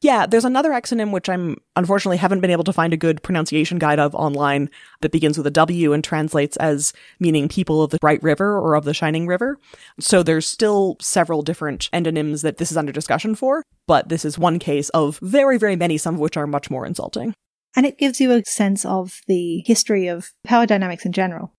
Yeah, 0.00 0.26
there's 0.26 0.44
another 0.44 0.70
exonym 0.70 1.12
which 1.12 1.28
I'm 1.28 1.58
unfortunately 1.76 2.16
haven't 2.16 2.40
been 2.40 2.50
able 2.50 2.64
to 2.64 2.72
find 2.72 2.92
a 2.92 2.96
good 2.96 3.22
pronunciation 3.22 3.78
guide 3.78 4.00
of 4.00 4.16
online 4.16 4.68
that 5.00 5.12
begins 5.12 5.38
with 5.38 5.46
a 5.46 5.52
W 5.52 5.92
and 5.92 6.02
translates 6.02 6.56
as 6.56 6.92
meaning 7.20 7.48
people 7.48 7.80
of 7.80 7.90
the 7.92 7.98
bright 8.00 8.20
river 8.20 8.58
or 8.58 8.74
of 8.74 8.84
the 8.84 8.92
shining 8.92 9.28
river. 9.28 9.60
So 10.00 10.24
there's 10.24 10.48
still 10.48 10.96
several 11.00 11.42
different 11.42 11.88
endonyms 11.92 12.42
that 12.42 12.56
this 12.56 12.72
is 12.72 12.76
under 12.76 12.90
discussion 12.90 13.36
for, 13.36 13.62
but 13.86 14.08
this 14.08 14.24
is 14.24 14.36
one 14.36 14.58
case 14.58 14.88
of 14.88 15.20
very, 15.22 15.56
very 15.56 15.76
many, 15.76 15.96
some 15.96 16.14
of 16.14 16.20
which 16.20 16.36
are 16.36 16.48
much 16.48 16.68
more 16.68 16.84
insulting. 16.84 17.32
And 17.76 17.86
it 17.86 17.96
gives 17.96 18.20
you 18.20 18.32
a 18.32 18.44
sense 18.44 18.84
of 18.84 19.20
the 19.28 19.62
history 19.64 20.08
of 20.08 20.32
power 20.42 20.66
dynamics 20.66 21.06
in 21.06 21.12
general. 21.12 21.54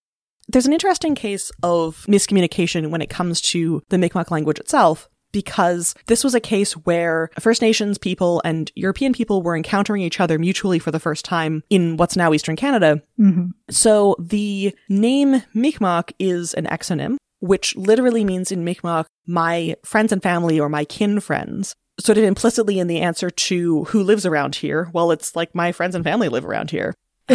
There's 0.48 0.66
an 0.66 0.72
interesting 0.72 1.14
case 1.14 1.50
of 1.62 2.04
miscommunication 2.08 2.90
when 2.90 3.02
it 3.02 3.10
comes 3.10 3.40
to 3.42 3.82
the 3.88 3.98
Mi'kmaq 3.98 4.30
language 4.30 4.58
itself, 4.58 5.08
because 5.32 5.94
this 6.06 6.22
was 6.22 6.34
a 6.34 6.40
case 6.40 6.72
where 6.72 7.30
First 7.40 7.60
Nations 7.60 7.98
people 7.98 8.40
and 8.44 8.70
European 8.74 9.12
people 9.12 9.42
were 9.42 9.56
encountering 9.56 10.02
each 10.02 10.20
other 10.20 10.38
mutually 10.38 10.78
for 10.78 10.90
the 10.90 11.00
first 11.00 11.24
time 11.24 11.62
in 11.70 11.96
what's 11.96 12.16
now 12.16 12.32
Eastern 12.32 12.56
Canada. 12.56 13.02
hmm 13.16 13.46
So 13.68 14.16
the 14.18 14.74
name 14.88 15.42
Mi'kmaq 15.54 16.12
is 16.18 16.54
an 16.54 16.66
exonym, 16.66 17.16
which 17.40 17.74
literally 17.76 18.24
means 18.24 18.52
in 18.52 18.64
Mi'kmaq, 18.64 19.06
my 19.26 19.74
friends 19.84 20.12
and 20.12 20.22
family 20.22 20.60
or 20.60 20.68
my 20.68 20.84
kin 20.84 21.20
friends. 21.20 21.74
Sort 22.00 22.18
of 22.18 22.24
implicitly 22.24 22.78
in 22.78 22.88
the 22.88 23.00
answer 23.00 23.30
to 23.30 23.84
who 23.84 24.02
lives 24.02 24.26
around 24.26 24.56
here, 24.56 24.90
well, 24.92 25.10
it's 25.10 25.36
like 25.36 25.54
my 25.54 25.72
friends 25.72 25.94
and 25.94 26.04
family 26.04 26.28
live 26.28 26.44
around 26.44 26.70
here. 26.70 26.94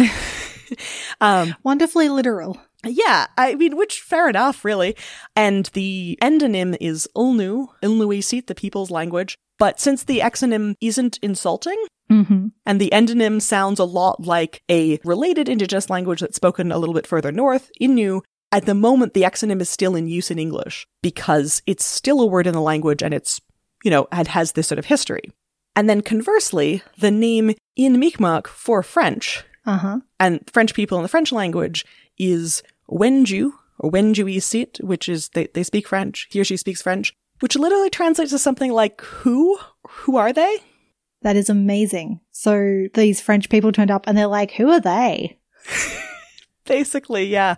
um, 1.20 1.54
Wonderfully 1.62 2.08
literal. 2.08 2.60
Yeah, 2.84 3.26
I 3.36 3.54
mean, 3.54 3.76
which 3.76 4.00
fair 4.00 4.28
enough, 4.28 4.64
really. 4.64 4.96
And 5.36 5.66
the 5.74 6.18
endonym 6.22 6.76
is 6.80 7.08
Ulnu, 7.16 7.68
Ilnuisit, 7.82 8.46
the 8.46 8.54
people's 8.54 8.90
language. 8.90 9.36
But 9.58 9.78
since 9.78 10.04
the 10.04 10.20
exonym 10.20 10.74
isn't 10.80 11.18
insulting, 11.22 11.76
hmm 12.08 12.48
and 12.66 12.80
the 12.80 12.90
endonym 12.92 13.40
sounds 13.42 13.78
a 13.78 13.84
lot 13.84 14.24
like 14.24 14.62
a 14.70 14.98
related 15.04 15.48
indigenous 15.48 15.90
language 15.90 16.20
that's 16.20 16.36
spoken 16.36 16.72
a 16.72 16.78
little 16.78 16.94
bit 16.94 17.06
further 17.06 17.30
north, 17.30 17.70
Innu, 17.80 18.22
at 18.50 18.64
the 18.66 18.74
moment 18.74 19.12
the 19.14 19.22
exonym 19.22 19.60
is 19.60 19.68
still 19.68 19.94
in 19.94 20.06
use 20.08 20.30
in 20.30 20.38
English 20.38 20.86
because 21.02 21.62
it's 21.66 21.84
still 21.84 22.20
a 22.20 22.26
word 22.26 22.46
in 22.46 22.54
the 22.54 22.60
language 22.60 23.02
and 23.02 23.12
it's, 23.14 23.40
you 23.84 23.90
know, 23.90 24.08
it 24.12 24.28
has 24.28 24.52
this 24.52 24.66
sort 24.68 24.78
of 24.78 24.86
history. 24.86 25.30
And 25.76 25.88
then 25.88 26.00
conversely, 26.00 26.82
the 26.98 27.10
name 27.12 27.52
in 27.76 28.00
Mi'kmaq 28.00 28.46
for 28.48 28.82
French 28.82 29.44
Uh 29.66 29.76
huh. 29.78 30.00
and 30.18 30.40
French 30.52 30.74
people 30.74 30.98
in 30.98 31.02
the 31.02 31.08
French 31.08 31.30
language 31.32 31.84
is 32.18 32.62
Wenju 32.90 33.52
or 33.78 33.90
Wenjuisit, 33.90 34.82
which 34.82 35.08
is 35.08 35.28
they, 35.30 35.46
they 35.54 35.62
speak 35.62 35.88
French. 35.88 36.28
He 36.30 36.40
or 36.40 36.44
she 36.44 36.56
speaks 36.56 36.82
French, 36.82 37.14
which 37.40 37.56
literally 37.56 37.90
translates 37.90 38.30
to 38.32 38.38
something 38.38 38.72
like 38.72 39.00
who? 39.00 39.58
Who 39.88 40.16
are 40.16 40.32
they? 40.32 40.58
That 41.22 41.36
is 41.36 41.50
amazing. 41.50 42.20
So 42.30 42.86
these 42.94 43.20
French 43.20 43.48
people 43.48 43.72
turned 43.72 43.90
up 43.90 44.06
and 44.06 44.16
they're 44.16 44.26
like, 44.26 44.52
who 44.52 44.70
are 44.70 44.80
they? 44.80 45.38
Basically, 46.64 47.24
yeah. 47.24 47.56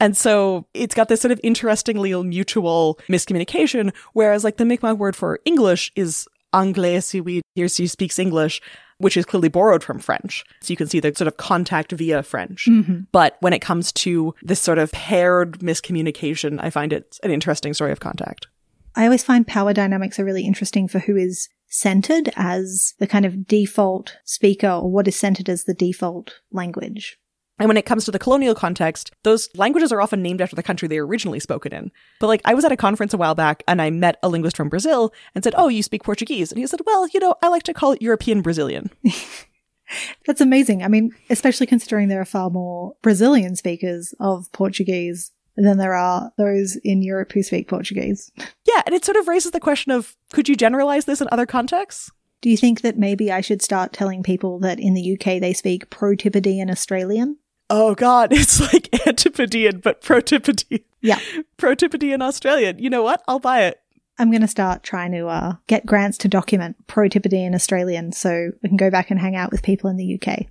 And 0.00 0.16
so 0.16 0.66
it's 0.74 0.94
got 0.94 1.08
this 1.08 1.20
sort 1.20 1.32
of 1.32 1.40
interestingly 1.42 2.14
mutual 2.22 2.98
miscommunication, 3.08 3.94
whereas 4.12 4.44
like 4.44 4.56
the 4.56 4.64
Mi'kmaq 4.64 4.98
word 4.98 5.14
for 5.14 5.40
English 5.44 5.92
is 5.94 6.26
anglais 6.52 7.00
si 7.00 7.20
oui, 7.20 7.40
he 7.54 7.62
or 7.62 7.68
she 7.68 7.86
speaks 7.86 8.18
English, 8.18 8.60
which 8.98 9.16
is 9.16 9.24
clearly 9.24 9.48
borrowed 9.48 9.82
from 9.82 9.98
French. 9.98 10.44
So 10.60 10.72
you 10.72 10.76
can 10.76 10.86
see 10.86 11.00
the 11.00 11.14
sort 11.14 11.28
of 11.28 11.36
contact 11.36 11.92
via 11.92 12.22
French. 12.22 12.66
Mm-hmm. 12.66 13.00
But 13.12 13.36
when 13.40 13.52
it 13.52 13.60
comes 13.60 13.92
to 13.92 14.34
this 14.42 14.60
sort 14.60 14.78
of 14.78 14.92
paired 14.92 15.60
miscommunication, 15.60 16.60
I 16.62 16.70
find 16.70 16.92
it 16.92 17.18
an 17.22 17.30
interesting 17.30 17.74
story 17.74 17.92
of 17.92 18.00
contact. 18.00 18.46
I 18.94 19.04
always 19.04 19.24
find 19.24 19.46
power 19.46 19.72
dynamics 19.72 20.18
are 20.18 20.24
really 20.24 20.44
interesting 20.44 20.88
for 20.88 20.98
who 20.98 21.16
is 21.16 21.48
centered 21.68 22.30
as 22.36 22.94
the 22.98 23.06
kind 23.06 23.24
of 23.24 23.46
default 23.46 24.16
speaker 24.24 24.68
or 24.68 24.90
what 24.90 25.08
is 25.08 25.16
centered 25.16 25.48
as 25.48 25.64
the 25.64 25.74
default 25.74 26.40
language. 26.50 27.18
And 27.60 27.68
when 27.68 27.76
it 27.76 27.84
comes 27.84 28.06
to 28.06 28.10
the 28.10 28.18
colonial 28.18 28.54
context, 28.54 29.12
those 29.22 29.50
languages 29.54 29.92
are 29.92 30.00
often 30.00 30.22
named 30.22 30.40
after 30.40 30.56
the 30.56 30.62
country 30.62 30.88
they 30.88 30.98
were 30.98 31.06
originally 31.06 31.38
spoken 31.38 31.74
in. 31.74 31.92
But 32.18 32.28
like, 32.28 32.40
I 32.46 32.54
was 32.54 32.64
at 32.64 32.72
a 32.72 32.76
conference 32.76 33.12
a 33.12 33.18
while 33.18 33.34
back 33.34 33.62
and 33.68 33.82
I 33.82 33.90
met 33.90 34.16
a 34.22 34.30
linguist 34.30 34.56
from 34.56 34.70
Brazil 34.70 35.12
and 35.34 35.44
said, 35.44 35.54
Oh, 35.56 35.68
you 35.68 35.82
speak 35.82 36.02
Portuguese? 36.02 36.50
And 36.50 36.58
he 36.58 36.66
said, 36.66 36.80
Well, 36.86 37.06
you 37.08 37.20
know, 37.20 37.34
I 37.42 37.48
like 37.48 37.64
to 37.64 37.74
call 37.74 37.92
it 37.92 38.02
European 38.02 38.40
Brazilian. 38.40 38.90
That's 40.26 40.40
amazing. 40.40 40.82
I 40.82 40.88
mean, 40.88 41.12
especially 41.28 41.66
considering 41.66 42.08
there 42.08 42.20
are 42.20 42.26
far 42.26 42.48
more 42.48 42.94
Brazilian 43.02 43.56
speakers 43.56 44.14
of 44.20 44.50
Portuguese 44.52 45.32
than 45.56 45.78
there 45.78 45.94
are 45.94 46.32
those 46.38 46.76
in 46.76 47.02
Europe 47.02 47.32
who 47.32 47.42
speak 47.42 47.68
Portuguese. 47.68 48.32
Yeah. 48.66 48.82
And 48.86 48.94
it 48.94 49.04
sort 49.04 49.16
of 49.16 49.26
raises 49.26 49.50
the 49.50 49.58
question 49.58 49.90
of 49.90 50.14
could 50.32 50.48
you 50.48 50.54
generalize 50.54 51.04
this 51.04 51.20
in 51.20 51.26
other 51.32 51.44
contexts? 51.44 52.12
Do 52.40 52.48
you 52.48 52.56
think 52.56 52.82
that 52.82 52.96
maybe 52.96 53.32
I 53.32 53.40
should 53.40 53.62
start 53.62 53.92
telling 53.92 54.22
people 54.22 54.60
that 54.60 54.78
in 54.78 54.94
the 54.94 55.14
UK 55.14 55.40
they 55.40 55.52
speak 55.52 55.90
Protipodean 55.90 56.70
Australian? 56.70 57.36
Oh, 57.70 57.94
God. 57.94 58.32
It's 58.40 58.60
like 58.60 58.88
Antipodean, 59.06 59.78
but 59.78 60.02
Protipodean. 60.02 60.82
Yeah. 61.00 61.18
Protipodean 61.56 62.20
Australian. 62.20 62.78
You 62.78 62.90
know 62.90 63.02
what? 63.02 63.22
I'll 63.26 63.38
buy 63.38 63.62
it. 63.62 63.80
I'm 64.18 64.30
going 64.30 64.42
to 64.42 64.48
start 64.48 64.82
trying 64.82 65.12
to 65.12 65.28
uh, 65.28 65.54
get 65.66 65.86
grants 65.86 66.18
to 66.18 66.28
document 66.28 66.76
Protipodean 66.86 67.54
Australian 67.54 68.12
so 68.12 68.50
we 68.62 68.68
can 68.68 68.76
go 68.76 68.90
back 68.90 69.10
and 69.10 69.18
hang 69.18 69.34
out 69.34 69.50
with 69.50 69.62
people 69.62 69.88
in 69.88 69.96
the 69.96 70.20
UK. 70.20 70.46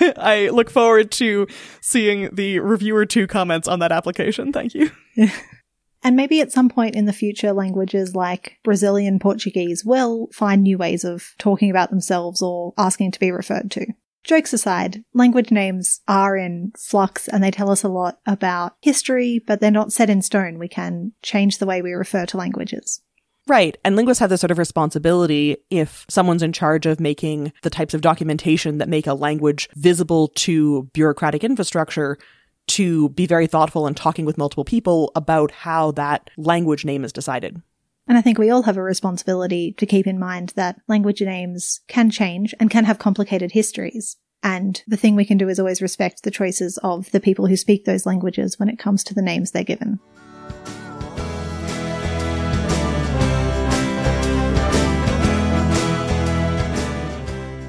I 0.16 0.48
look 0.48 0.70
forward 0.70 1.10
to 1.12 1.46
seeing 1.82 2.34
the 2.34 2.60
reviewer 2.60 3.04
two 3.04 3.26
comments 3.26 3.68
on 3.68 3.80
that 3.80 3.92
application. 3.92 4.52
Thank 4.52 4.74
you. 4.74 4.90
And 6.04 6.16
maybe 6.16 6.40
at 6.40 6.50
some 6.50 6.68
point 6.68 6.96
in 6.96 7.04
the 7.04 7.12
future, 7.12 7.52
languages 7.52 8.14
like 8.14 8.58
Brazilian 8.64 9.18
Portuguese 9.20 9.84
will 9.84 10.28
find 10.32 10.62
new 10.62 10.76
ways 10.76 11.04
of 11.04 11.34
talking 11.38 11.70
about 11.70 11.90
themselves 11.90 12.42
or 12.42 12.74
asking 12.76 13.12
to 13.12 13.20
be 13.20 13.30
referred 13.30 13.70
to. 13.72 13.86
Jokes 14.24 14.52
aside, 14.52 15.04
language 15.14 15.50
names 15.50 16.00
are 16.08 16.36
in 16.36 16.72
flux 16.78 17.28
and 17.28 17.42
they 17.42 17.50
tell 17.50 17.70
us 17.70 17.82
a 17.82 17.88
lot 17.88 18.18
about 18.26 18.76
history, 18.80 19.42
but 19.46 19.60
they're 19.60 19.70
not 19.70 19.92
set 19.92 20.10
in 20.10 20.22
stone. 20.22 20.58
We 20.58 20.68
can 20.68 21.12
change 21.22 21.58
the 21.58 21.66
way 21.66 21.82
we 21.82 21.92
refer 21.92 22.26
to 22.26 22.36
languages. 22.36 23.02
Right. 23.48 23.76
And 23.84 23.96
linguists 23.96 24.20
have 24.20 24.30
this 24.30 24.40
sort 24.40 24.52
of 24.52 24.58
responsibility 24.58 25.56
if 25.68 26.06
someone's 26.08 26.44
in 26.44 26.52
charge 26.52 26.86
of 26.86 27.00
making 27.00 27.52
the 27.62 27.70
types 27.70 27.92
of 27.92 28.00
documentation 28.00 28.78
that 28.78 28.88
make 28.88 29.06
a 29.06 29.14
language 29.14 29.68
visible 29.74 30.28
to 30.28 30.84
bureaucratic 30.92 31.42
infrastructure 31.42 32.18
to 32.68 33.08
be 33.10 33.26
very 33.26 33.48
thoughtful 33.48 33.88
and 33.88 33.96
talking 33.96 34.24
with 34.24 34.38
multiple 34.38 34.64
people 34.64 35.10
about 35.16 35.50
how 35.50 35.90
that 35.92 36.30
language 36.36 36.84
name 36.84 37.04
is 37.04 37.12
decided. 37.12 37.60
And 38.08 38.18
I 38.18 38.20
think 38.20 38.36
we 38.36 38.50
all 38.50 38.64
have 38.64 38.76
a 38.76 38.82
responsibility 38.82 39.72
to 39.78 39.86
keep 39.86 40.06
in 40.06 40.18
mind 40.18 40.52
that 40.56 40.80
language 40.88 41.22
names 41.22 41.80
can 41.86 42.10
change 42.10 42.52
and 42.58 42.70
can 42.70 42.84
have 42.84 42.98
complicated 42.98 43.52
histories. 43.52 44.16
And 44.42 44.82
the 44.88 44.96
thing 44.96 45.14
we 45.14 45.24
can 45.24 45.38
do 45.38 45.48
is 45.48 45.60
always 45.60 45.80
respect 45.80 46.24
the 46.24 46.30
choices 46.32 46.78
of 46.82 47.12
the 47.12 47.20
people 47.20 47.46
who 47.46 47.56
speak 47.56 47.84
those 47.84 48.04
languages 48.04 48.58
when 48.58 48.68
it 48.68 48.78
comes 48.78 49.04
to 49.04 49.14
the 49.14 49.22
names 49.22 49.52
they're 49.52 49.62
given. 49.62 50.00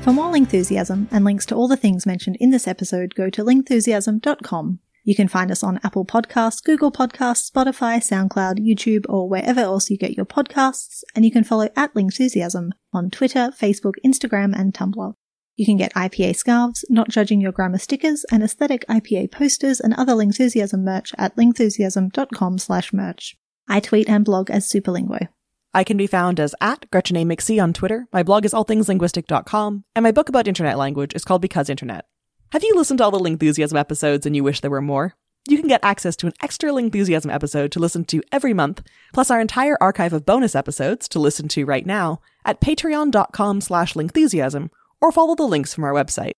For 0.01 0.11
more 0.11 0.33
Lingthusiasm 0.33 1.07
and 1.11 1.23
links 1.23 1.45
to 1.45 1.55
all 1.55 1.67
the 1.67 1.77
things 1.77 2.07
mentioned 2.07 2.37
in 2.39 2.49
this 2.49 2.67
episode, 2.67 3.13
go 3.13 3.29
to 3.29 3.43
lingthusiasm.com. 3.43 4.79
You 5.05 5.15
can 5.15 5.27
find 5.27 5.51
us 5.51 5.63
on 5.63 5.81
Apple 5.83 6.05
Podcasts, 6.05 6.63
Google 6.63 6.91
Podcasts, 6.91 7.51
Spotify, 7.51 7.97
SoundCloud, 7.97 8.59
YouTube, 8.59 9.05
or 9.09 9.27
wherever 9.27 9.59
else 9.59 9.89
you 9.89 9.97
get 9.97 10.15
your 10.15 10.25
podcasts, 10.25 11.03
and 11.13 11.25
you 11.25 11.31
can 11.31 11.43
follow 11.43 11.67
at 11.75 11.93
Lingthusiasm 11.93 12.69
on 12.93 13.09
Twitter, 13.09 13.51
Facebook, 13.59 13.95
Instagram, 14.05 14.57
and 14.57 14.73
Tumblr. 14.73 15.13
You 15.55 15.65
can 15.65 15.77
get 15.77 15.93
IPA 15.93 16.37
scarves, 16.37 16.85
not 16.89 17.09
judging 17.09 17.41
your 17.41 17.51
grammar 17.51 17.79
stickers, 17.79 18.25
and 18.31 18.41
aesthetic 18.41 18.85
IPA 18.87 19.31
posters 19.31 19.81
and 19.81 19.93
other 19.93 20.13
Lingthusiasm 20.13 20.79
merch 20.79 21.11
at 21.17 21.35
lingthusiasm.com 21.35 22.57
slash 22.57 22.93
merch. 22.93 23.35
I 23.67 23.81
tweet 23.81 24.09
and 24.09 24.23
blog 24.23 24.49
as 24.49 24.65
Superlinguo. 24.71 25.27
I 25.73 25.83
can 25.83 25.97
be 25.97 26.07
found 26.07 26.39
as 26.39 26.55
at 26.61 26.89
Gretchen 26.91 27.17
A. 27.17 27.25
McC 27.25 27.61
on 27.61 27.73
Twitter. 27.73 28.07
My 28.13 28.23
blog 28.23 28.45
is 28.45 28.53
allthingslinguistic.com, 28.53 29.83
and 29.95 30.03
my 30.03 30.11
book 30.11 30.29
about 30.29 30.47
internet 30.47 30.77
language 30.77 31.13
is 31.13 31.25
called 31.25 31.41
Because 31.41 31.69
Internet. 31.69 32.05
Have 32.53 32.63
you 32.63 32.75
listened 32.75 32.99
to 32.99 33.03
all 33.03 33.09
the 33.09 33.17
Lingthusiasm 33.17 33.75
episodes 33.75 34.27
and 34.27 34.35
you 34.35 34.43
wish 34.43 34.59
there 34.59 34.69
were 34.69 34.79
more? 34.79 35.15
You 35.49 35.57
can 35.57 35.67
get 35.67 35.83
access 35.83 36.15
to 36.17 36.27
an 36.27 36.33
extra 36.39 36.69
Lingthusiasm 36.69 37.33
episode 37.33 37.71
to 37.71 37.79
listen 37.79 38.05
to 38.05 38.21
every 38.31 38.53
month, 38.53 38.83
plus 39.11 39.31
our 39.31 39.41
entire 39.41 39.75
archive 39.81 40.13
of 40.13 40.23
bonus 40.23 40.53
episodes 40.53 41.07
to 41.09 41.19
listen 41.19 41.47
to 41.47 41.65
right 41.65 41.83
now 41.83 42.21
at 42.45 42.61
patreon.com 42.61 43.59
slash 43.59 43.95
lingthusiasm, 43.95 44.69
or 45.01 45.11
follow 45.11 45.33
the 45.33 45.45
links 45.45 45.73
from 45.73 45.83
our 45.83 45.93
website. 45.93 46.33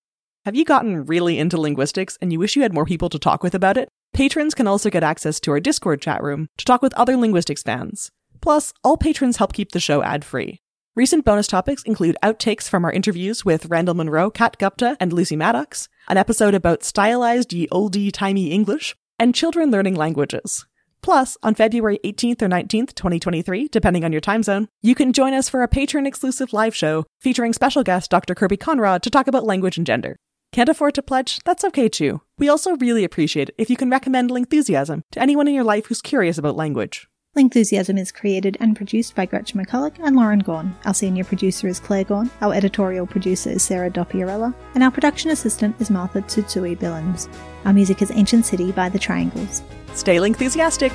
Have 0.45 0.55
you 0.55 0.63
gotten 0.63 1.03
really 1.03 1.37
into 1.37 1.59
linguistics 1.59 2.17
and 2.21 2.31
you 2.31 2.39
wish 2.39 2.55
you 2.55 2.61
had 2.61 2.73
more 2.73 2.85
people 2.85 3.09
to 3.09 3.19
talk 3.19 3.43
with 3.43 3.53
about 3.53 3.75
it? 3.75 3.89
Patrons 4.13 4.55
can 4.55 4.67
also 4.67 4.89
get 4.89 5.03
access 5.03 5.41
to 5.41 5.51
our 5.51 5.59
Discord 5.59 6.01
chat 6.01 6.23
room 6.23 6.47
to 6.57 6.63
talk 6.63 6.81
with 6.81 6.93
other 6.93 7.17
linguistics 7.17 7.61
fans. 7.61 8.09
Plus, 8.39 8.73
all 8.85 8.95
patrons 8.95 9.35
help 9.35 9.51
keep 9.51 9.73
the 9.73 9.81
show 9.81 10.01
ad-free. 10.01 10.61
Recent 10.95 11.25
bonus 11.25 11.47
topics 11.47 11.83
include 11.83 12.15
outtakes 12.23 12.69
from 12.69 12.85
our 12.85 12.91
interviews 12.91 13.43
with 13.43 13.65
Randall 13.65 13.95
Munroe, 13.95 14.31
Kat 14.31 14.57
Gupta, 14.57 14.95
and 14.97 15.11
Lucy 15.11 15.35
Maddox, 15.35 15.89
an 16.07 16.15
episode 16.15 16.55
about 16.55 16.85
stylized 16.85 17.51
ye 17.51 17.67
oldie 17.67 18.13
timey 18.13 18.49
English, 18.49 18.95
and 19.19 19.35
children 19.35 19.71
learning 19.71 19.95
languages. 19.95 20.65
Plus, 21.01 21.35
on 21.43 21.53
February 21.53 21.99
18th 22.05 22.41
or 22.43 22.47
19th, 22.47 22.95
2023, 22.95 23.67
depending 23.67 24.05
on 24.05 24.13
your 24.13 24.21
time 24.21 24.41
zone, 24.41 24.69
you 24.81 24.95
can 24.95 25.11
join 25.11 25.33
us 25.33 25.49
for 25.49 25.63
a 25.63 25.67
patron 25.67 26.07
exclusive 26.07 26.53
live 26.53 26.73
show 26.73 27.05
featuring 27.19 27.51
special 27.51 27.83
guest 27.83 28.09
Dr. 28.09 28.33
Kirby 28.33 28.55
Conrod 28.55 29.01
to 29.01 29.09
talk 29.09 29.27
about 29.27 29.43
language 29.43 29.75
and 29.75 29.85
gender. 29.85 30.15
Can't 30.53 30.69
afford 30.69 30.95
to 30.95 31.03
pledge? 31.03 31.41
That's 31.43 31.65
okay 31.65 31.89
too. 31.89 32.21
We 32.37 32.47
also 32.47 32.77
really 32.77 33.03
appreciate 33.03 33.49
it 33.49 33.55
if 33.57 33.69
you 33.69 33.75
can 33.75 33.89
recommend 33.89 34.29
Lingthusiasm 34.29 35.01
to 35.11 35.21
anyone 35.21 35.49
in 35.49 35.55
your 35.55 35.65
life 35.65 35.87
who's 35.87 36.01
curious 36.01 36.37
about 36.37 36.55
language. 36.55 37.09
Lingthusiasm 37.35 37.99
is 37.99 38.13
created 38.13 38.55
and 38.61 38.77
produced 38.77 39.13
by 39.13 39.25
Gretchen 39.25 39.59
McCulloch 39.59 39.99
and 40.01 40.15
Lauren 40.15 40.41
Gawne. 40.41 40.73
Our 40.85 40.93
senior 40.93 41.25
producer 41.25 41.67
is 41.67 41.81
Claire 41.81 42.05
Gawne, 42.05 42.29
our 42.39 42.53
editorial 42.53 43.05
producer 43.05 43.49
is 43.49 43.63
Sarah 43.63 43.91
Dopierala, 43.91 44.53
and 44.73 44.81
our 44.81 44.89
production 44.91 45.31
assistant 45.31 45.75
is 45.81 45.89
Martha 45.89 46.21
Tsutsui 46.21 46.77
Billins. 46.77 47.27
Our 47.65 47.73
music 47.73 48.01
is 48.01 48.09
Ancient 48.11 48.45
City 48.45 48.71
by 48.71 48.87
The 48.87 48.99
Triangles. 48.99 49.63
Stay 49.95 50.15
Lingthusiastic! 50.15 50.93